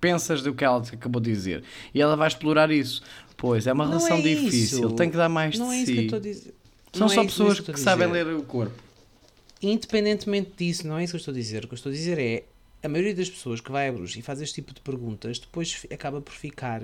pensas 0.01 0.43
do 0.43 0.55
que 0.55 0.64
ela 0.64 0.81
te 0.81 0.95
acabou 0.95 1.21
de 1.21 1.31
dizer. 1.31 1.62
E 1.93 2.01
ela 2.01 2.17
vai 2.17 2.29
explorar 2.29 2.71
isso. 2.71 3.03
Pois, 3.37 3.67
é 3.67 3.73
uma 3.73 3.85
Não 3.85 3.93
relação 3.99 4.17
é 4.19 4.21
difícil, 4.23 4.79
isso. 4.87 4.91
tem 4.93 5.11
que 5.11 5.17
dar 5.17 5.29
mais 5.29 5.59
Não 5.59 5.69
de 5.71 5.75
é 5.75 5.77
isso 5.79 5.87
que 5.87 5.93
eu 5.93 5.97
si. 5.97 6.05
estou 6.07 6.17
a 6.19 6.23
dizer. 6.23 6.55
São 6.93 7.01
Não 7.01 7.07
é 7.07 7.14
só 7.14 7.23
isso 7.23 7.31
pessoas 7.31 7.61
que, 7.61 7.71
a 7.73 7.77
sabem 7.77 8.09
ler 8.11 8.27
o 8.29 8.43
corpo. 8.43 8.75
Independentemente 9.61 10.53
disso, 10.57 10.87
não 10.87 10.99
é 10.99 11.05
isso 11.05 11.12
que 11.12 11.17
eu 11.17 11.19
estou 11.21 11.33
a 11.33 11.37
dizer. 11.37 11.64
O 11.64 11.69
que 11.69 11.75
eu 11.75 11.77
estou 11.77 11.91
a 11.91 11.95
dizer 11.95 12.19
é 12.19 12.45
a 12.83 12.88
maioria 12.88 13.14
das 13.14 13.29
pessoas 13.29 13.61
que 13.61 13.71
vai 13.71 13.88
à 13.88 13.93
bruxa 13.93 14.19
e 14.19 14.23
faz 14.23 14.41
este 14.41 14.57
tipo 14.57 14.73
de 14.73 14.81
perguntas 14.81 15.38
depois 15.38 15.87
acaba 15.93 16.21
por 16.21 16.33
ficar 16.33 16.81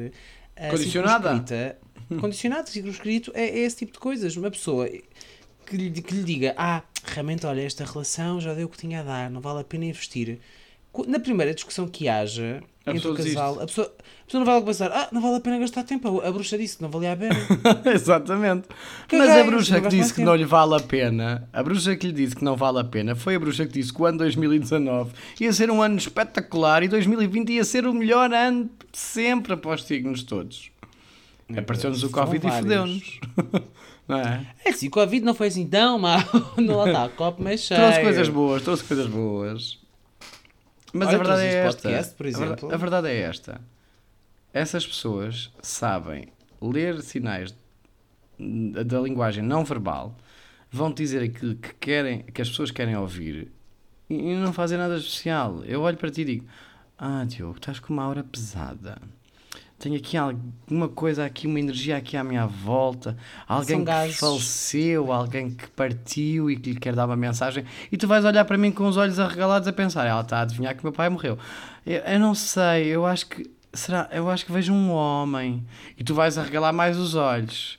ah, 0.56 0.68
Condicionada. 0.68 1.30
circunscrita. 1.30 1.78
Condicionada, 2.20 2.66
circunscrito 2.66 3.32
é, 3.34 3.44
é 3.44 3.58
esse 3.60 3.76
tipo 3.78 3.92
de 3.92 3.98
coisas. 3.98 4.36
Uma 4.36 4.50
pessoa 4.50 4.88
que 5.66 5.76
lhe, 5.76 5.90
que 6.02 6.14
lhe 6.14 6.24
diga: 6.24 6.54
Ah, 6.56 6.82
realmente, 7.04 7.46
olha, 7.46 7.62
esta 7.62 7.84
relação 7.84 8.40
já 8.40 8.54
deu 8.54 8.66
o 8.66 8.70
que 8.70 8.78
tinha 8.78 9.00
a 9.00 9.02
dar, 9.02 9.30
não 9.30 9.40
vale 9.40 9.60
a 9.60 9.64
pena 9.64 9.84
investir. 9.84 10.38
Na 11.08 11.18
primeira 11.18 11.52
discussão 11.52 11.88
que 11.88 12.08
haja 12.08 12.62
A 12.86 12.90
entre 12.90 13.08
o 13.08 13.14
pessoa 13.14 13.34
casal, 13.34 13.62
a 13.62 13.66
pessoa, 13.66 13.86
a 13.86 14.24
pessoa 14.26 14.40
não 14.40 14.44
vai 14.44 14.54
logo 14.56 14.66
pensar: 14.66 14.90
Ah, 14.92 15.08
não 15.10 15.22
vale 15.22 15.36
a 15.36 15.40
pena 15.40 15.58
gastar 15.58 15.84
tempo. 15.84 16.20
A 16.20 16.30
bruxa 16.30 16.58
disse 16.58 16.76
que 16.76 16.82
não 16.82 16.90
valia 16.90 17.12
a 17.12 17.16
pena. 17.16 17.34
Exatamente. 17.94 18.68
Caguei, 19.08 19.26
Mas 19.26 19.36
a 19.38 19.44
bruxa 19.44 19.80
que 19.80 19.88
disse 19.88 20.10
que 20.10 20.16
tempo. 20.16 20.26
não 20.28 20.36
lhe 20.36 20.44
vale 20.44 20.74
a 20.74 20.80
pena, 20.80 21.48
a 21.50 21.62
bruxa 21.62 21.96
que 21.96 22.06
lhe 22.06 22.12
disse 22.12 22.36
que 22.36 22.44
não 22.44 22.56
vale 22.56 22.80
a 22.80 22.84
pena, 22.84 23.14
foi 23.16 23.36
a 23.36 23.38
bruxa 23.38 23.64
que 23.64 23.72
disse 23.72 23.92
que 23.92 24.02
o 24.02 24.04
ano 24.04 24.18
2019 24.18 25.12
ia 25.40 25.52
ser 25.52 25.70
um 25.70 25.80
ano 25.80 25.96
espetacular 25.96 26.82
e 26.82 26.88
2020 26.88 27.54
ia 27.54 27.64
ser 27.64 27.86
o 27.86 27.94
melhor 27.94 28.30
ano 28.32 28.64
de 28.92 28.98
sempre 28.98 29.54
após 29.54 29.80
os 29.80 29.86
signos 29.86 30.22
todos. 30.22 30.70
Apareceu-nos 31.56 32.02
o 32.02 32.10
Covid 32.10 32.46
e 32.46 32.50
fodeu-nos. 32.50 33.20
Não 34.06 34.18
é? 34.18 34.46
É 34.62 34.68
assim, 34.68 34.88
o 34.88 34.90
Covid 34.90 35.24
não 35.24 35.34
foi 35.34 35.46
assim 35.46 35.66
tão 35.66 35.98
mal. 35.98 36.20
Não 36.58 36.76
lá 36.76 36.86
está, 36.86 37.08
copo 37.08 37.42
cheio. 37.56 37.80
Trouxe 37.80 38.00
coisas 38.02 38.28
boas, 38.28 38.62
trouxe 38.62 38.84
coisas 38.84 39.06
boas. 39.06 39.78
Mas 40.94 41.08
Olha, 41.08 41.16
a 41.16 41.18
verdade 41.18 41.42
é 41.42 41.54
esta. 41.54 41.82
podcast, 41.82 42.14
por 42.14 42.26
exemplo. 42.26 42.72
A 42.72 42.76
verdade 42.76 43.08
é 43.08 43.20
esta. 43.20 43.60
Essas 44.52 44.86
pessoas 44.86 45.52
sabem 45.60 46.28
ler 46.62 47.02
sinais 47.02 47.52
da 48.38 49.00
linguagem 49.00 49.42
não 49.42 49.64
verbal, 49.64 50.16
vão 50.70 50.92
dizer 50.92 51.22
aquilo 51.22 51.56
que 51.56 51.74
querem, 51.74 52.22
que 52.22 52.40
as 52.40 52.48
pessoas 52.48 52.70
querem 52.70 52.96
ouvir 52.96 53.50
e 54.08 54.14
e 54.14 54.36
não 54.36 54.52
fazem 54.52 54.78
nada 54.78 54.96
especial. 54.96 55.64
Eu 55.64 55.82
olho 55.82 55.96
para 55.96 56.10
ti 56.10 56.20
e 56.20 56.24
digo: 56.24 56.46
Ah, 56.96 57.24
Diogo, 57.26 57.56
estás 57.56 57.80
com 57.80 57.92
uma 57.92 58.04
aura 58.04 58.22
pesada. 58.22 58.96
Tenho 59.78 59.96
aqui 59.96 60.16
alguma 60.16 60.88
coisa 60.88 61.24
aqui, 61.24 61.46
uma 61.46 61.58
energia 61.58 61.96
aqui 61.96 62.16
à 62.16 62.24
minha 62.24 62.46
volta, 62.46 63.16
alguém 63.46 63.76
São 63.76 63.78
que 63.80 63.84
gases. 63.84 64.16
faleceu, 64.16 65.12
alguém 65.12 65.50
que 65.50 65.68
partiu 65.68 66.50
e 66.50 66.56
que 66.56 66.72
lhe 66.72 66.80
quer 66.80 66.94
dar 66.94 67.06
uma 67.06 67.16
mensagem, 67.16 67.64
e 67.90 67.96
tu 67.96 68.06
vais 68.06 68.24
olhar 68.24 68.44
para 68.44 68.56
mim 68.56 68.70
com 68.72 68.86
os 68.86 68.96
olhos 68.96 69.18
arregalados 69.18 69.68
a 69.68 69.72
pensar, 69.72 70.06
ela 70.06 70.20
está 70.22 70.38
a 70.38 70.42
adivinhar 70.42 70.74
que 70.74 70.80
o 70.80 70.86
meu 70.86 70.92
pai 70.92 71.08
morreu. 71.08 71.38
Eu, 71.84 72.00
eu 72.00 72.20
não 72.20 72.34
sei, 72.34 72.86
eu 72.86 73.04
acho 73.04 73.26
que 73.26 73.50
será, 73.74 74.08
eu 74.12 74.30
acho 74.30 74.46
que 74.46 74.52
vejo 74.52 74.72
um 74.72 74.90
homem 74.90 75.62
e 75.98 76.04
tu 76.04 76.14
vais 76.14 76.38
arregalar 76.38 76.72
mais 76.72 76.96
os 76.96 77.14
olhos. 77.14 77.76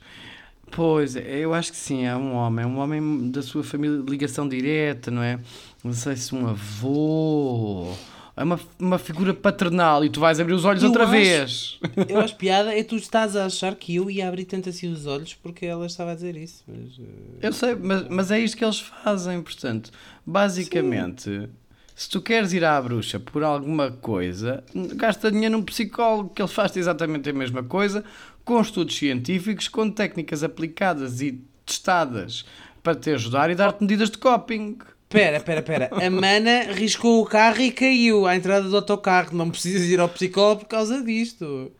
Pois, 0.70 1.16
eu 1.16 1.54
acho 1.54 1.70
que 1.70 1.78
sim, 1.78 2.04
é 2.04 2.14
um 2.16 2.34
homem, 2.34 2.64
é 2.64 2.68
um 2.68 2.78
homem 2.78 3.30
da 3.30 3.40
sua 3.40 3.62
família, 3.64 4.02
de 4.02 4.10
ligação 4.10 4.48
direta, 4.48 5.10
não 5.10 5.22
é? 5.22 5.38
Não 5.82 5.92
sei 5.92 6.16
se 6.16 6.34
um 6.34 6.46
avô, 6.46 7.94
é 8.36 8.42
uma, 8.44 8.60
uma 8.78 8.98
figura 8.98 9.32
paternal 9.32 10.04
e 10.04 10.10
tu 10.10 10.20
vais 10.20 10.38
abrir 10.38 10.52
os 10.52 10.64
olhos 10.66 10.82
Eu 10.82 10.88
outra 10.90 11.04
acho- 11.04 11.12
vez. 11.12 11.80
Eu 12.08 12.20
acho 12.20 12.36
piada 12.36 12.78
é 12.78 12.82
tu 12.84 12.94
estás 12.96 13.34
a 13.34 13.46
achar 13.46 13.74
que 13.74 13.94
eu 13.96 14.10
ia 14.10 14.28
abrir 14.28 14.44
tanto 14.44 14.68
assim 14.68 14.92
os 14.92 15.06
olhos 15.06 15.32
porque 15.34 15.64
ela 15.64 15.86
estava 15.86 16.12
a 16.12 16.14
dizer 16.14 16.36
isso. 16.36 16.62
Mas, 16.68 16.98
eh, 16.98 17.46
Eu 17.46 17.52
sei, 17.52 17.74
mas, 17.74 18.06
mas 18.08 18.30
é 18.30 18.38
isto 18.38 18.56
que 18.56 18.64
eles 18.64 18.78
fazem, 18.80 19.40
portanto, 19.42 19.90
basicamente, 20.26 21.48
se 21.94 22.08
tu 22.10 22.20
queres 22.20 22.52
ir 22.52 22.64
à 22.64 22.80
bruxa 22.80 23.18
por 23.18 23.42
alguma 23.42 23.90
coisa, 23.90 24.62
gasta 24.94 25.30
dinheiro 25.30 25.56
num 25.56 25.62
psicólogo 25.64 26.30
que 26.34 26.42
ele 26.42 26.48
faz 26.48 26.76
exatamente 26.76 27.28
a 27.30 27.32
mesma 27.32 27.62
coisa, 27.62 28.04
com 28.44 28.60
estudos 28.60 28.96
científicos, 28.96 29.66
com 29.68 29.90
técnicas 29.90 30.42
aplicadas 30.44 31.20
e 31.20 31.40
testadas 31.64 32.44
para 32.82 32.94
te 32.94 33.10
ajudar 33.10 33.50
e 33.50 33.54
dar-te 33.54 33.80
medidas 33.82 34.10
de 34.10 34.18
coping. 34.18 34.78
Pera, 35.08 35.40
pera, 35.40 35.62
pera. 35.62 35.90
A 35.92 36.10
mana 36.10 36.72
riscou 36.72 37.22
o 37.22 37.26
carro 37.26 37.60
e 37.60 37.70
caiu 37.70 38.26
à 38.26 38.34
entrada 38.34 38.68
do 38.68 38.74
autocarro. 38.74 39.36
Não 39.36 39.50
precisas 39.50 39.88
ir 39.88 40.00
ao 40.00 40.08
psicólogo 40.08 40.62
por 40.62 40.68
causa 40.68 41.02
disto. 41.02 41.70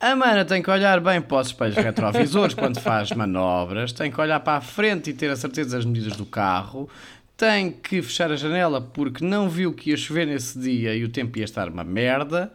A 0.00 0.14
mana 0.14 0.44
tem 0.44 0.62
que 0.62 0.70
olhar 0.70 1.00
bem 1.00 1.20
para 1.20 1.40
os 1.40 1.48
espelhos 1.48 1.74
retrovisores 1.74 2.54
quando 2.54 2.80
faz 2.80 3.10
manobras, 3.10 3.90
tem 3.90 4.12
que 4.12 4.20
olhar 4.20 4.38
para 4.38 4.58
a 4.58 4.60
frente 4.60 5.10
e 5.10 5.12
ter 5.12 5.28
a 5.28 5.34
certeza 5.34 5.76
das 5.76 5.84
medidas 5.84 6.16
do 6.16 6.24
carro, 6.24 6.88
tem 7.36 7.72
que 7.72 8.00
fechar 8.00 8.30
a 8.30 8.36
janela 8.36 8.80
porque 8.80 9.24
não 9.24 9.48
viu 9.48 9.72
que 9.72 9.90
ia 9.90 9.96
chover 9.96 10.28
nesse 10.28 10.56
dia 10.56 10.94
e 10.94 11.02
o 11.02 11.08
tempo 11.08 11.36
ia 11.36 11.44
estar 11.44 11.68
uma 11.68 11.82
merda, 11.82 12.52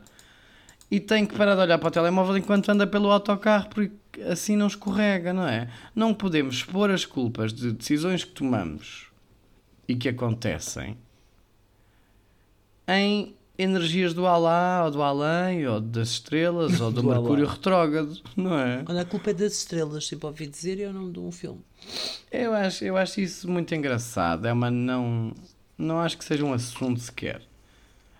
e 0.90 1.02
tem 1.02 1.26
que 1.26 1.36
parar 1.36 1.56
de 1.56 1.62
olhar 1.64 1.78
para 1.78 1.90
o 1.90 1.92
telemóvel 1.92 2.38
enquanto 2.38 2.70
anda 2.70 2.88
pelo 2.88 3.12
autocarro 3.12 3.68
porque 3.68 4.22
assim 4.22 4.56
não 4.56 4.68
escorrega, 4.68 5.34
não 5.34 5.46
é? 5.46 5.68
Não 5.94 6.14
podemos 6.14 6.56
expor 6.56 6.90
as 6.92 7.04
culpas 7.04 7.52
de 7.52 7.74
decisões 7.74 8.24
que 8.24 8.32
tomamos 8.32 9.12
e 9.88 9.96
que 9.96 10.10
acontecem 10.10 10.98
em 12.88 13.36
energias 13.58 14.14
do 14.14 14.26
Alá, 14.26 14.84
ou 14.86 14.92
do 14.92 15.02
além, 15.02 15.68
ou 15.68 15.80
das 15.80 16.10
estrelas, 16.10 16.82
ou 16.82 16.92
do, 16.92 17.02
Do 17.04 17.10
Mercúrio 17.10 17.46
Alá. 17.46 17.54
retrógrado, 17.54 18.22
não 18.36 18.58
é? 18.58 18.84
Olha, 18.88 19.02
a 19.02 19.06
culpa 19.06 19.30
é 19.30 19.34
das 19.34 19.54
estrelas, 19.54 20.08
sempre 20.08 20.26
ouvi 20.26 20.48
dizer, 20.48 20.80
e 20.80 20.84
é 20.84 20.90
o 20.90 20.94
nome 20.94 21.12
de 21.14 21.20
um 21.20 21.32
filme. 21.32 21.62
Eu 22.32 22.54
acho, 22.54 22.84
eu 22.84 22.98
acho 22.98 23.22
isso 23.22 23.50
muito 23.50 23.74
engraçado. 23.76 24.46
É 24.48 24.54
uma 24.54 24.72
não. 24.72 25.34
Não 25.78 26.00
acho 26.00 26.18
que 26.18 26.24
seja 26.24 26.44
um 26.46 26.54
assunto 26.54 27.00
sequer. 27.00 27.42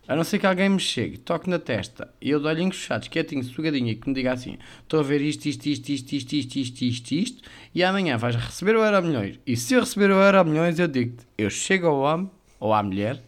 A 0.06 0.18
não 0.18 0.24
ser 0.24 0.38
que 0.38 0.46
alguém 0.46 0.68
me 0.68 0.80
chegue, 0.80 1.18
toque 1.18 1.50
na 1.50 1.58
testa 1.58 2.14
e 2.22 2.30
eu 2.30 2.44
olhinhos 2.44 2.76
fechados, 2.76 3.08
quietinho, 3.08 3.44
sugadinho 3.44 3.90
e 3.90 3.96
que 3.96 4.08
me 4.08 4.14
diga 4.14 4.34
assim: 4.34 4.58
estou 4.82 5.00
a 5.00 5.04
ver 5.04 5.22
isto, 5.22 5.46
isto, 5.46 5.66
isto, 5.66 5.90
isto, 5.90 6.14
isto, 6.14 6.34
isto, 6.34 6.56
isto, 6.58 6.82
isto, 6.82 7.12
isto, 7.14 7.50
e 7.74 7.84
amanhã 7.84 8.18
vais 8.18 8.36
receber 8.36 8.76
o 8.76 8.84
Euro 8.84 9.02
Milhões. 9.02 9.40
E 9.48 9.56
se 9.56 9.74
eu 9.74 9.80
receber 9.80 10.12
o 10.12 10.22
Euro 10.22 10.44
Milhões, 10.44 10.78
eu 10.78 10.90
digo-te: 10.90 11.26
eu 11.38 11.50
chego 11.50 11.88
ao 11.88 12.02
homem 12.02 12.30
ou 12.60 12.74
à 12.74 12.84
mulher, 12.84 13.24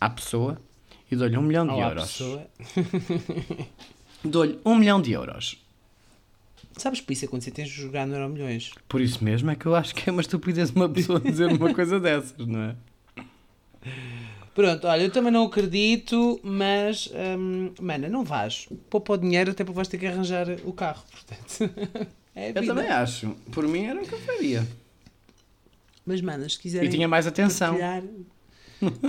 à 0.00 0.10
pessoa, 0.10 0.60
e 1.10 1.14
dou-lhe 1.14 1.36
um 1.36 1.42
milhão 1.42 1.66
de 1.66 1.78
euros. 1.78 2.20
Dou-lhe 4.22 4.58
um 4.66 4.74
milhão 4.74 5.00
de 5.00 5.12
euros. 5.12 5.56
Sabes, 6.76 7.00
por 7.00 7.12
isso 7.12 7.24
é 7.24 7.28
quando 7.28 7.42
você 7.42 7.50
tens 7.50 7.68
de 7.68 7.74
jogar 7.74 8.06
no 8.06 8.14
Euro 8.14 8.28
Milhões. 8.28 8.72
Por 8.88 9.00
isso 9.00 9.24
mesmo 9.24 9.50
é 9.50 9.56
que 9.56 9.66
eu 9.66 9.74
acho 9.74 9.94
que 9.94 10.08
é 10.08 10.12
uma 10.12 10.20
estupidez 10.20 10.70
uma 10.70 10.88
pessoa 10.88 11.20
dizer 11.20 11.46
uma 11.46 11.72
coisa 11.72 11.98
dessas, 12.00 12.46
não 12.46 12.60
é? 12.60 12.76
Pronto, 14.54 14.86
olha, 14.86 15.02
eu 15.02 15.10
também 15.10 15.32
não 15.32 15.44
acredito, 15.44 16.40
mas, 16.42 17.08
hum, 17.38 17.72
mana, 17.80 18.08
não 18.08 18.24
vais. 18.24 18.68
Poupa 18.88 19.14
o 19.14 19.16
dinheiro 19.16 19.52
até 19.52 19.64
porque 19.64 19.76
vais 19.76 19.88
ter 19.88 19.98
que 19.98 20.06
arranjar 20.06 20.46
o 20.64 20.72
carro, 20.72 21.02
portanto. 21.10 21.74
é 22.34 22.50
Eu 22.50 22.66
também 22.66 22.88
acho. 22.88 23.30
Por 23.52 23.66
mim 23.68 23.84
era 23.84 24.00
o 24.02 24.06
que 24.06 24.12
eu 24.12 24.18
faria. 24.20 24.66
Mas, 26.04 26.20
mana, 26.20 26.48
se 26.48 26.58
quiserem 26.58 26.88
E 26.88 26.90
tinha 26.90 27.06
mais 27.06 27.26
atenção. 27.26 27.76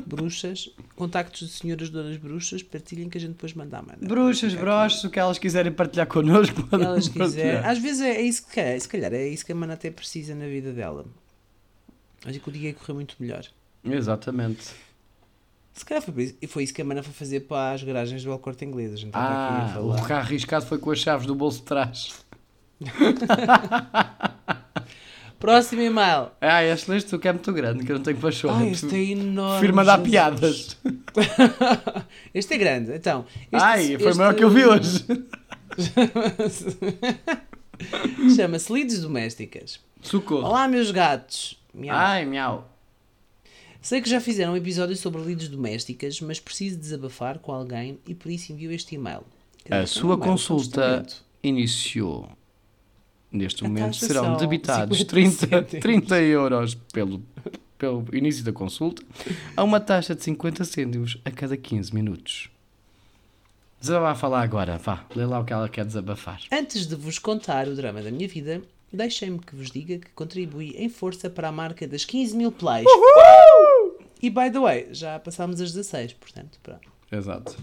bruxas, 0.06 0.70
contactos 0.96 1.48
de 1.48 1.54
senhoras 1.54 1.90
donas 1.90 2.18
bruxas, 2.18 2.62
partilhem 2.62 3.10
que 3.10 3.18
a 3.18 3.22
gente 3.22 3.32
depois 3.32 3.54
manda 3.54 3.80
a 3.80 3.82
mana. 3.82 3.98
Bruxas, 4.02 4.54
broches, 4.54 5.04
o 5.04 5.10
que 5.10 5.20
elas 5.20 5.40
quiserem 5.40 5.72
partilhar 5.72 6.06
connosco, 6.08 6.62
podem 6.68 6.86
elas 6.86 7.08
quiserem. 7.08 7.66
Às 7.66 7.80
vezes 7.80 8.02
é, 8.02 8.18
é 8.18 8.22
isso 8.22 8.48
que 8.48 8.60
é, 8.60 8.78
se 8.78 8.88
calhar 8.88 9.12
é 9.14 9.28
isso 9.28 9.46
que 9.46 9.52
a 9.52 9.56
mana 9.56 9.74
até 9.74 9.90
precisa 9.90 10.36
na 10.36 10.46
vida 10.46 10.72
dela. 10.72 11.06
Acho 12.26 12.40
que 12.40 12.50
o 12.50 12.52
dia 12.52 12.70
ia 12.70 12.74
correr 12.74 12.94
muito 12.94 13.16
melhor. 13.20 13.44
Exatamente. 13.84 14.70
Se 15.74 15.86
calhar 15.86 16.02
foi, 16.04 16.14
por 16.14 16.20
isso- 16.22 16.36
e 16.42 16.48
foi 16.48 16.64
isso 16.64 16.74
que 16.74 16.82
a 16.82 16.86
mana 16.86 17.02
foi 17.02 17.14
fazer 17.14 17.42
para 17.42 17.72
as 17.74 17.82
garagens 17.84 18.24
do 18.24 18.32
El 18.32 18.40
Corte 18.40 18.66
Inglês. 18.66 18.94
A 18.94 18.98
gente 18.98 19.08
estava 19.08 19.26
aqui 19.26 19.34
a 19.34 19.76
Ah, 19.76 19.80
o 19.80 19.94
falar. 19.94 20.08
carro 20.08 20.22
arriscado 20.28 20.66
foi 20.66 20.78
com 20.78 20.92
as 20.92 21.00
chaves 21.00 21.26
do 21.26 21.34
bolso 21.34 21.60
de 21.60 21.64
trás. 21.66 22.14
Próximo 25.40 25.82
e-mail. 25.82 26.28
Ah, 26.40 26.64
este 26.64 26.92
lixo 26.92 27.18
que 27.18 27.28
é 27.28 27.34
muito 27.34 27.52
grande, 27.52 27.84
que 27.84 27.92
eu 27.92 27.96
não 27.96 28.04
tenho 28.04 28.18
pachorra. 28.18 28.62
Ah, 28.62 28.66
este 28.68 28.94
é 28.96 29.12
enorme. 29.14 29.72
Mandar 29.72 29.98
Jesus. 29.98 30.12
piadas. 30.12 30.78
este 32.34 32.54
é 32.54 32.58
grande. 32.58 32.92
Então, 32.96 33.26
este, 33.52 33.66
Ai, 33.66 33.98
foi 33.98 34.08
este- 34.10 34.18
maior 34.20 34.36
que 34.36 34.44
eu 34.44 34.50
vi 34.52 34.66
hoje. 34.66 35.04
Chama-se 38.36 38.72
Lides 38.72 39.02
Domésticas. 39.02 39.80
Socorro. 40.02 40.46
Olá, 40.48 40.68
meus 40.68 40.92
gatos. 40.92 41.60
Miau. 41.74 41.96
Ai, 41.98 42.26
miau. 42.26 42.71
Sei 43.82 44.00
que 44.00 44.10
já 44.10 44.22
fizeram 44.22 44.54
um 44.54 44.56
episódio 44.56 44.96
sobre 44.96 45.24
lides 45.24 45.48
domésticas, 45.48 46.22
mas 46.22 46.40
preciso 46.40 46.78
desabafar 46.78 47.40
com 47.40 47.52
alguém 47.52 47.98
e 48.08 48.14
por 48.14 48.32
isso 48.32 48.54
envio 48.54 48.72
este 48.72 48.94
e-mail. 48.94 49.24
A 49.70 49.88
sua 49.88 50.14
é 50.14 50.18
consulta 50.18 51.06
iniciou. 51.42 52.30
Neste 53.32 53.64
momento 53.64 53.96
serão 53.96 54.38
debitados 54.38 55.00
50 55.00 55.10
30, 55.10 55.48
cêntimos. 55.48 55.82
30 55.82 56.22
euros 56.22 56.76
pelo, 56.94 57.24
pelo 57.78 58.06
início 58.14 58.44
da 58.44 58.52
consulta 58.52 59.02
a 59.58 59.64
uma 59.64 59.80
taxa 59.80 60.14
de 60.14 60.24
50 60.24 60.64
cêntimos 60.64 61.18
a 61.26 61.32
cada 61.32 61.58
15 61.58 61.96
minutos. 61.96 62.50
Desabafa 63.80 64.28
lá 64.28 64.44
agora, 64.44 64.78
vá, 64.78 65.06
lê 65.16 65.26
lá 65.26 65.40
o 65.40 65.46
que 65.46 65.54
ela 65.54 65.68
quer 65.68 65.86
desabafar. 65.86 66.40
Antes 66.52 66.86
de 66.86 66.96
vos 66.96 67.18
contar 67.18 67.68
o 67.68 67.76
drama 67.76 68.04
da 68.04 68.12
minha 68.12 68.28
vida, 68.28 68.62
deixem-me 68.94 69.40
que 69.40 69.56
vos 69.56 69.72
diga 69.72 69.98
que 69.98 70.12
contribuí 70.12 70.76
em 70.78 70.88
força 70.88 71.32
para 71.32 71.48
a 71.48 71.52
marca 71.52 71.88
das 71.88 72.06
15 72.06 72.36
mil 72.36 72.52
plays. 72.52 72.86
E 74.22 74.30
by 74.30 74.52
the 74.52 74.60
way, 74.60 74.88
já 74.92 75.20
passámos 75.20 75.60
as 75.60 75.72
16, 75.72 76.14
portanto, 76.14 76.60
pronto. 76.62 76.92
Exato. 77.12 77.58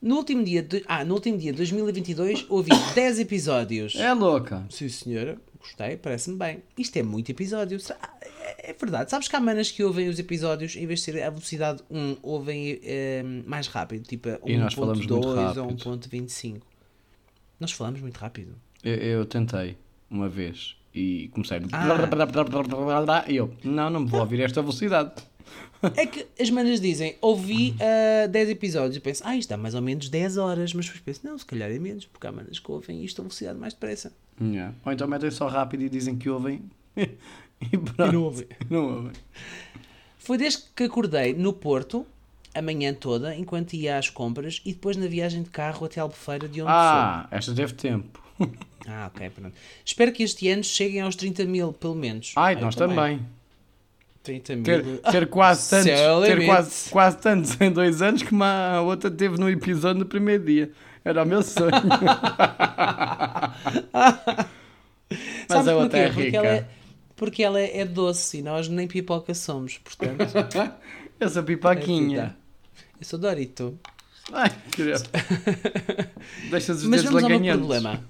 No 0.00 0.16
último 0.16 0.44
dia, 0.44 0.62
de, 0.62 0.84
ah, 0.86 1.04
no 1.04 1.14
último 1.14 1.38
dia 1.38 1.50
de 1.50 1.56
2022 1.56 2.46
ouvi 2.48 2.70
10 2.94 3.18
episódios. 3.20 3.96
É 3.96 4.12
louca. 4.12 4.64
Sim, 4.70 4.88
senhora, 4.88 5.38
gostei, 5.58 5.96
parece-me 5.96 6.36
bem. 6.36 6.62
Isto 6.76 6.98
é 6.98 7.02
muito 7.02 7.30
episódio. 7.30 7.78
É 7.90 8.28
é 8.58 8.72
verdade. 8.72 9.10
Sabes 9.10 9.28
que 9.28 9.36
há 9.36 9.40
manas 9.40 9.70
que 9.70 9.82
ouvem 9.82 10.08
os 10.08 10.18
episódios, 10.18 10.76
em 10.76 10.86
vez 10.86 11.00
de 11.00 11.06
ser 11.06 11.22
a 11.22 11.30
velocidade 11.30 11.82
1, 11.90 12.16
ouvem 12.22 12.78
eh, 12.82 13.22
mais 13.46 13.66
rápido, 13.66 14.06
tipo 14.06 14.28
a 14.28 14.38
E 14.44 14.56
nós 14.56 14.74
falamos 14.74 14.98
muito 14.98 15.14
1.2 15.14 15.56
ou 15.56 15.68
rápido. 15.68 15.84
1.25. 16.08 16.60
Nós 17.58 17.72
falamos 17.72 18.00
muito 18.00 18.16
rápido. 18.18 18.54
Eu, 18.84 18.94
eu 18.94 19.26
tentei 19.26 19.76
uma 20.10 20.28
vez 20.28 20.76
e 20.94 21.28
comecei. 21.32 21.60
Ah. 21.72 23.24
E 23.26 23.36
eu, 23.36 23.54
não, 23.64 23.90
não 23.90 24.00
me 24.00 24.08
vou 24.08 24.20
ouvir 24.20 24.40
esta 24.40 24.60
velocidade. 24.60 25.12
É 25.96 26.06
que 26.06 26.26
as 26.40 26.50
manas 26.50 26.80
dizem, 26.80 27.16
ouvi 27.20 27.74
ah, 27.80 28.26
10 28.26 28.50
episódios. 28.50 28.96
Eu 28.96 29.02
penso, 29.02 29.22
ah, 29.24 29.36
isto 29.36 29.48
dá 29.48 29.56
mais 29.56 29.74
ou 29.74 29.82
menos 29.82 30.08
10 30.08 30.36
horas. 30.36 30.72
Mas 30.74 30.86
depois 30.86 31.02
penso, 31.02 31.20
não, 31.24 31.38
se 31.38 31.46
calhar 31.46 31.70
é 31.70 31.78
menos, 31.78 32.04
porque 32.06 32.26
há 32.26 32.32
manas 32.32 32.58
que 32.58 32.70
ouvem 32.70 33.04
isto 33.04 33.20
a 33.20 33.24
velocidade 33.24 33.58
mais 33.58 33.72
depressa. 33.74 34.12
Yeah. 34.40 34.74
Ou 34.84 34.92
então 34.92 35.06
metem 35.08 35.30
só 35.30 35.48
rápido 35.48 35.82
e 35.82 35.88
dizem 35.88 36.16
que 36.16 36.28
ouvem. 36.28 36.62
e 36.96 37.76
pronto. 37.76 38.10
E 38.10 38.12
não 38.12 38.22
ouvem. 38.24 38.46
Não 38.68 38.94
ouvem. 38.96 39.12
Foi 40.18 40.36
desde 40.36 40.62
que 40.76 40.84
acordei 40.84 41.32
no 41.32 41.52
Porto, 41.52 42.04
a 42.54 42.60
manhã 42.60 42.92
toda, 42.92 43.34
enquanto 43.34 43.74
ia 43.74 43.96
às 43.98 44.10
compras 44.10 44.60
e 44.64 44.72
depois 44.72 44.96
na 44.96 45.06
viagem 45.06 45.42
de 45.42 45.50
carro 45.50 45.86
até 45.86 46.00
Albufeira, 46.00 46.48
de 46.48 46.60
onde 46.60 46.70
sou. 46.70 46.78
Ah, 46.78 47.28
esta 47.30 47.54
teve 47.54 47.72
tempo. 47.74 48.22
Ah, 48.86 49.10
ok, 49.14 49.30
pronto. 49.30 49.54
Espero 49.84 50.12
que 50.12 50.22
este 50.22 50.48
ano 50.48 50.62
cheguem 50.64 51.00
aos 51.00 51.14
30 51.16 51.44
mil, 51.44 51.72
pelo 51.72 51.94
menos. 51.94 52.32
Ai, 52.36 52.54
Ah, 52.54 52.60
nós 52.60 52.74
eu 52.76 52.86
também. 52.88 53.20
30 54.22 54.56
mil. 54.56 54.64
Ter, 54.64 54.98
ter 55.10 55.26
quase 55.28 55.70
tantos, 55.70 55.90
ter 56.26 56.44
quase, 56.46 56.90
quase 56.90 57.16
tantos 57.18 57.60
em 57.60 57.70
dois 57.70 58.02
anos 58.02 58.22
que 58.22 58.32
uma, 58.32 58.80
outra 58.82 59.10
teve 59.10 59.38
no 59.38 59.48
episódio 59.48 60.00
no 60.00 60.06
primeiro 60.06 60.44
dia. 60.44 60.70
Era 61.04 61.22
o 61.22 61.26
meu 61.26 61.42
sonho. 61.42 61.70
Mas 65.10 65.48
Sabes 65.48 65.68
a 65.68 65.76
outra 65.76 65.98
é 65.98 66.08
porquê? 66.12 66.22
Porque 66.22 66.24
rica. 66.26 66.36
ela 66.36 66.48
é, 66.48 66.68
porque 67.16 67.42
ela 67.42 67.60
é 67.60 67.84
doce 67.84 68.38
e 68.38 68.42
nós 68.42 68.68
nem 68.68 68.86
pipoca 68.86 69.34
somos, 69.34 69.78
portanto. 69.78 70.24
Eu 71.18 71.28
sou 71.28 71.42
é 71.42 71.44
pipoquinha. 71.44 72.08
vida. 72.08 72.36
Eu 73.00 73.04
sou 73.04 73.18
Dorito. 73.18 73.78
Ai, 74.32 74.50
querido. 74.70 75.02
Deixas 76.50 76.78
os 76.82 76.84
Mas 76.84 77.02
dedos 77.02 77.22
laganhentos. 77.22 77.58
problema. 77.66 78.04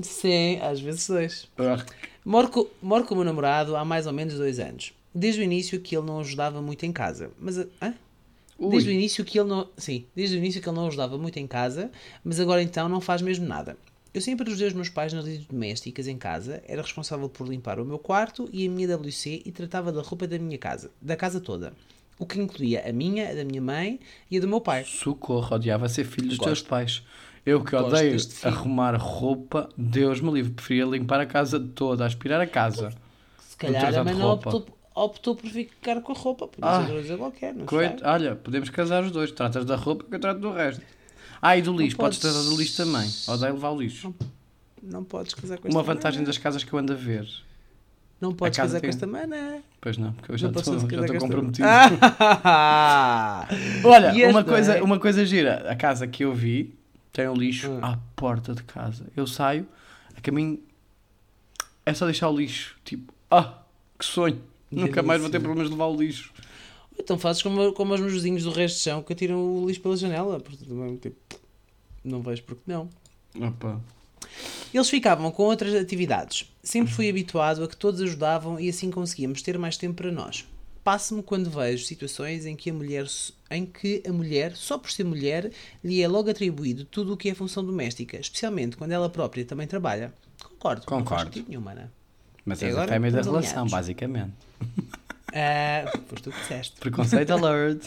Sim, 0.00 0.60
às 0.60 0.80
vezes 0.80 1.08
dois. 1.08 1.48
Ah, 1.58 1.84
Moro 2.24 2.70
moro 2.82 3.04
com 3.04 3.14
o 3.14 3.16
meu 3.16 3.24
namorado 3.24 3.74
há 3.76 3.84
mais 3.84 4.06
ou 4.06 4.12
menos 4.12 4.34
dois 4.34 4.60
anos. 4.60 4.92
Desde 5.14 5.40
o 5.40 5.44
início 5.44 5.80
que 5.80 5.96
ele 5.96 6.06
não 6.06 6.20
ajudava 6.20 6.60
muito 6.62 6.84
em 6.86 6.92
casa. 6.92 7.30
Mas. 7.38 7.58
a- 7.58 7.66
Hã? 7.82 7.94
ui. 8.58 8.70
Desde 8.70 8.90
o 8.90 8.92
início 8.92 9.24
que 9.24 9.38
ele 9.38 9.48
não. 9.48 9.66
Sim, 9.76 10.04
desde 10.14 10.36
o 10.36 10.38
início 10.38 10.60
que 10.62 10.68
ele 10.68 10.76
não 10.76 10.86
ajudava 10.86 11.16
muito 11.18 11.38
em 11.38 11.46
casa, 11.46 11.90
mas 12.24 12.38
agora 12.38 12.62
então 12.62 12.88
não 12.88 13.00
faz 13.00 13.20
mesmo 13.22 13.46
nada. 13.46 13.76
Eu 14.12 14.20
sempre 14.20 14.48
ajudei 14.48 14.66
os 14.66 14.74
meus 14.74 14.88
pais 14.88 15.12
nas 15.12 15.24
lides 15.24 15.46
domésticas 15.46 16.08
em 16.08 16.18
casa, 16.18 16.60
era 16.66 16.82
responsável 16.82 17.28
por 17.28 17.46
limpar 17.46 17.78
o 17.78 17.84
meu 17.84 17.98
quarto 17.98 18.48
e 18.52 18.66
a 18.66 18.70
minha 18.70 18.88
WC 18.98 19.42
e 19.46 19.52
tratava 19.52 19.92
da 19.92 20.02
roupa 20.02 20.26
da 20.26 20.36
minha 20.36 20.58
casa, 20.58 20.90
da 21.00 21.14
casa 21.16 21.40
toda. 21.40 21.72
O 22.18 22.26
que 22.26 22.38
incluía 22.40 22.86
a 22.88 22.92
minha, 22.92 23.30
a 23.30 23.34
da 23.34 23.44
minha 23.44 23.62
mãe 23.62 23.98
e 24.30 24.36
a 24.36 24.40
do 24.40 24.48
meu 24.48 24.60
pai. 24.60 24.84
Socorro, 24.84 25.54
odiava 25.54 25.88
ser 25.88 26.04
filho 26.04 26.26
dos 26.28 26.38
Gosto. 26.38 26.48
teus 26.48 26.62
pais. 26.62 27.02
Eu 27.46 27.62
que 27.64 27.70
Gosto 27.70 27.86
odeio 27.86 28.16
arrumar 28.42 28.94
roupa, 28.96 29.68
Deus 29.78 30.20
me 30.20 30.30
livre, 30.32 30.52
preferia 30.52 30.84
limpar 30.84 31.20
a 31.20 31.26
casa 31.26 31.58
toda, 31.60 32.04
aspirar 32.04 32.40
a 32.40 32.46
casa. 32.48 32.92
Se 33.48 33.56
calhar 33.56 33.94
a 33.94 34.04
mãe 34.04 34.14
não 34.14 34.32
optou, 34.32 34.66
optou 35.04 35.34
por 35.36 35.48
ficar 35.50 36.00
com 36.00 36.12
a 36.12 36.14
roupa, 36.14 36.46
podia 36.48 36.68
Ah, 36.70 36.74
ser 36.74 36.80
outra 36.80 36.94
coisa 36.94 37.16
qualquer, 37.16 37.54
não 37.54 37.66
Coito, 37.66 38.00
sei. 38.00 38.08
olha, 38.08 38.36
podemos 38.36 38.68
casar 38.70 39.02
os 39.04 39.10
dois. 39.10 39.30
Tratas 39.32 39.64
da 39.64 39.76
roupa 39.76 40.04
que 40.08 40.14
eu 40.14 40.20
trato 40.20 40.40
do 40.40 40.52
resto. 40.52 40.82
Ah, 41.42 41.56
e 41.56 41.62
do 41.62 41.72
lixo, 41.76 41.96
podes 41.96 42.18
podes- 42.18 42.34
tratar 42.34 42.48
do 42.50 42.56
lixo 42.60 42.76
também. 42.76 43.08
Odeio 43.28 43.54
levar 43.54 43.70
o 43.70 43.80
lixo. 43.80 44.14
Não 44.82 45.02
podes 45.04 45.34
casar 45.34 45.58
com 45.58 45.68
Uma 45.68 45.80
esta 45.80 45.94
vantagem 45.94 46.18
mana. 46.20 46.26
das 46.26 46.38
casas 46.38 46.64
que 46.64 46.72
eu 46.72 46.78
ando 46.78 46.92
a 46.92 46.96
ver. 46.96 47.26
Não 48.20 48.34
podes 48.34 48.56
casa 48.58 48.68
casar 48.78 48.80
tem- 48.80 48.90
com 48.90 48.94
esta 48.96 49.06
mana. 49.06 49.62
Pois 49.80 49.96
não, 49.96 50.12
porque 50.12 50.32
eu 50.32 50.36
já 50.38 50.48
Não 50.50 50.58
estou 50.60 50.78
já 50.78 51.18
comprometido. 51.18 51.66
Ah! 51.68 53.48
Olha, 53.84 54.28
uma 54.30 54.44
coisa, 54.44 54.74
é- 54.76 54.82
uma 54.82 54.98
coisa 54.98 55.24
gira. 55.24 55.70
A 55.70 55.74
casa 55.76 56.06
que 56.06 56.24
eu 56.24 56.34
vi 56.34 56.74
tem 57.12 57.26
o 57.28 57.34
lixo 57.34 57.70
Hum. 57.70 57.78
à 57.82 57.98
porta 58.14 58.54
de 58.54 58.62
casa. 58.62 59.06
Eu 59.16 59.26
saio, 59.26 59.66
a 60.16 60.20
caminho. 60.20 60.58
É 61.86 61.94
só 61.94 62.04
deixar 62.04 62.28
o 62.28 62.36
lixo. 62.36 62.76
Tipo, 62.84 63.12
ah, 63.30 63.54
que 63.98 64.04
sonho. 64.04 64.40
Nunca 64.70 65.02
mais 65.02 65.20
vou 65.20 65.30
ter 65.30 65.38
Delícia. 65.38 65.40
problemas 65.40 65.68
de 65.68 65.74
levar 65.74 65.86
o 65.86 65.96
lixo. 65.96 66.32
Então 66.98 67.18
fazes 67.18 67.42
como, 67.42 67.72
como 67.72 67.94
os 67.94 68.00
meus 68.00 68.12
vizinhos 68.12 68.44
do 68.44 68.50
resto 68.50 68.76
de 68.76 68.82
chão 68.82 69.02
que 69.02 69.12
atiram 69.12 69.38
o 69.38 69.66
lixo 69.66 69.80
pela 69.80 69.96
janela. 69.96 70.38
Porque 70.38 70.64
também, 70.64 70.96
tipo, 70.96 71.16
não 72.04 72.22
vejo 72.22 72.42
porque 72.44 72.62
não. 72.66 72.88
Opa. 73.40 73.80
Eles 74.72 74.88
ficavam 74.88 75.30
com 75.32 75.42
outras 75.42 75.74
atividades. 75.74 76.50
Sempre 76.62 76.92
fui 76.92 77.08
habituado 77.08 77.64
a 77.64 77.68
que 77.68 77.76
todos 77.76 78.00
ajudavam 78.00 78.60
e 78.60 78.68
assim 78.68 78.90
conseguíamos 78.90 79.42
ter 79.42 79.58
mais 79.58 79.76
tempo 79.76 79.94
para 79.94 80.12
nós. 80.12 80.46
Passo-me 80.84 81.22
quando 81.22 81.50
vejo 81.50 81.84
situações 81.84 82.46
em 82.46 82.56
que, 82.56 82.70
a 82.70 82.72
mulher, 82.72 83.06
em 83.50 83.66
que 83.66 84.02
a 84.06 84.12
mulher, 84.12 84.56
só 84.56 84.78
por 84.78 84.90
ser 84.90 85.04
mulher, 85.04 85.50
lhe 85.84 86.00
é 86.00 86.08
logo 86.08 86.30
atribuído 86.30 86.84
tudo 86.84 87.12
o 87.12 87.16
que 87.16 87.28
é 87.28 87.34
função 87.34 87.64
doméstica, 87.64 88.18
especialmente 88.18 88.76
quando 88.76 88.92
ela 88.92 89.10
própria 89.10 89.44
também 89.44 89.66
trabalha. 89.66 90.14
Concordo. 90.42 90.82
Não 90.88 91.04
faz 91.04 91.24
Concordo. 91.24 91.44
nenhum, 91.48 91.60
mana. 91.60 91.92
Mas 92.44 92.62
és 92.62 92.76
a 92.76 92.86
fêmea 92.86 93.10
da 93.10 93.22
relação, 93.22 93.50
alinhados. 93.50 93.72
basicamente. 93.72 94.32
Ah, 95.32 95.84
foste 96.08 96.22
tu 96.24 96.32
que 96.32 96.40
disseste. 96.40 96.80
Preconceito 96.80 97.30
alert. 97.30 97.84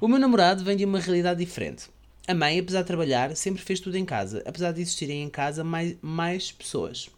O 0.00 0.08
meu 0.08 0.18
namorado 0.18 0.64
vem 0.64 0.76
de 0.76 0.84
uma 0.84 0.98
realidade 0.98 1.44
diferente. 1.44 1.88
A 2.26 2.34
mãe, 2.34 2.58
apesar 2.58 2.82
de 2.82 2.86
trabalhar, 2.86 3.34
sempre 3.36 3.62
fez 3.62 3.80
tudo 3.80 3.96
em 3.96 4.04
casa, 4.04 4.42
apesar 4.46 4.72
de 4.72 4.80
existirem 4.80 5.22
em 5.22 5.30
casa 5.30 5.64
mais, 5.64 5.96
mais 6.02 6.52
pessoas. 6.52 7.08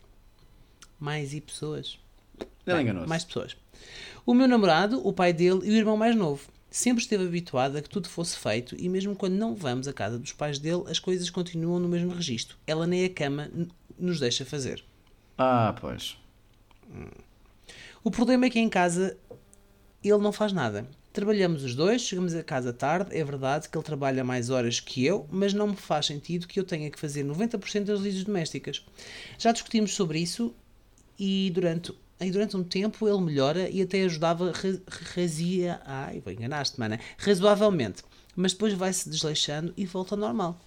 Mais 0.98 1.34
e 1.34 1.40
pessoas? 1.40 1.98
Ele 2.66 2.80
enganou-se. 2.80 3.08
Mais 3.08 3.24
pessoas. 3.24 3.56
O 4.24 4.34
meu 4.34 4.46
namorado, 4.46 5.06
o 5.06 5.12
pai 5.12 5.32
dele 5.32 5.60
e 5.64 5.70
o 5.70 5.76
irmão 5.76 5.96
mais 5.96 6.14
novo. 6.14 6.48
Sempre 6.70 7.02
esteve 7.02 7.24
habituado 7.24 7.76
a 7.76 7.82
que 7.82 7.88
tudo 7.88 8.08
fosse 8.08 8.36
feito 8.38 8.74
e 8.78 8.88
mesmo 8.88 9.14
quando 9.14 9.34
não 9.34 9.54
vamos 9.54 9.86
à 9.88 9.92
casa 9.92 10.18
dos 10.18 10.32
pais 10.32 10.58
dele, 10.58 10.84
as 10.86 10.98
coisas 10.98 11.28
continuam 11.28 11.78
no 11.78 11.88
mesmo 11.88 12.14
registro. 12.14 12.56
Ela 12.66 12.86
nem 12.86 13.04
a 13.04 13.10
cama 13.10 13.50
nos 13.98 14.20
deixa 14.20 14.44
fazer. 14.44 14.82
Ah, 15.38 15.74
pois. 15.80 16.16
O 18.04 18.10
problema 18.10 18.46
é 18.46 18.50
que 18.50 18.58
em 18.58 18.68
casa 18.68 19.16
ele 20.04 20.18
não 20.18 20.32
faz 20.32 20.52
nada. 20.52 20.86
Trabalhamos 21.12 21.62
os 21.62 21.74
dois, 21.74 22.02
chegamos 22.02 22.34
a 22.34 22.42
casa 22.42 22.72
tarde. 22.72 23.16
É 23.16 23.22
verdade 23.24 23.68
que 23.68 23.76
ele 23.76 23.84
trabalha 23.84 24.24
mais 24.24 24.50
horas 24.50 24.80
que 24.80 25.04
eu, 25.04 25.26
mas 25.30 25.52
não 25.52 25.68
me 25.68 25.76
faz 25.76 26.06
sentido 26.06 26.46
que 26.48 26.58
eu 26.58 26.64
tenha 26.64 26.90
que 26.90 26.98
fazer 26.98 27.22
90% 27.24 27.84
das 27.86 28.00
lides 28.00 28.24
domésticas. 28.24 28.84
Já 29.38 29.52
discutimos 29.52 29.94
sobre 29.94 30.18
isso 30.20 30.54
e 31.18 31.50
durante 31.54 31.94
e 32.20 32.30
durante 32.30 32.56
um 32.56 32.62
tempo 32.64 33.08
ele 33.08 33.20
melhora 33.20 33.68
e 33.68 33.82
até 33.82 34.04
ajudava 34.04 34.52
ra- 34.52 34.80
razia, 35.14 35.80
ai, 35.84 36.22
enganaste, 36.28 36.78
mana, 36.78 37.00
razoavelmente, 37.18 38.04
mas 38.36 38.52
depois 38.52 38.74
vai-se 38.74 39.10
desleixando 39.10 39.74
e 39.76 39.84
volta 39.86 40.14
ao 40.14 40.20
normal. 40.20 40.60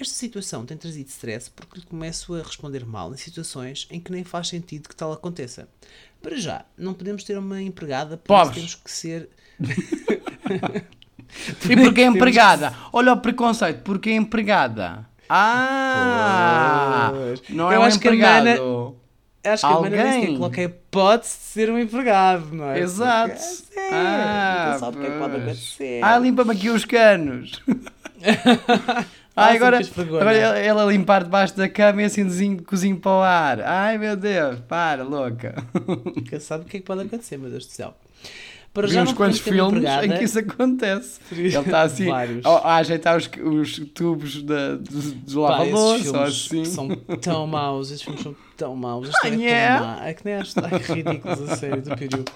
Esta 0.00 0.14
situação 0.14 0.64
tem 0.64 0.76
trazido 0.76 1.08
stress 1.08 1.50
porque 1.50 1.80
lhe 1.80 1.84
começo 1.86 2.34
a 2.34 2.42
responder 2.42 2.86
mal 2.86 3.12
em 3.12 3.16
situações 3.16 3.86
em 3.90 3.98
que 4.00 4.12
nem 4.12 4.22
faz 4.24 4.48
sentido 4.48 4.88
que 4.88 4.94
tal 4.94 5.12
aconteça. 5.12 5.68
Para 6.22 6.36
já, 6.36 6.64
não 6.76 6.94
podemos 6.94 7.24
ter 7.24 7.36
uma 7.38 7.60
empregada, 7.60 8.16
por 8.16 8.32
isso 8.34 8.44
Pobres. 8.44 8.54
temos 8.56 8.74
que 8.76 8.90
ser. 8.90 9.28
E 11.68 11.76
porque 11.76 12.00
é 12.00 12.04
empregada? 12.06 12.74
Olha 12.90 13.12
o 13.12 13.20
preconceito, 13.20 13.82
porque 13.82 14.08
é 14.08 14.14
empregada. 14.14 15.06
Ah! 15.28 17.10
Pois. 17.14 17.42
Não 17.50 17.70
é 17.70 17.76
Eu 17.76 17.80
um 17.80 17.84
acho 17.84 18.00
que 18.00 18.08
a 18.08 18.12
empregado. 18.14 18.44
Mana- 18.46 18.98
Acho 19.44 19.66
que 19.66 19.72
a 19.72 19.80
Mana 19.80 19.90
nem 19.90 20.00
Alguém. 20.16 20.34
coloca 20.36 20.60
a 20.60 20.64
hipótese 20.64 21.36
de 21.36 21.42
ser 21.44 21.70
um 21.70 21.78
empregado, 21.78 22.54
não 22.54 22.70
é? 22.70 22.80
Exato. 22.80 23.28
Porque, 23.34 23.38
é 23.78 23.82
sério, 23.82 23.96
Ah, 23.96 24.76
sabe 24.80 24.96
o 24.96 25.00
que 25.00 25.06
é 25.06 25.10
que 25.10 25.18
pode 25.18 25.36
acontecer. 25.36 26.00
Ah, 26.04 26.18
limpa-me 26.18 26.52
aqui 26.52 26.70
os 26.70 26.84
canos. 26.86 27.62
Ah, 29.38 29.46
Ai, 29.46 29.56
agora, 29.56 29.78
agora 29.96 30.36
é? 30.58 30.66
ela, 30.66 30.84
limpar 30.92 31.22
debaixo 31.24 31.56
da 31.56 31.68
cama 31.68 32.02
e 32.02 32.04
assim 32.06 32.24
desenho, 32.24 32.62
cozinho 32.62 32.96
para 32.98 33.10
o 33.12 33.22
ar. 33.22 33.60
Ai 33.60 33.96
meu 33.98 34.16
Deus, 34.16 34.58
para, 34.68 35.02
louca. 35.04 35.54
Nunca 36.16 36.40
sabe 36.40 36.64
o 36.64 36.66
que 36.66 36.78
é 36.78 36.80
que 36.80 36.86
pode 36.86 37.02
acontecer, 37.02 37.36
meu 37.38 37.50
Deus 37.50 37.66
do 37.66 37.72
céu. 37.72 37.94
Para 38.74 38.86
Vi 38.86 38.94
já 38.94 39.02
uns 39.02 39.12
quantos 39.14 39.38
filmes 39.40 39.62
em 39.62 39.78
empregada- 39.78 40.18
que 40.18 40.24
isso 40.24 40.38
acontece. 40.38 41.20
Ele 41.32 41.48
está 41.48 41.82
assim 41.82 42.10
a, 42.10 42.50
a 42.50 42.76
ajeitar 42.76 43.16
os, 43.16 43.28
os 43.42 43.78
tubos 43.94 44.42
da, 44.42 44.74
do, 44.76 45.00
do 45.12 45.40
lava-louça 45.40 46.22
assim. 46.22 46.64
são 46.64 46.88
tão 47.20 47.46
maus, 47.46 47.88
esses 47.90 48.02
filmes 48.02 48.22
são 48.22 48.36
tão 48.56 48.76
maus, 48.76 49.08
esta 49.08 49.20
Ah, 49.24 49.28
é 49.28 49.30
tão 49.30 49.40
yeah. 49.40 49.80
má. 49.86 50.06
É 50.06 50.14
que 50.14 50.24
nem 50.24 50.34
acho 50.34 50.52
ai, 50.62 50.78
que 50.80 50.92
ridículos 50.92 51.48
a 51.50 51.56
sério 51.56 51.80
do 51.82 51.96
período. 51.96 52.30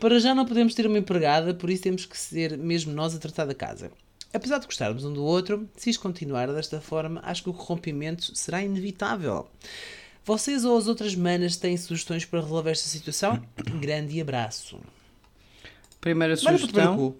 Para 0.00 0.18
já 0.20 0.34
não 0.34 0.44
podemos 0.46 0.74
ter 0.74 0.86
uma 0.86 0.96
empregada, 0.98 1.52
por 1.54 1.68
isso 1.68 1.82
temos 1.82 2.06
que 2.06 2.16
ser 2.16 2.56
mesmo 2.56 2.92
nós 2.92 3.14
a 3.14 3.18
tratar 3.18 3.44
da 3.44 3.54
casa. 3.54 3.90
Apesar 4.34 4.58
de 4.58 4.66
gostarmos 4.66 5.04
um 5.04 5.12
do 5.12 5.24
outro, 5.24 5.68
se 5.76 5.90
isto 5.90 6.02
continuar 6.02 6.52
desta 6.52 6.80
forma, 6.80 7.20
acho 7.24 7.44
que 7.44 7.50
o 7.50 7.54
corrompimento 7.54 8.36
será 8.36 8.62
inevitável. 8.62 9.48
Vocês 10.24 10.64
ou 10.64 10.76
as 10.76 10.88
outras 10.88 11.14
manas 11.14 11.56
têm 11.56 11.76
sugestões 11.76 12.24
para 12.24 12.40
resolver 12.40 12.72
esta 12.72 12.88
situação? 12.88 13.40
Grande 13.80 14.20
abraço. 14.20 14.80
Primeira 16.00 16.36
sugestão. 16.36 17.14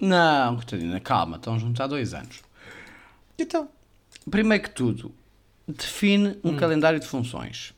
Não, 0.00 0.56
Catarina, 0.56 1.00
calma, 1.00 1.36
estão 1.36 1.58
juntos 1.58 1.80
há 1.80 1.86
dois 1.86 2.14
anos. 2.14 2.42
Então, 3.38 3.68
Primeiro 4.30 4.64
que 4.64 4.70
tudo, 4.70 5.14
define 5.68 6.36
um 6.42 6.56
calendário 6.56 6.98
de 6.98 7.06
funções. 7.06 7.72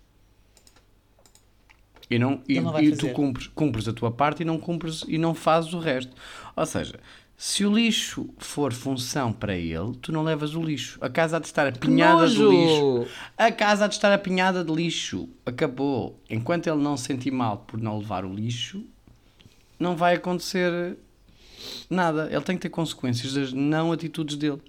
E, 2.11 2.19
não, 2.19 2.43
e, 2.49 2.59
não 2.59 2.81
e 2.81 2.97
tu 2.97 3.11
cumpres, 3.11 3.49
cumpres 3.49 3.87
a 3.87 3.93
tua 3.93 4.11
parte 4.11 4.41
e 4.41 4.45
não, 4.45 4.59
cumpres, 4.59 5.05
e 5.07 5.19
não 5.19 5.35
fazes 5.35 5.75
o 5.75 5.79
resto. 5.79 6.11
Ou 6.57 6.65
seja, 6.65 6.99
se 7.41 7.65
o 7.65 7.73
lixo 7.73 8.29
for 8.37 8.73
função 8.73 9.33
para 9.33 9.55
ele, 9.57 9.95
tu 10.03 10.11
não 10.11 10.25
levas 10.25 10.57
o 10.57 10.61
lixo. 10.63 10.99
A 11.01 11.09
casa 11.09 11.37
há 11.37 11.41
de 11.41 11.47
estar 11.47 11.69
apinhada 11.69 12.29
de 12.29 12.43
lixo. 12.43 13.07
A 13.37 13.53
casa 13.53 13.85
há 13.85 13.89
de 13.89 13.95
estar 13.95 14.13
apinhada 14.13 14.65
de 14.65 14.73
lixo. 14.73 15.29
Acabou. 15.47 16.19
Enquanto 16.29 16.67
ele 16.67 16.83
não 16.83 16.97
se 16.97 17.05
sentir 17.05 17.31
mal 17.31 17.59
por 17.59 17.81
não 17.81 17.97
levar 17.99 18.25
o 18.25 18.35
lixo, 18.35 18.83
não 19.79 19.95
vai 19.97 20.17
acontecer 20.17 20.97
nada. 21.89 22.29
Ele 22.31 22.41
tem 22.43 22.57
que 22.57 22.63
ter 22.63 22.71
consequências 22.71 23.33
das 23.33 23.53
não 23.53 23.93
atitudes 23.93 24.37
dele. 24.37 24.61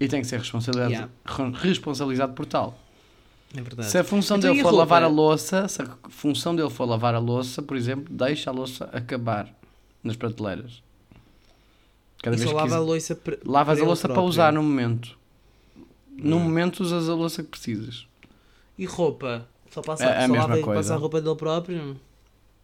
E 0.00 0.08
tem 0.08 0.20
que 0.22 0.26
ser 0.26 0.38
responsabilizado, 0.40 0.90
Yeah. 0.92 1.10
re- 1.26 1.68
responsabilizado 1.68 2.32
por 2.32 2.46
tal. 2.46 2.76
é 3.56 3.60
verdade. 3.62 3.88
Se 3.90 3.96
a 3.98 4.02
função 4.04 4.36
Então, 4.38 4.50
dele 4.50 4.62
for 4.62 4.70
roupa? 4.70 4.78
lavar 4.80 5.02
a 5.04 5.08
louça, 5.08 5.66
se 5.68 5.80
a 5.82 5.86
função 6.08 6.54
dele 6.54 6.68
for 6.70 6.84
lavar 6.84 7.14
a 7.14 7.18
louça, 7.18 7.62
por 7.62 7.76
exemplo, 7.76 8.06
deixa 8.12 8.50
a 8.50 8.52
louça 8.52 8.88
acabar 8.92 9.48
nas 10.02 10.16
prateleiras. 10.16 10.82
Cada 12.22 12.36
E 12.36 12.38
vez 12.38 12.50
só 12.50 12.56
lava 12.56 12.76
a 12.76 12.80
louça 12.80 13.14
para 13.14 13.38
lavas 13.44 13.80
a 13.80 13.84
louça 13.84 14.08
para 14.08 14.20
usar 14.22 14.52
no 14.52 14.62
momento. 14.62 15.16
No 16.16 16.36
Hum. 16.36 16.40
momento 16.40 16.80
usas 16.80 17.08
a 17.08 17.14
louça 17.14 17.42
que 17.42 17.48
precisas. 17.48 18.06
E 18.76 18.84
roupa? 18.84 19.48
Só 19.70 19.80
passa, 19.82 20.04
É 20.04 20.24
a 20.24 20.26
só 20.26 20.32
mesma 20.32 20.58
coisa. 20.58 20.74
passa 20.80 20.94
a 20.94 20.96
roupa 20.96 21.20
dele 21.20 21.36
próprio? 21.36 21.96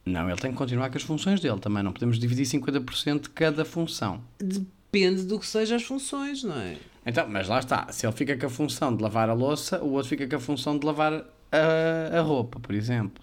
Não, 0.07 0.29
ele 0.29 0.39
tem 0.39 0.51
que 0.51 0.57
continuar 0.57 0.91
com 0.91 0.97
as 0.99 1.03
funções 1.03 1.41
dele 1.41 1.59
também. 1.61 1.83
Não 1.83 1.93
podemos 1.93 2.19
dividir 2.19 2.45
50% 2.47 3.23
de 3.23 3.31
cada 3.31 3.65
função. 3.65 4.21
Depende 4.39 5.23
do 5.25 5.39
que 5.39 5.47
sejam 5.47 5.77
as 5.77 5.83
funções, 5.83 6.43
não 6.43 6.57
é? 6.59 6.77
Então, 7.07 7.27
mas 7.29 7.49
lá 7.49 7.59
está. 7.61 7.91
Se 7.93 8.07
ele 8.07 8.15
fica 8.15 8.37
com 8.37 8.47
a 8.47 8.51
função 8.51 8.95
de 8.97 9.03
lavar 9.03 9.29
a 9.31 9.35
louça, 9.35 9.83
o 9.83 9.93
outro 9.93 10.09
fica 10.09 10.27
com 10.27 10.37
a 10.37 10.41
função 10.41 10.79
de 10.79 10.85
lavar 10.87 11.25
a, 11.53 12.19
a 12.19 12.21
roupa, 12.23 12.59
por 12.61 12.75
exemplo. 12.75 13.23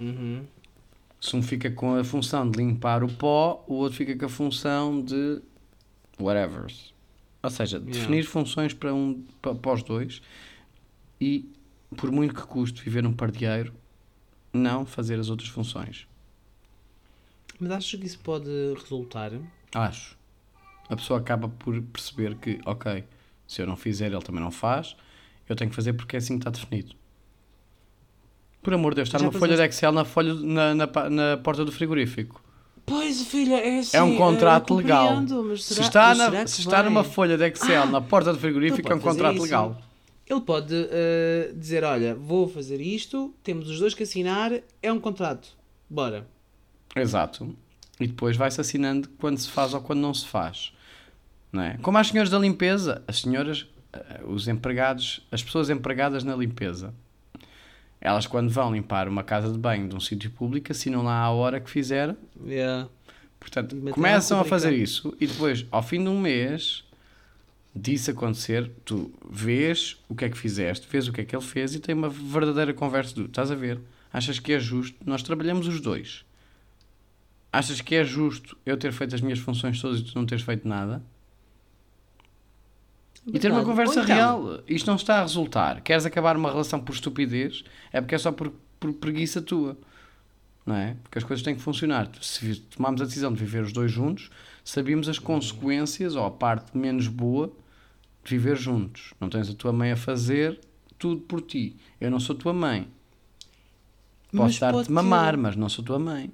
Uhum. 0.00 0.42
Se 1.20 1.34
um 1.34 1.42
fica 1.42 1.70
com 1.70 1.96
a 1.96 2.04
função 2.04 2.48
de 2.50 2.58
limpar 2.58 3.02
o 3.02 3.08
pó, 3.08 3.64
o 3.66 3.74
outro 3.74 3.96
fica 3.96 4.14
com 4.16 4.26
a 4.26 4.28
função 4.28 5.02
de 5.02 5.40
whatever. 6.18 6.66
Ou 7.42 7.50
seja, 7.50 7.78
definir 7.78 8.24
funções 8.24 8.74
para, 8.74 8.92
um, 8.92 9.24
para, 9.40 9.54
para 9.54 9.72
os 9.72 9.82
dois 9.82 10.20
e, 11.20 11.48
por 11.96 12.10
muito 12.10 12.34
que 12.34 12.42
custe 12.42 12.82
viver 12.82 13.06
um 13.06 13.12
pardieiro, 13.12 13.72
não 14.52 14.84
fazer 14.84 15.18
as 15.18 15.30
outras 15.30 15.48
funções. 15.48 16.06
Mas 17.58 17.70
achas 17.70 18.00
que 18.00 18.06
isso 18.06 18.18
pode 18.18 18.50
resultar? 18.74 19.32
Acho. 19.74 20.16
A 20.88 20.96
pessoa 20.96 21.18
acaba 21.18 21.48
por 21.48 21.80
perceber 21.82 22.36
que, 22.36 22.60
ok, 22.64 23.04
se 23.46 23.62
eu 23.62 23.66
não 23.66 23.76
fizer, 23.76 24.12
ele 24.12 24.22
também 24.22 24.40
não 24.40 24.50
faz, 24.50 24.96
eu 25.48 25.56
tenho 25.56 25.70
que 25.70 25.76
fazer 25.76 25.92
porque 25.92 26.16
é 26.16 26.18
assim 26.18 26.34
que 26.34 26.40
está 26.40 26.50
definido. 26.50 26.94
Por 28.62 28.74
amor 28.74 28.92
de 28.92 28.96
Deus, 28.96 29.08
estar 29.08 29.18
Já 29.18 29.24
uma 29.26 29.32
folha 29.32 29.56
de 29.56 29.62
Excel 29.62 29.92
na, 29.92 30.04
folha, 30.04 30.34
na, 30.34 30.74
na, 30.74 30.86
na 31.10 31.36
porta 31.36 31.64
do 31.64 31.70
frigorífico. 31.70 32.42
Pois, 32.86 33.20
filha, 33.26 33.56
é 33.56 33.80
assim. 33.80 33.96
É 33.96 34.02
um 34.02 34.16
contrato 34.16 34.72
eu 34.72 34.76
legal. 34.76 35.20
mas 35.44 35.64
Se 35.64 35.74
será- 35.74 35.86
está, 35.86 36.14
na- 36.14 36.30
será 36.30 36.46
se 36.46 36.60
está 36.60 36.70
vai? 36.76 36.84
numa 36.84 37.02
folha 37.04 37.36
de 37.36 37.44
Excel 37.48 37.86
na 37.86 38.00
porta 38.00 38.32
do 38.32 38.38
frigorífico, 38.38 38.86
ele 38.86 38.92
é 38.94 38.96
um 38.96 39.00
contrato 39.00 39.34
isso. 39.34 39.42
legal. 39.44 39.82
Ele 40.28 40.40
pode 40.40 40.72
eh, 40.90 41.52
dizer: 41.54 41.82
Olha, 41.84 42.14
vou 42.14 42.48
fazer 42.48 42.80
isto, 42.80 43.34
temos 43.42 43.68
os 43.68 43.78
dois 43.80 43.92
que 43.94 44.04
assinar, 44.04 44.52
é 44.82 44.92
um 44.92 45.00
contrato. 45.00 45.48
Bora. 45.90 46.26
Exato. 46.94 47.54
E 47.98 48.06
depois 48.06 48.36
vai-se 48.36 48.60
assinando 48.60 49.08
quando 49.18 49.38
se 49.38 49.48
faz 49.50 49.74
ou 49.74 49.80
quando 49.80 50.00
não 50.00 50.14
se 50.14 50.26
faz. 50.26 50.72
Não 51.52 51.62
é? 51.62 51.78
Como 51.82 51.96
as 51.98 52.08
senhoras 52.08 52.30
da 52.30 52.38
limpeza, 52.38 53.02
as 53.08 53.20
senhoras, 53.20 53.66
eh, 53.92 54.20
os 54.26 54.46
empregados, 54.48 55.26
as 55.30 55.42
pessoas 55.42 55.70
empregadas 55.70 56.22
na 56.24 56.34
limpeza, 56.36 56.92
elas 58.06 58.24
quando 58.24 58.48
vão 58.48 58.72
limpar 58.72 59.08
uma 59.08 59.24
casa 59.24 59.50
de 59.50 59.58
banho 59.58 59.88
de 59.88 59.96
um 59.96 59.98
sítio 59.98 60.30
público 60.30 60.70
assinam 60.70 61.02
lá 61.02 61.18
a 61.18 61.30
hora 61.32 61.58
que 61.58 61.68
fizeram. 61.68 62.16
Yeah. 62.46 62.88
Portanto, 63.40 63.74
Metem 63.74 63.92
começam 63.92 64.38
a 64.38 64.44
fazer 64.44 64.72
isso 64.72 65.12
e 65.20 65.26
depois, 65.26 65.66
ao 65.72 65.82
fim 65.82 66.00
de 66.00 66.08
um 66.08 66.20
mês 66.20 66.84
disso 67.74 68.12
acontecer, 68.12 68.70
tu 68.84 69.12
vês 69.28 69.96
o 70.08 70.14
que 70.14 70.24
é 70.24 70.28
que 70.28 70.38
fizeste, 70.38 70.86
vês 70.88 71.08
o 71.08 71.12
que 71.12 71.22
é 71.22 71.24
que 71.24 71.34
ele 71.34 71.44
fez 71.44 71.74
e 71.74 71.80
tem 71.80 71.96
uma 71.96 72.08
verdadeira 72.08 72.72
conversa 72.72 73.12
do 73.12 73.24
estás 73.24 73.50
a 73.50 73.56
ver? 73.56 73.80
Achas 74.12 74.38
que 74.38 74.52
é 74.52 74.60
justo? 74.60 74.96
Nós 75.04 75.24
trabalhamos 75.24 75.66
os 75.66 75.80
dois. 75.80 76.24
Achas 77.52 77.80
que 77.80 77.96
é 77.96 78.04
justo 78.04 78.56
eu 78.64 78.76
ter 78.76 78.92
feito 78.92 79.16
as 79.16 79.20
minhas 79.20 79.40
funções 79.40 79.80
todas 79.80 79.98
e 79.98 80.04
tu 80.04 80.12
não 80.14 80.24
teres 80.24 80.44
feito 80.44 80.66
nada? 80.68 81.02
E 83.26 83.38
ter 83.38 83.48
uma 83.50 83.56
Verdade. 83.56 83.66
conversa 83.66 84.00
então- 84.02 84.16
real. 84.16 84.60
Isto 84.68 84.86
não 84.86 84.96
está 84.96 85.18
a 85.18 85.22
resultar. 85.22 85.80
Queres 85.80 86.06
acabar 86.06 86.36
uma 86.36 86.50
relação 86.50 86.80
por 86.80 86.92
estupidez? 86.94 87.64
É 87.92 88.00
porque 88.00 88.14
é 88.14 88.18
só 88.18 88.30
por, 88.30 88.52
por 88.78 88.92
preguiça 88.94 89.42
tua. 89.42 89.76
Não 90.64 90.74
é? 90.76 90.96
Porque 91.02 91.18
as 91.18 91.24
coisas 91.24 91.42
têm 91.44 91.54
que 91.54 91.60
funcionar. 91.62 92.08
Se 92.20 92.56
tomarmos 92.60 93.00
a 93.00 93.04
decisão 93.04 93.32
de 93.32 93.38
viver 93.38 93.62
os 93.64 93.72
dois 93.72 93.90
juntos, 93.90 94.30
sabíamos 94.64 95.08
as 95.08 95.18
consequências 95.18 96.14
ou 96.16 96.24
a 96.24 96.30
parte 96.30 96.76
menos 96.76 97.08
boa 97.08 97.52
de 98.24 98.30
viver 98.36 98.56
juntos. 98.56 99.12
Não 99.20 99.28
tens 99.28 99.48
a 99.50 99.54
tua 99.54 99.72
mãe 99.72 99.92
a 99.92 99.96
fazer 99.96 100.58
tudo 100.98 101.20
por 101.22 101.40
ti. 101.40 101.76
Eu 102.00 102.10
não 102.10 102.18
sou 102.20 102.34
tua 102.34 102.52
mãe. 102.52 102.88
Posso 104.34 104.60
dar-te 104.60 104.74
pode 104.74 104.90
mamar, 104.92 105.36
mas 105.36 105.56
não 105.56 105.68
sou 105.68 105.84
tua 105.84 105.98
mãe. 105.98 106.32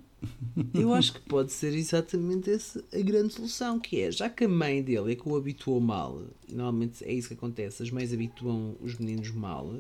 Eu 0.74 0.92
acho 0.92 1.14
que 1.14 1.20
pode 1.20 1.52
ser 1.52 1.74
exatamente 1.74 2.50
essa 2.50 2.82
a 2.92 2.98
grande 3.00 3.32
solução, 3.34 3.78
que 3.78 4.00
é, 4.00 4.10
já 4.12 4.28
que 4.28 4.44
a 4.44 4.48
mãe 4.48 4.82
dele 4.82 5.12
é 5.12 5.14
que 5.16 5.28
o 5.28 5.36
habituou 5.36 5.80
mal, 5.80 6.22
e 6.48 6.54
normalmente 6.54 7.04
é 7.04 7.12
isso 7.12 7.28
que 7.28 7.34
acontece, 7.34 7.82
as 7.82 7.90
mães 7.90 8.12
habituam 8.12 8.76
os 8.80 8.96
meninos 8.98 9.30
mal, 9.30 9.74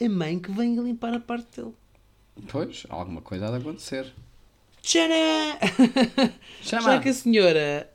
a 0.00 0.08
mãe 0.08 0.38
que 0.38 0.50
vem 0.52 0.76
limpar 0.76 1.12
a 1.14 1.20
parte 1.20 1.60
dele. 1.60 1.74
Pois, 2.48 2.84
alguma 2.88 3.20
coisa 3.20 3.48
há 3.48 3.50
de 3.50 3.56
acontecer. 3.56 4.12
Tcharam! 4.82 5.14
Chama! 6.62 6.82
Já 6.82 7.00
que 7.00 7.08
a 7.08 7.14
senhora 7.14 7.90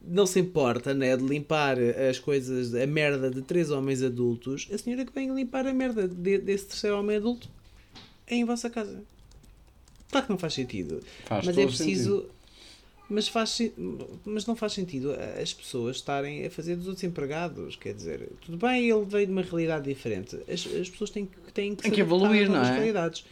não 0.00 0.26
se 0.26 0.40
importa 0.40 0.92
né, 0.94 1.16
de 1.16 1.24
limpar 1.24 1.76
as 1.78 2.18
coisas, 2.18 2.74
a 2.74 2.86
merda 2.86 3.30
de 3.30 3.42
três 3.42 3.70
homens 3.70 4.02
adultos, 4.02 4.68
a 4.72 4.78
senhora 4.78 5.04
que 5.04 5.12
vem 5.12 5.34
limpar 5.34 5.66
a 5.66 5.72
merda 5.74 6.08
de- 6.08 6.38
desse 6.38 6.66
terceiro 6.66 6.98
homem 6.98 7.16
adulto 7.16 7.48
é 8.26 8.34
em 8.34 8.44
vossa 8.44 8.68
casa. 8.70 9.02
Claro 10.12 10.26
que 10.26 10.32
não 10.32 10.38
faz 10.38 10.52
sentido. 10.52 11.00
Faz 11.24 11.46
mas 11.46 11.58
é 11.58 11.66
preciso. 11.66 12.26
Mas, 13.08 13.28
faz, 13.28 13.58
mas 14.24 14.46
não 14.46 14.54
faz 14.54 14.72
sentido 14.72 15.14
as 15.40 15.52
pessoas 15.52 15.96
estarem 15.96 16.46
a 16.46 16.50
fazer 16.50 16.76
dos 16.76 16.86
outros 16.86 17.04
empregados. 17.04 17.76
Quer 17.76 17.94
dizer, 17.94 18.28
tudo 18.40 18.56
bem, 18.56 18.88
ele 18.88 19.04
veio 19.04 19.26
de 19.26 19.32
uma 19.32 19.42
realidade 19.42 19.84
diferente. 19.86 20.36
As, 20.48 20.66
as 20.66 20.88
pessoas 20.88 21.10
têm 21.10 21.26
que, 21.26 21.52
têm 21.52 21.74
que, 21.74 21.82
Tem 21.82 21.90
que 21.90 22.00
evoluir, 22.00 22.48
não 22.48 22.62
é? 22.62 22.72
realidades. 22.72 23.24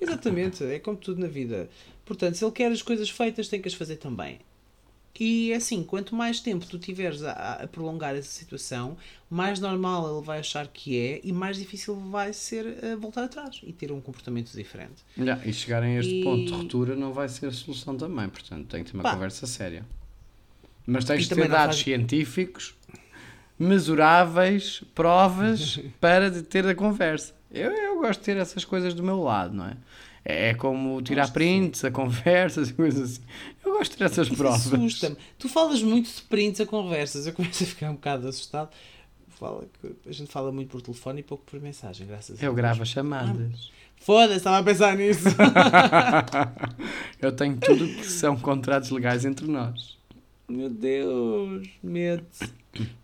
Exatamente, 0.00 0.64
é 0.64 0.78
como 0.78 0.96
tudo 0.96 1.20
na 1.20 1.26
vida. 1.26 1.68
Portanto, 2.04 2.36
se 2.36 2.44
ele 2.44 2.52
quer 2.52 2.70
as 2.70 2.82
coisas 2.82 3.10
feitas, 3.10 3.48
tem 3.48 3.60
que 3.60 3.68
as 3.68 3.74
fazer 3.74 3.96
também. 3.96 4.38
E 5.20 5.52
assim, 5.52 5.82
quanto 5.82 6.14
mais 6.14 6.38
tempo 6.40 6.64
tu 6.66 6.78
tiveres 6.78 7.22
a, 7.24 7.54
a 7.54 7.66
prolongar 7.66 8.14
essa 8.14 8.28
situação, 8.28 8.96
mais 9.28 9.58
normal 9.58 10.16
ele 10.16 10.24
vai 10.24 10.38
achar 10.38 10.66
que 10.68 10.96
é 10.96 11.20
e 11.24 11.32
mais 11.32 11.56
difícil 11.56 11.96
vai 11.96 12.32
ser 12.32 12.64
uh, 12.66 12.98
voltar 13.00 13.24
atrás 13.24 13.60
e 13.64 13.72
ter 13.72 13.90
um 13.90 14.00
comportamento 14.00 14.52
diferente. 14.52 15.02
Yeah, 15.18 15.44
e 15.44 15.52
chegarem 15.52 15.96
a 15.96 16.00
este 16.00 16.14
E- 16.14 16.22
ponto 16.22 16.44
de 16.44 16.52
ruptura 16.52 16.94
não 16.94 17.12
vai 17.12 17.28
ser 17.28 17.46
a 17.46 17.52
solução 17.52 17.96
também, 17.96 18.28
portanto 18.28 18.66
tem 18.68 18.84
que 18.84 18.90
ter 18.92 18.96
uma 18.96 19.02
Pá. 19.02 19.12
conversa 19.14 19.44
séria. 19.46 19.84
Mas 20.86 21.04
tens 21.04 21.26
de 21.28 21.34
ter 21.34 21.48
dados 21.48 21.76
faz- 21.76 21.84
científicos, 21.84 22.74
mesuráveis, 23.58 24.82
provas 24.94 25.80
para 26.00 26.30
ter 26.42 26.66
a 26.66 26.74
conversa. 26.74 27.34
Eu, 27.50 27.70
eu 27.72 27.98
gosto 28.00 28.20
de 28.20 28.26
ter 28.26 28.36
essas 28.36 28.64
coisas 28.64 28.94
do 28.94 29.02
meu 29.02 29.20
lado, 29.22 29.54
não 29.54 29.66
é? 29.66 29.76
É 30.24 30.52
como 30.54 31.00
tirar 31.00 31.32
prints, 31.32 31.84
a 31.84 31.90
conversas 31.90 32.68
e 32.70 32.74
coisas 32.74 33.12
assim. 33.12 33.22
Gosto 33.78 33.92
de 33.92 33.96
ter 33.98 34.04
essas 34.04 34.26
Isso 34.26 34.36
provas. 34.36 34.66
assusta-me. 34.72 35.16
Tu 35.38 35.48
falas 35.48 35.82
muito 35.82 36.10
de 36.10 36.22
prints 36.22 36.60
a 36.60 36.66
conversas, 36.66 37.26
eu 37.26 37.32
começo 37.32 37.62
a 37.62 37.66
ficar 37.66 37.90
um 37.90 37.94
bocado 37.94 38.26
assustado. 38.28 38.70
Fala 39.28 39.64
a 40.06 40.12
gente 40.12 40.32
fala 40.32 40.50
muito 40.50 40.68
por 40.70 40.82
telefone 40.82 41.20
e 41.20 41.22
pouco 41.22 41.44
por 41.44 41.60
mensagem, 41.60 42.06
graças 42.06 42.30
a 42.36 42.42
Eu 42.44 42.48
Deus. 42.50 42.56
gravo 42.56 42.82
as 42.82 42.88
chamadas. 42.88 43.70
Foda-se, 44.00 44.38
estava 44.38 44.58
a 44.58 44.62
pensar 44.62 44.96
nisso. 44.96 45.28
Eu 47.20 47.32
tenho 47.32 47.56
tudo 47.56 47.86
que 47.86 48.04
são 48.06 48.36
contratos 48.36 48.90
legais 48.90 49.24
entre 49.24 49.46
nós. 49.46 49.96
Meu 50.48 50.68
Deus, 50.70 51.68
medo. 51.82 52.24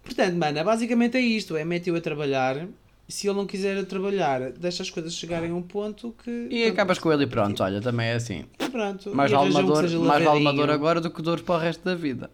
Portanto, 0.03 0.35
mana, 0.37 0.65
basicamente 0.65 1.17
é 1.17 1.21
isto: 1.21 1.57
é 1.57 1.65
mete-o 1.65 1.97
a 1.97 2.01
trabalhar. 2.01 2.67
Se 3.07 3.29
ele 3.29 3.37
não 3.37 3.47
quiser 3.47 3.85
trabalhar, 3.85 4.51
deixa 4.53 4.83
as 4.83 4.91
coisas 4.91 5.15
chegarem 5.15 5.51
a 5.51 5.55
um 5.55 5.63
ponto 5.63 6.15
que. 6.25 6.49
E 6.51 6.65
acabas 6.67 6.99
com 6.99 7.13
ele 7.13 7.25
e 7.25 7.27
pronto, 7.27 7.63
olha, 7.63 7.81
também 7.81 8.07
é 8.09 8.15
assim. 8.15 8.47
Pronto. 8.73 9.15
Mais 9.15 9.31
e 9.31 9.35
vale 9.35 9.51
uma 9.51 9.63
dor, 9.63 9.91
mais 10.01 10.25
vale 10.25 10.41
uma 10.41 10.53
dor 10.53 10.71
agora 10.71 11.01
do 11.01 11.11
que 11.11 11.21
dor 11.21 11.41
para 11.43 11.55
o 11.55 11.59
resto 11.59 11.85
da 11.85 11.95
vida. 11.95 12.31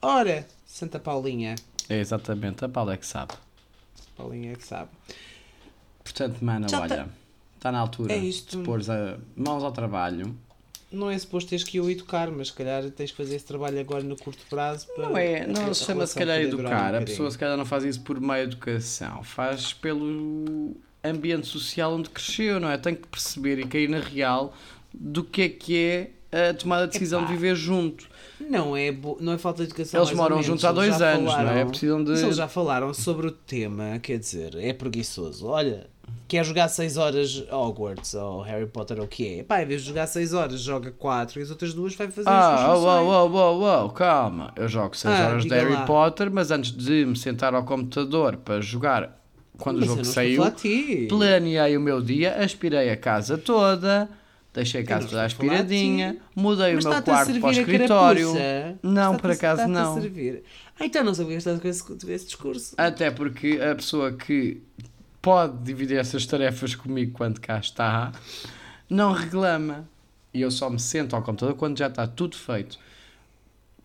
Ora, 0.00 0.46
Santa 0.64 0.98
Paulinha. 0.98 1.56
É 1.88 1.98
exatamente, 1.98 2.64
a 2.64 2.68
Paula 2.68 2.94
é 2.94 2.96
que 2.96 3.06
sabe. 3.06 3.32
Paulinha 4.16 4.52
é 4.52 4.54
que 4.54 4.64
sabe. 4.64 4.90
Portanto, 6.04 6.38
mana, 6.40 6.68
Já 6.68 6.80
olha, 6.80 7.08
está 7.56 7.72
na 7.72 7.80
altura 7.80 8.12
É 8.12 8.16
isto. 8.16 8.58
de 8.58 8.64
pôr 8.64 8.80
mãos 9.36 9.64
ao 9.64 9.72
trabalho. 9.72 10.36
Não 10.92 11.08
é 11.10 11.16
suposto 11.18 11.50
teres 11.50 11.64
que 11.64 11.76
eu 11.76 11.88
educar, 11.88 12.30
mas 12.30 12.48
se 12.48 12.52
calhar 12.54 12.82
tens 12.90 13.10
que 13.12 13.16
fazer 13.16 13.36
esse 13.36 13.44
trabalho 13.44 13.78
agora 13.78 14.02
no 14.02 14.16
curto 14.16 14.42
prazo. 14.50 14.86
Para 14.94 15.08
Não 15.08 15.16
é, 15.16 15.46
não 15.46 15.72
se 15.72 15.84
chama 15.84 16.04
se 16.06 16.14
calhar 16.16 16.38
poder 16.38 16.50
durar 16.50 16.72
um 16.72 16.74
educar. 16.74 16.94
a 16.96 17.02
pessoa 17.02 17.30
se 17.30 17.38
calhar 17.38 17.56
não 17.56 17.64
faz 17.64 17.84
isso 17.84 18.00
por 18.00 18.20
meio 18.20 18.42
educação, 18.42 19.22
faz 19.22 19.72
pelo 19.72 20.76
ambiente 21.04 21.46
social 21.46 21.94
onde 21.94 22.10
cresceu, 22.10 22.58
não 22.58 22.68
é? 22.70 22.76
Tem 22.76 22.94
que 22.94 23.06
perceber 23.06 23.58
e 23.60 23.66
cair 23.66 23.88
na 23.88 24.00
real 24.00 24.52
do 24.92 25.22
que 25.22 25.42
é 25.42 25.48
que 25.48 25.76
é 25.76 26.10
a 26.50 26.54
tomada 26.54 26.86
de 26.86 26.92
decisão 26.92 27.20
Epá. 27.20 27.28
de 27.30 27.36
viver 27.36 27.54
junto. 27.54 28.08
Não 28.40 28.76
é, 28.76 28.90
bo- 28.90 29.16
não 29.20 29.32
é 29.32 29.38
falta 29.38 29.58
de 29.62 29.68
educação. 29.68 30.00
Eles 30.02 30.12
moram 30.12 30.36
menos. 30.36 30.46
juntos 30.46 30.64
há 30.64 30.72
dois 30.72 31.00
anos, 31.00 31.24
não 31.24 31.32
é? 31.32 31.36
falaram- 31.36 31.68
Precisam 31.68 32.02
de- 32.04 32.16
Se 32.16 32.24
eles 32.24 32.36
já 32.36 32.48
falaram 32.48 32.92
sobre 32.94 33.26
o 33.28 33.30
tema, 33.30 33.98
quer 34.00 34.18
dizer, 34.18 34.56
é 34.56 34.72
preguiçoso. 34.72 35.46
Olha, 35.46 35.86
quer 36.28 36.44
jogar 36.44 36.68
6 36.68 36.96
horas 36.96 37.44
Hogwarts 37.50 38.14
ou 38.14 38.40
Harry 38.42 38.66
Potter 38.66 38.98
ou 38.98 39.04
o 39.04 39.08
que 39.08 39.40
é? 39.40 39.42
Pá, 39.42 39.62
em 39.62 39.66
vez 39.66 39.82
de 39.82 39.88
jogar 39.88 40.06
6 40.06 40.32
horas, 40.32 40.60
joga 40.60 40.90
4 40.90 41.40
e 41.40 41.42
as 41.42 41.50
outras 41.50 41.74
duas 41.74 41.94
vai 41.94 42.08
fazer 42.10 42.28
as 42.28 42.34
Ah, 42.34 42.56
suas 42.56 42.78
funções. 42.78 42.86
oh, 42.86 43.30
oh, 43.32 43.62
oh, 43.62 43.84
oh, 43.86 43.90
calma. 43.90 44.52
Eu 44.56 44.68
jogo 44.68 44.96
6 44.96 45.14
Ah, 45.14 45.28
horas 45.28 45.44
de 45.44 45.50
Harry 45.50 45.72
lá. 45.72 45.84
Potter, 45.86 46.30
mas 46.30 46.50
antes 46.50 46.72
de 46.72 47.04
me 47.04 47.16
sentar 47.16 47.54
ao 47.54 47.64
computador 47.64 48.36
para 48.36 48.60
jogar, 48.60 49.20
quando 49.58 49.80
Mas 49.80 49.88
o 49.88 49.92
jogo 49.92 50.04
saiu, 50.04 50.42
planeei 51.08 51.76
o 51.76 51.80
meu 51.80 52.00
dia, 52.00 52.36
aspirei 52.36 52.90
a 52.90 52.96
casa 52.96 53.36
toda, 53.36 54.08
deixei 54.54 54.80
a 54.82 54.84
casa 54.84 55.06
toda 55.08 55.24
aspiradinha, 55.24 56.16
mudei 56.34 56.74
Mas 56.74 56.84
o 56.84 56.88
meu 56.88 57.02
quarto 57.02 57.40
para 57.40 57.48
o 57.48 57.50
escritório. 57.50 58.32
Não, 58.82 59.16
por 59.16 59.30
acaso 59.32 59.66
não. 59.66 59.98
Ah, 60.78 60.86
então 60.86 61.04
não 61.04 61.12
sabia 61.14 61.32
que 61.32 61.38
estás 61.38 61.60
com 61.60 61.68
esse, 61.68 61.82
com 61.84 61.94
esse 62.10 62.24
discurso. 62.24 62.74
Até 62.78 63.10
porque 63.10 63.60
a 63.60 63.74
pessoa 63.74 64.12
que 64.12 64.62
pode 65.20 65.58
dividir 65.62 65.98
essas 65.98 66.24
tarefas 66.26 66.74
comigo 66.74 67.12
quando 67.12 67.40
cá 67.40 67.58
está, 67.58 68.12
não 68.88 69.12
reclama. 69.12 69.88
E 70.32 70.40
eu 70.40 70.50
só 70.50 70.70
me 70.70 70.78
sento 70.78 71.16
ao 71.16 71.22
computador 71.22 71.54
quando 71.56 71.76
já 71.78 71.88
está 71.88 72.06
tudo 72.06 72.36
feito. 72.36 72.78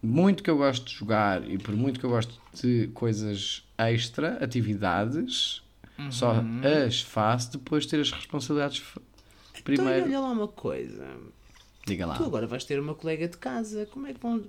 Muito 0.02 0.44
que 0.44 0.50
eu 0.50 0.58
gosto 0.58 0.86
de 0.86 0.94
jogar 0.94 1.50
e 1.50 1.58
por 1.58 1.76
muito 1.76 2.00
que 2.00 2.06
eu 2.06 2.10
gosto 2.12 2.40
de 2.54 2.88
coisas 2.94 3.64
extra, 3.78 4.38
atividades, 4.44 5.64
só 6.12 6.34
Uhum. 6.34 6.62
as 6.86 7.02
faço 7.02 7.54
depois 7.54 7.86
de 7.86 7.90
ter 7.92 8.02
as 8.02 8.12
responsabilidades 8.12 8.84
Então 8.86 9.64
primeiro. 9.64 10.06
olha 10.06 10.20
lá 10.20 10.30
uma 10.32 10.48
coisa. 10.48 11.08
Diga 11.86 12.06
lá. 12.08 12.16
Tu 12.16 12.24
agora 12.24 12.48
vais 12.48 12.64
ter 12.64 12.80
uma 12.80 12.96
colega 12.96 13.28
de 13.28 13.38
casa. 13.38 13.86
Como 13.92 14.08
é 14.08 14.14
que 14.14 14.20
vão 14.20 14.44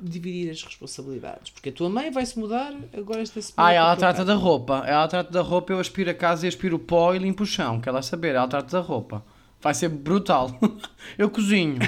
dividir 0.00 0.50
as 0.50 0.62
responsabilidades? 0.62 1.50
Porque 1.50 1.68
a 1.68 1.72
tua 1.72 1.90
mãe 1.90 2.10
vai-se 2.10 2.38
mudar 2.38 2.74
agora 2.96 3.20
esta 3.20 3.42
semana. 3.42 3.68
Ah, 3.68 3.72
ela 3.72 3.96
trata 3.96 4.18
casa. 4.18 4.24
da 4.24 4.34
roupa. 4.34 4.84
Ela 4.86 5.06
trata 5.06 5.30
da 5.30 5.42
roupa, 5.42 5.72
eu 5.72 5.80
aspiro 5.80 6.10
a 6.10 6.14
casa 6.14 6.46
e 6.46 6.48
aspiro 6.48 6.76
o 6.76 6.78
pó 6.78 7.14
e 7.14 7.18
limpo 7.18 7.42
o 7.42 7.46
chão. 7.46 7.78
Quer 7.80 7.90
lá 7.90 8.00
saber? 8.00 8.34
Ela 8.34 8.48
trata 8.48 8.70
da 8.72 8.80
roupa. 8.80 9.22
Vai 9.60 9.74
ser 9.74 9.88
brutal. 9.90 10.58
eu 11.18 11.28
cozinho. 11.28 11.78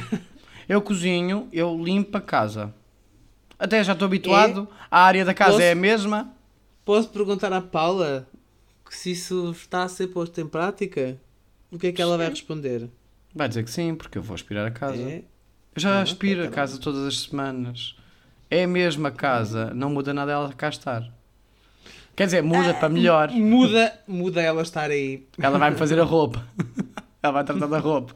Eu 0.68 0.82
cozinho, 0.82 1.48
eu 1.50 1.82
limpo 1.82 2.18
a 2.18 2.20
casa. 2.20 2.74
Até 3.58 3.82
já 3.82 3.94
estou 3.94 4.06
habituado. 4.06 4.68
A 4.90 5.00
área 5.02 5.24
da 5.24 5.32
casa 5.32 5.52
Posso- 5.52 5.62
é 5.62 5.72
a 5.72 5.74
mesma. 5.74 6.32
Posso 6.84 7.08
perguntar 7.08 7.52
à 7.52 7.60
Paula 7.60 8.28
que 8.86 8.96
se 8.96 9.12
isso 9.12 9.50
está 9.52 9.84
a 9.84 9.88
ser 9.88 10.08
posto 10.08 10.40
em 10.40 10.46
prática? 10.46 11.16
O 11.70 11.78
que 11.78 11.86
é 11.86 11.92
que 11.92 12.02
ela 12.02 12.18
vai 12.18 12.28
responder? 12.28 12.88
Vai 13.34 13.48
dizer 13.48 13.64
que 13.64 13.70
sim, 13.70 13.94
porque 13.94 14.18
eu 14.18 14.22
vou 14.22 14.34
aspirar 14.34 14.66
a 14.66 14.70
casa. 14.70 15.00
É? 15.00 15.18
Eu 15.74 15.80
já 15.80 15.98
Ah, 15.98 16.02
aspiro 16.02 16.44
a 16.44 16.48
casa 16.48 16.78
todas 16.80 17.06
as 17.06 17.20
semanas. 17.20 17.96
É 18.50 18.64
a 18.64 18.68
mesma 18.68 19.10
casa, 19.12 19.72
não 19.74 19.90
muda 19.90 20.12
nada 20.12 20.32
ela 20.32 20.52
cá 20.52 20.68
estar. 20.68 21.08
Quer 22.16 22.24
dizer, 22.26 22.42
muda 22.42 22.74
para 22.74 22.88
melhor. 22.88 23.30
Muda, 23.30 23.92
muda 24.06 24.42
ela 24.42 24.62
estar 24.62 24.90
aí. 24.90 25.26
Ela 25.40 25.58
vai-me 25.58 25.76
fazer 25.76 25.98
a 26.00 26.04
roupa. 26.04 26.44
Ela 27.22 27.32
vai 27.34 27.44
tratar 27.44 27.66
da 27.66 27.78
roupa. 27.78 28.14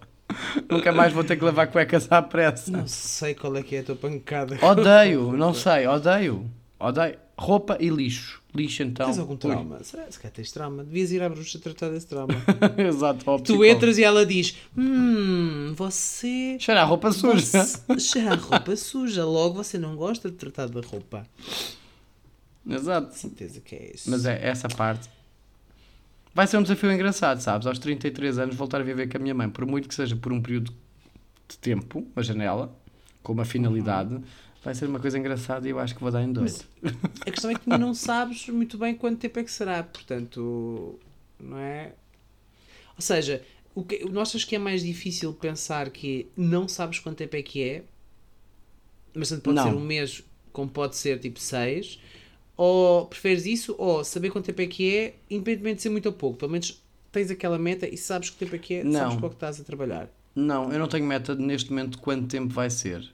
Nunca 0.68 0.90
mais 0.90 1.12
vou 1.12 1.22
ter 1.22 1.36
que 1.36 1.44
lavar 1.44 1.66
cuecas 1.70 2.10
à 2.10 2.22
pressa. 2.22 2.70
Não 2.72 2.86
sei 2.88 3.34
qual 3.34 3.54
é 3.56 3.62
que 3.62 3.76
é 3.76 3.80
a 3.80 3.82
tua 3.84 3.94
pancada. 3.94 4.58
Odeio, 4.64 5.32
não 5.36 5.52
sei, 5.54 5.86
odeio. 5.86 6.50
Odeio. 6.80 7.16
Roupa 7.38 7.76
e 7.78 7.88
lixo. 7.90 8.42
Lixo 8.54 8.84
então. 8.84 9.06
Tens 9.06 9.18
algum 9.18 9.32
ui. 9.32 9.38
trauma? 9.38 9.82
Será? 9.82 10.08
Se 10.10 10.18
calhar 10.18 10.32
tens 10.32 10.52
trauma. 10.52 10.84
Devias 10.84 11.10
ir 11.10 11.22
à 11.22 11.28
bruxa 11.28 11.58
tratar 11.58 11.88
desse 11.88 12.06
trauma. 12.06 12.34
Exato, 12.78 13.28
ao 13.28 13.40
tu 13.40 13.64
entras 13.64 13.98
e 13.98 14.04
ela 14.04 14.24
diz: 14.24 14.56
Hum, 14.76 15.74
você. 15.74 16.56
Cheira 16.60 16.82
a 16.82 16.84
roupa 16.84 17.10
suja. 17.10 17.64
Você 17.64 17.98
cheira 17.98 18.32
a 18.32 18.36
roupa 18.36 18.76
suja. 18.76 19.24
Logo 19.24 19.54
você 19.54 19.76
não 19.76 19.96
gosta 19.96 20.30
de 20.30 20.36
tratar 20.36 20.68
da 20.68 20.80
roupa. 20.80 21.26
Exato. 22.68 23.14
Certeza 23.16 23.60
que 23.60 23.74
é 23.74 23.90
isso. 23.92 24.08
Mas 24.08 24.24
é 24.24 24.38
essa 24.46 24.68
parte. 24.68 25.08
Vai 26.32 26.46
ser 26.46 26.56
um 26.56 26.62
desafio 26.62 26.90
engraçado, 26.92 27.40
sabes? 27.40 27.66
Aos 27.66 27.78
33 27.78 28.38
anos 28.38 28.56
voltar 28.56 28.80
a 28.80 28.84
viver 28.84 29.08
com 29.08 29.16
a 29.16 29.20
minha 29.20 29.34
mãe, 29.34 29.48
por 29.48 29.66
muito 29.66 29.88
que 29.88 29.94
seja 29.94 30.16
por 30.16 30.32
um 30.32 30.40
período 30.40 30.72
de 31.48 31.58
tempo, 31.58 32.04
uma 32.14 32.22
janela, 32.22 32.76
com 33.22 33.32
uma 33.32 33.44
finalidade, 33.44 34.20
vai 34.64 34.74
ser 34.74 34.86
uma 34.86 34.98
coisa 34.98 35.18
engraçada 35.18 35.66
e 35.68 35.70
eu 35.70 35.78
acho 35.78 35.94
que 35.94 36.00
vou 36.00 36.10
dar 36.10 36.22
em 36.22 36.32
dois. 36.32 36.66
A 37.20 37.30
questão 37.30 37.50
é 37.50 37.54
que 37.54 37.60
tu 37.60 37.78
não 37.78 37.94
sabes 37.94 38.48
muito 38.48 38.78
bem 38.78 38.94
quanto 38.94 39.18
tempo 39.18 39.38
é 39.38 39.44
que 39.44 39.52
será. 39.52 39.82
Portanto, 39.82 40.98
não 41.38 41.58
é? 41.58 41.92
Ou 42.96 43.02
seja, 43.02 43.42
o 43.74 43.84
que, 43.84 44.04
não 44.04 44.22
achas 44.22 44.44
que 44.44 44.54
é 44.56 44.58
mais 44.58 44.82
difícil 44.82 45.32
pensar 45.34 45.90
que 45.90 46.28
não 46.36 46.66
sabes 46.66 46.98
quanto 46.98 47.18
tempo 47.18 47.36
é 47.36 47.42
que 47.42 47.62
é, 47.62 47.84
mas 49.14 49.28
tanto 49.28 49.42
pode 49.42 49.56
Não. 49.56 49.64
ser 49.64 49.76
um 49.76 49.80
mês 49.80 50.22
como 50.52 50.70
pode 50.70 50.96
ser 50.96 51.18
tipo 51.18 51.40
seis, 51.40 51.98
ou 52.56 53.06
preferes 53.06 53.44
isso, 53.44 53.74
ou 53.76 54.04
saber 54.04 54.30
quanto 54.30 54.46
tempo 54.46 54.62
é 54.62 54.66
que 54.66 54.96
é, 54.96 55.14
independentemente 55.28 55.76
de 55.76 55.82
ser 55.82 55.88
muito 55.90 56.06
ou 56.06 56.12
pouco, 56.12 56.38
pelo 56.38 56.52
menos 56.52 56.80
tens 57.10 57.30
aquela 57.30 57.58
meta 57.58 57.88
e 57.88 57.96
sabes 57.96 58.30
que 58.30 58.36
tempo 58.36 58.54
é 58.54 58.58
que 58.58 58.74
é, 58.74 58.84
Não. 58.84 58.92
sabes 58.92 59.16
para 59.16 59.26
o 59.26 59.30
que 59.30 59.36
estás 59.36 59.60
a 59.60 59.64
trabalhar. 59.64 60.08
Não, 60.34 60.72
eu 60.72 60.78
não 60.78 60.86
tenho 60.88 61.04
meta 61.04 61.34
neste 61.34 61.70
momento 61.70 61.92
de 61.92 61.98
quanto 61.98 62.28
tempo 62.28 62.52
vai 62.54 62.70
ser. 62.70 63.12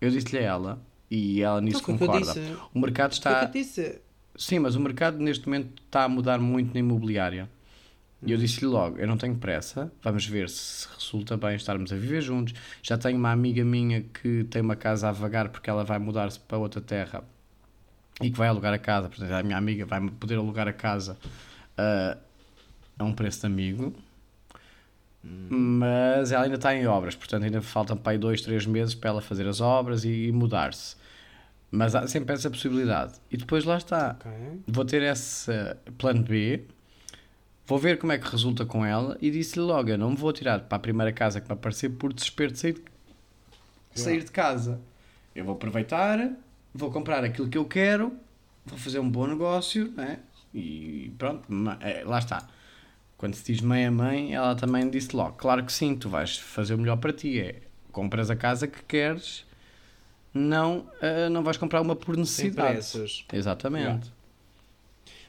Eu 0.00 0.10
disse-lhe 0.10 0.38
a 0.38 0.42
ela, 0.42 0.82
e 1.10 1.42
ela 1.42 1.60
nisso 1.60 1.78
Não 1.78 1.84
foi 1.84 1.94
o 1.94 1.98
que 1.98 2.04
eu 2.04 2.08
concorda. 2.08 2.40
O 2.72 2.78
mercado 2.78 3.10
que 3.10 3.16
está. 3.16 3.50
Sim, 4.36 4.60
mas 4.60 4.76
o 4.76 4.80
mercado 4.80 5.18
neste 5.18 5.46
momento 5.46 5.82
está 5.82 6.04
a 6.04 6.08
mudar 6.08 6.38
muito 6.38 6.72
na 6.72 6.80
imobiliária. 6.80 7.48
E 8.24 8.32
eu 8.32 8.38
disse-lhe 8.38 8.66
logo: 8.66 8.98
eu 8.98 9.06
não 9.06 9.16
tenho 9.16 9.34
pressa, 9.36 9.90
vamos 10.02 10.26
ver 10.26 10.48
se 10.48 10.86
resulta 10.94 11.36
bem 11.36 11.56
estarmos 11.56 11.92
a 11.92 11.96
viver 11.96 12.20
juntos. 12.20 12.54
Já 12.82 12.96
tenho 12.96 13.18
uma 13.18 13.32
amiga 13.32 13.64
minha 13.64 14.02
que 14.02 14.44
tem 14.44 14.62
uma 14.62 14.76
casa 14.76 15.08
a 15.08 15.12
vagar 15.12 15.48
porque 15.48 15.68
ela 15.68 15.84
vai 15.84 15.98
mudar-se 15.98 16.38
para 16.38 16.58
outra 16.58 16.80
terra 16.80 17.24
e 18.20 18.30
que 18.30 18.38
vai 18.38 18.48
alugar 18.48 18.72
a 18.72 18.78
casa. 18.78 19.08
Portanto, 19.08 19.32
a 19.32 19.42
minha 19.42 19.56
amiga 19.56 19.86
vai 19.86 20.00
poder 20.08 20.36
alugar 20.36 20.68
a 20.68 20.72
casa 20.72 21.18
ah, 21.76 22.16
a 22.98 23.04
um 23.04 23.12
preço 23.12 23.40
de 23.40 23.46
amigo. 23.46 23.94
Mas 25.22 26.32
ela 26.32 26.44
ainda 26.44 26.56
está 26.56 26.74
em 26.74 26.86
obras, 26.86 27.14
portanto, 27.14 27.44
ainda 27.44 27.60
faltam 27.60 27.94
para 27.94 28.12
aí 28.12 28.18
dois, 28.18 28.40
três 28.40 28.64
meses 28.64 28.94
para 28.94 29.10
ela 29.10 29.20
fazer 29.20 29.46
as 29.46 29.60
obras 29.60 30.04
e, 30.04 30.28
e 30.28 30.32
mudar-se. 30.32 30.96
Mas 31.70 31.94
há 31.94 32.06
sempre 32.06 32.34
essa 32.34 32.50
possibilidade. 32.50 33.14
E 33.30 33.36
depois 33.36 33.64
lá 33.64 33.76
está. 33.76 34.16
Ok. 34.18 34.32
Vou 34.66 34.84
ter 34.84 35.02
esse 35.02 35.52
plano 35.96 36.22
B. 36.22 36.64
Vou 37.66 37.78
ver 37.78 37.98
como 37.98 38.12
é 38.12 38.18
que 38.18 38.28
resulta 38.28 38.66
com 38.66 38.84
ela 38.84 39.16
e 39.20 39.30
disse-lhe 39.30 39.64
logo: 39.64 39.88
eu 39.88 39.98
não 39.98 40.10
me 40.10 40.16
vou 40.16 40.32
tirar 40.32 40.60
para 40.60 40.76
a 40.76 40.80
primeira 40.80 41.12
casa 41.12 41.40
que 41.40 41.46
me 41.48 41.52
aparecer 41.52 41.90
por 41.90 42.12
desespero 42.12 42.52
de 42.52 42.58
sair 42.58 42.72
de, 43.94 44.00
sair 44.00 44.24
de 44.24 44.30
casa. 44.30 44.80
Eu 45.34 45.44
vou 45.44 45.54
aproveitar, 45.54 46.32
vou 46.74 46.90
comprar 46.90 47.22
aquilo 47.22 47.48
que 47.48 47.56
eu 47.56 47.64
quero, 47.64 48.12
vou 48.66 48.76
fazer 48.76 48.98
um 48.98 49.08
bom 49.08 49.26
negócio, 49.26 49.92
né? 49.92 50.18
E 50.52 51.12
pronto, 51.16 51.44
é, 51.80 52.02
lá 52.04 52.18
está. 52.18 52.48
Quando 53.16 53.34
se 53.34 53.52
diz 53.52 53.60
mãe 53.60 53.86
a 53.86 53.90
mãe, 53.90 54.34
ela 54.34 54.56
também 54.56 54.90
disse 54.90 55.14
logo: 55.14 55.36
claro 55.36 55.64
que 55.64 55.72
sim, 55.72 55.94
tu 55.94 56.08
vais 56.08 56.36
fazer 56.36 56.74
o 56.74 56.78
melhor 56.78 56.96
para 56.96 57.12
ti. 57.12 57.38
É 57.38 57.62
compras 57.90 58.30
a 58.30 58.36
casa 58.36 58.66
que 58.66 58.82
queres, 58.82 59.44
não, 60.32 60.86
ah, 61.00 61.28
não 61.28 61.42
vais 61.42 61.56
comprar 61.56 61.80
uma 61.80 61.96
por 61.96 62.14
Sem 62.14 62.20
necessidade. 62.20 62.72
pressas. 62.72 63.24
Exatamente. 63.32 64.12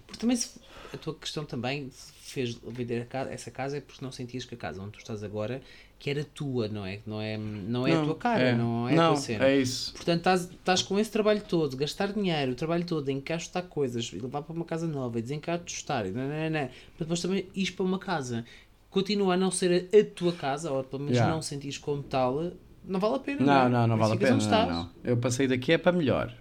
Porque 0.06 0.20
também 0.20 0.36
se- 0.38 0.60
a 0.94 0.98
tua 0.98 1.16
questão 1.16 1.46
também 1.46 1.90
fez 2.22 2.54
vender 2.68 3.06
casa, 3.08 3.30
essa 3.32 3.52
casa 3.52 3.78
é 3.78 3.82
porque 3.82 4.04
não 4.04 4.12
sentias 4.12 4.46
que 4.46 4.56
a 4.56 4.58
casa 4.58 4.82
onde 4.82 4.92
tu 4.94 5.00
estás 5.00 5.24
agora 5.24 5.62
que 6.00 6.10
era 6.10 6.24
tua, 6.24 6.68
não 6.68 6.84
é? 6.86 7.00
Não 7.06 7.22
é, 7.22 7.38
não 7.38 7.86
é 7.86 7.94
a 7.94 8.04
tua 8.04 8.16
cara, 8.16 8.56
não 8.56 8.90
é 8.90 8.98
a 8.98 9.08
tua 9.10 9.16
cena. 9.18 9.46
É 9.46 9.58
isso. 9.58 9.94
Portanto, 9.94 10.18
estás, 10.18 10.42
estás 10.50 10.82
com 10.82 10.98
esse 11.00 11.12
trabalho 11.12 11.42
todo, 11.48 11.78
gastar 11.78 12.12
dinheiro, 12.12 12.54
o 12.54 12.56
trabalho 12.56 12.84
todo, 12.84 13.08
encaixotar 13.10 13.64
coisas, 13.64 14.12
levar 14.12 14.42
para 14.42 14.54
uma 14.54 14.66
casa 14.66 14.88
nova, 14.88 15.20
e 15.20 15.22
desencaixotar, 15.22 16.08
e 16.08 16.12
nananana, 16.12 16.72
para 16.98 17.06
depois 17.06 17.22
também 17.22 17.46
ir 17.54 17.72
para 17.74 17.86
uma 17.86 18.00
casa. 18.00 18.44
Continua 18.90 19.36
a 19.36 19.38
não 19.38 19.52
ser 19.52 19.90
a, 19.94 19.98
a 20.00 20.04
tua 20.04 20.34
casa, 20.34 20.72
ou 20.72 20.84
pelo 20.84 21.04
menos 21.04 21.18
Yeah. 21.18 21.36
não 21.36 21.42
sentires 21.42 21.78
como 21.78 22.02
tal, 22.02 22.52
não 22.86 23.00
vale 23.00 23.16
a 23.16 23.20
pena. 23.20 23.46
Não, 23.46 23.66
é? 23.66 23.70
não, 23.70 23.88
não 23.88 23.98
vale 23.98 24.14
a 24.14 24.18
Ficas 24.18 24.46
pena. 24.46 24.66
Não, 24.66 24.74
não. 24.84 24.90
Eu 25.04 25.18
passei 25.18 25.48
daqui 25.48 25.74
é 25.74 25.78
para 25.78 25.92
melhor. 25.92 26.34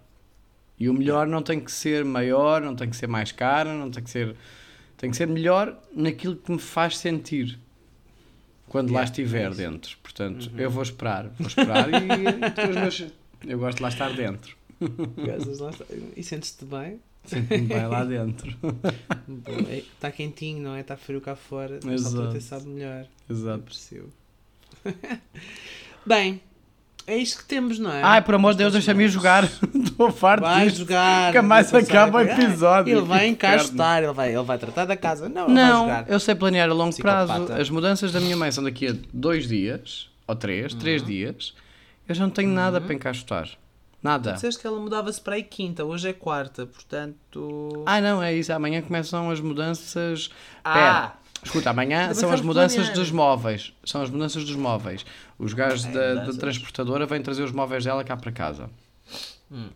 E 0.78 0.88
o 0.88 0.95
melhor 0.95 1.26
não 1.26 1.43
tem 1.43 1.61
que 1.61 1.70
ser 1.70 2.05
maior, 2.05 2.62
não 2.62 2.74
tem 2.74 2.88
que 2.88 2.97
ser 2.97 3.07
mais 3.07 3.32
caro, 3.32 3.70
não 3.74 3.91
tem 3.91 4.03
que 4.03 4.11
ser. 4.11 4.34
Tem 4.97 5.11
que 5.11 5.16
ser 5.16 5.26
melhor 5.26 5.78
naquilo 5.95 6.36
que 6.36 6.51
me 6.53 6.59
faz 6.59 6.97
sentir. 6.99 7.59
Quando 8.68 8.88
lá 8.93 9.01
Yeah, 9.01 9.11
estiver 9.11 9.45
é. 9.45 9.49
Uhum. 9.49 9.57
dentro. 9.57 9.97
Portanto, 10.03 10.51
eu 10.57 10.70
vou 10.70 10.82
esperar. 10.82 11.28
Vou 11.38 11.49
esperar 11.49 11.88
e 11.88 12.32
depois 12.51 12.76
meus- 12.76 13.07
eu 13.47 13.59
gosto 13.59 13.76
de 13.78 13.82
lá 13.82 13.88
estar 13.88 14.12
dentro. 14.14 14.57
Lá. 14.80 15.72
E 16.16 16.22
sentes-te 16.22 16.64
bem? 16.64 17.01
Sinto-me 17.24 17.62
bem 17.62 17.86
lá 17.86 18.05
dentro. 18.05 18.57
Está 19.95 20.11
quentinho, 20.11 20.62
não 20.62 20.74
é? 20.74 20.80
Está 20.80 20.97
frio 20.97 21.20
cá 21.20 21.34
fora. 21.36 21.80
Só 21.82 21.91
Exato. 21.91 22.16
para 22.16 22.32
ter 22.32 22.41
sabe 22.41 22.66
melhor. 22.68 23.07
Exato. 23.28 23.62
Percebo. 23.64 24.09
Bem, 26.05 26.40
é 27.07 27.16
isto 27.16 27.38
que 27.38 27.44
temos, 27.44 27.78
não 27.78 27.92
é? 27.92 28.03
Ai, 28.03 28.22
por 28.22 28.34
amor 28.34 28.53
de 28.53 28.59
Deus, 28.59 28.72
deixa-me 28.72 29.05
ir 29.05 29.09
jogar. 29.09 29.44
Estou 29.74 30.11
farto 30.12 30.42
Vai 30.42 30.64
disto. 30.66 30.78
jogar. 30.80 31.26
Nunca 31.28 31.42
mais 31.42 31.70
Não 31.72 31.80
acaba 31.80 32.18
o 32.18 32.20
episódio. 32.22 32.96
Ele 32.98 33.07
vai 33.07 33.26
encastar, 33.28 34.03
ele 34.03 34.12
vai, 34.12 34.34
ele 34.34 34.42
vai 34.42 34.59
tratar 34.59 34.84
da 34.84 34.96
casa. 34.96 35.28
Não, 35.28 35.46
ele 35.46 35.55
vai 35.55 35.64
Não, 35.64 35.80
jogar. 35.80 36.05
eu 36.09 36.20
sei 36.20 36.34
planear 36.34 36.68
a 36.70 36.72
longo 36.72 36.90
Psicopata. 36.90 37.26
prazo. 37.44 37.53
As 37.61 37.70
mudanças 37.70 38.12
da 38.12 38.20
minha 38.20 38.36
mãe 38.36 38.51
são 38.51 38.62
daqui 38.64 38.88
a 38.88 38.94
dois 39.12 39.46
dias, 39.48 40.09
ou 40.26 40.34
três, 40.36 40.72
Uhum. 40.72 40.78
três 40.78 41.03
dias. 41.05 41.55
Eu 42.09 42.14
já 42.14 42.24
não 42.24 42.30
tenho 42.30 42.51
nada 42.51 42.80
para 42.80 42.94
encaixotar. 42.94 43.48
Nada. 44.03 44.32
Disseste 44.32 44.59
que 44.61 44.66
ela 44.66 44.80
mudava-se 44.80 45.20
para 45.20 45.34
aí 45.34 45.42
quinta, 45.42 45.84
hoje 45.84 46.09
é 46.09 46.12
quarta, 46.14 46.64
portanto. 46.66 47.82
Ah, 47.86 48.01
não, 48.01 48.22
é 48.22 48.32
isso. 48.34 48.53
Amanhã 48.53 48.80
começam 48.82 49.30
as 49.30 49.40
mudanças. 49.40 50.30
Ah. 50.64 50.72
Pera. 50.72 51.12
Escuta, 51.42 51.70
amanhã 51.70 52.12
são 52.14 52.30
as 52.32 52.40
mudanças 52.40 52.76
planear. 52.86 52.94
dos 52.96 53.11
móveis. 53.11 53.72
São 53.84 54.03
as 54.03 54.11
mudanças 54.11 54.44
dos 54.44 54.57
móveis. 54.57 55.05
Os 55.41 55.55
gajos 55.55 55.84
Ok, 55.86 55.95
da, 55.95 56.01
da 56.09 56.14
mudanças. 56.20 56.36
transportadora 56.36 57.07
vêm 57.07 57.22
trazer 57.22 57.43
os 57.43 57.51
móveis 57.51 57.82
dela 57.84 58.05
cá 58.05 58.16
para 58.16 58.30
casa. 58.30 58.68
Hum. 59.51 59.70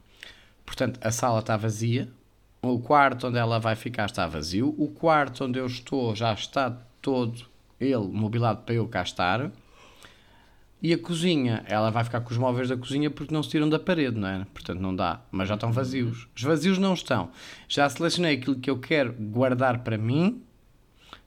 Portanto, 0.64 1.00
a 1.02 1.10
sala 1.10 1.40
está 1.40 1.56
vazia. 1.56 2.08
O 2.62 2.78
quarto 2.78 3.28
onde 3.28 3.38
ela 3.38 3.58
vai 3.58 3.74
ficar 3.74 4.06
está 4.06 4.26
vazio. 4.26 4.74
O 4.78 4.88
quarto 4.88 5.44
onde 5.44 5.58
eu 5.58 5.66
estou 5.66 6.14
já 6.14 6.32
está 6.32 6.70
todo 7.00 7.46
ele 7.80 8.06
mobilado 8.06 8.62
para 8.62 8.74
eu 8.74 8.86
cá 8.86 9.02
estar. 9.02 9.50
E 10.82 10.92
a 10.92 10.98
cozinha, 10.98 11.64
ela 11.66 11.88
vai 11.90 12.04
ficar 12.04 12.20
com 12.20 12.30
os 12.30 12.36
móveis 12.36 12.68
da 12.68 12.76
cozinha 12.76 13.10
porque 13.10 13.32
não 13.32 13.42
se 13.42 13.48
tiram 13.48 13.68
da 13.70 13.78
parede, 13.78 14.18
não 14.18 14.28
é? 14.28 14.46
Portanto, 14.52 14.80
não 14.80 14.94
dá. 14.94 15.20
Mas 15.30 15.48
já 15.48 15.54
estão 15.54 15.72
vazios. 15.72 16.28
Os 16.36 16.42
vazios 16.42 16.76
não 16.76 16.92
estão. 16.92 17.30
Já 17.66 17.88
selecionei 17.88 18.36
aquilo 18.36 18.56
que 18.56 18.68
eu 18.68 18.78
quero 18.78 19.14
guardar 19.14 19.78
para 19.78 19.96
mim. 19.96 20.42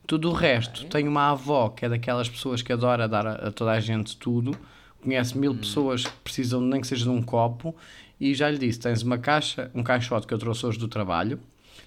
Tudo 0.08 0.30
o 0.30 0.34
resto. 0.34 0.86
Tenho 0.86 1.10
uma 1.10 1.32
avó 1.32 1.68
que 1.68 1.86
é 1.86 1.90
daquelas 1.90 2.30
pessoas 2.30 2.62
que 2.62 2.72
adora 2.72 3.10
dar 3.10 3.28
a, 3.28 3.34
a 3.50 3.52
toda 3.52 3.72
a 3.72 3.80
gente 3.82 4.16
tudo. 4.16 4.58
Conhece 5.04 5.38
mil 5.38 5.54
pessoas 5.54 6.06
que 6.06 6.18
precisam 6.24 6.62
nem 6.62 6.80
que 6.80 6.88
seja 6.88 7.04
de 7.04 7.10
um 7.10 7.22
copo. 7.22 7.76
E 8.18 8.34
já 8.34 8.50
lhe 8.50 8.58
disse: 8.58 8.80
tens 8.80 9.04
uma 9.04 9.18
caixa, 9.18 9.70
um 9.76 9.84
caixote 9.84 10.26
que 10.26 10.34
eu 10.34 10.38
trouxe 10.40 10.66
hoje 10.66 10.80
do 10.80 10.88
trabalho. 10.88 11.40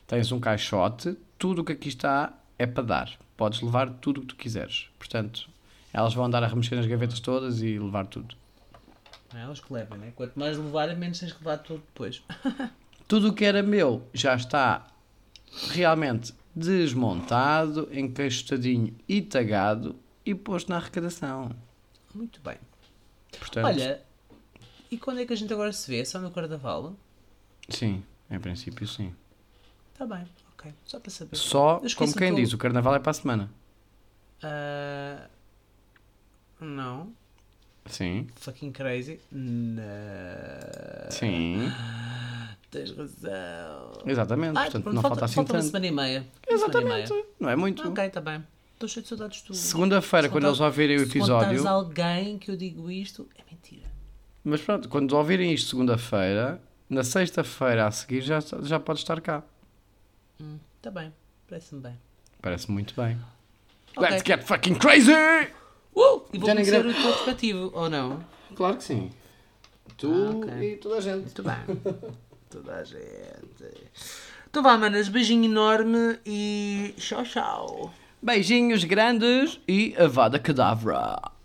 Tens 0.06 0.30
um 0.30 0.38
caixote. 0.38 1.16
Tudo 1.38 1.62
o 1.62 1.64
que 1.64 1.72
aqui 1.72 1.88
está 1.88 2.34
é 2.58 2.66
para 2.66 2.82
dar. 2.82 3.10
Podes 3.38 3.62
levar 3.62 3.88
tudo 3.88 4.18
o 4.18 4.20
que 4.20 4.26
tu 4.28 4.36
quiseres. 4.36 4.90
Portanto, 4.98 5.48
elas 5.90 6.12
vão 6.12 6.26
andar 6.26 6.44
a 6.44 6.46
remexer 6.46 6.76
nas 6.76 6.86
gavetas 6.86 7.20
todas 7.20 7.62
e 7.62 7.78
levar 7.78 8.06
tudo. 8.06 8.36
É 9.34 9.40
elas 9.40 9.60
que 9.60 9.72
levam, 9.72 9.96
né? 9.96 10.12
Quanto 10.14 10.38
mais 10.38 10.58
levarem, 10.58 10.94
menos 10.94 11.18
tens 11.18 11.32
que 11.32 11.38
levar 11.38 11.56
tudo 11.58 11.82
depois. 11.86 12.22
Tudo 13.08 13.30
o 13.30 13.32
que 13.32 13.44
era 13.44 13.60
meu 13.60 14.06
já 14.14 14.36
está 14.36 14.86
realmente 15.72 16.32
desmontado, 16.54 17.88
encaixotadinho 17.92 18.94
e 19.08 19.22
tagado 19.22 19.96
e 20.24 20.34
posto 20.34 20.68
na 20.70 20.76
arrecadação. 20.76 21.50
Muito 22.14 22.40
bem. 22.40 22.56
Portanto, 23.38 23.64
Olha, 23.64 24.02
e 24.90 24.98
quando 24.98 25.20
é 25.20 25.26
que 25.26 25.32
a 25.32 25.36
gente 25.36 25.52
agora 25.52 25.72
se 25.72 25.90
vê? 25.90 26.04
Só 26.04 26.18
no 26.18 26.30
carnaval? 26.30 26.94
sim, 27.68 28.02
em 28.28 28.40
princípio 28.40 28.86
sim. 28.86 29.14
Está 29.92 30.04
bem, 30.06 30.26
ok. 30.52 30.72
Só 30.84 30.98
para 30.98 31.10
saber. 31.10 31.36
Só, 31.36 31.80
como 31.96 32.14
quem 32.14 32.34
diz, 32.34 32.52
o 32.52 32.58
carnaval 32.58 32.94
é 32.94 32.98
para 32.98 33.10
a 33.10 33.14
semana. 33.14 33.50
Ah, 34.42 35.28
não. 36.60 37.12
Sim, 37.86 38.26
Fucking 38.36 38.72
crazy. 38.72 39.20
Não. 39.32 39.82
sim, 41.10 41.70
Tens 42.70 42.90
razão. 42.92 43.92
exatamente. 44.06 44.56
Ai, 44.56 44.64
Portanto, 44.64 44.82
pronto, 44.84 44.94
não 44.94 45.02
falta, 45.02 45.24
assim 45.24 45.34
falta 45.34 45.52
uma 45.52 45.58
tanto. 45.58 45.66
semana 45.70 45.86
e 45.86 45.90
meia. 45.90 46.26
Uma 46.48 46.58
semana 46.58 46.80
e 46.80 46.84
meia. 46.84 47.02
Exatamente, 47.04 47.28
não 47.40 47.48
é 47.50 47.56
muito. 47.56 47.88
Ok, 47.88 48.04
está 48.04 48.20
bem. 48.20 48.44
Estou 48.74 48.88
cheio 48.88 49.02
de 49.02 49.08
saudades 49.08 49.42
tu. 49.42 49.52
Segunda-feira, 49.54 50.28
quando 50.28 50.46
eles 50.46 50.60
ouvirem 50.60 50.96
o 50.96 51.00
Se 51.00 51.06
episódio. 51.18 51.66
a 51.66 51.70
alguém 51.70 52.38
que 52.38 52.50
eu 52.50 52.56
digo 52.56 52.90
isto, 52.90 53.28
é 53.36 53.42
mentira. 53.50 53.90
Mas 54.44 54.60
pronto, 54.62 54.88
quando 54.88 55.12
ouvirem 55.16 55.52
isto 55.52 55.68
segunda-feira, 55.70 56.62
na 56.88 57.02
sexta-feira 57.04 57.86
a 57.86 57.90
seguir 57.90 58.22
já, 58.22 58.38
já 58.62 58.78
pode 58.80 59.00
estar 59.00 59.20
cá. 59.20 59.42
Está 60.78 60.90
Hum, 60.90 60.94
bem, 60.94 61.12
parece-me 61.48 61.80
bem. 61.82 61.98
Parece 62.40 62.70
muito 62.70 62.94
bem. 62.94 63.18
Ok. 63.96 64.08
Let's 64.08 64.22
get 64.26 64.42
fucking 64.44 64.76
crazy! 64.76 65.12
Uh! 65.12 66.22
E 66.32 66.38
vou 66.38 66.46
Já 66.48 66.54
nem 66.54 66.64
conhecer 66.64 66.86
o 66.86 66.94
teu 66.94 67.12
respectivo, 67.12 67.70
ou 67.74 67.90
não? 67.90 68.24
Claro 68.54 68.76
que 68.78 68.84
sim. 68.84 69.10
Tu 69.98 70.10
Ah, 70.10 70.30
ok. 70.36 70.72
e 70.72 70.76
toda 70.76 70.96
a 70.96 71.00
gente. 71.00 71.18
Muito 71.24 71.42
bem. 71.42 71.54
Toda 72.50 72.74
a 72.74 72.84
gente. 72.84 73.90
Então 74.48 74.62
vá, 74.62 74.76
manas. 74.76 75.08
Beijinho 75.08 75.44
enorme 75.44 76.18
e 76.26 76.92
tchau, 76.98 77.22
tchau. 77.22 77.94
Beijinhos 78.20 78.82
grandes 78.82 79.60
e 79.68 79.94
avada 79.96 80.38
cadavra. 80.38 81.39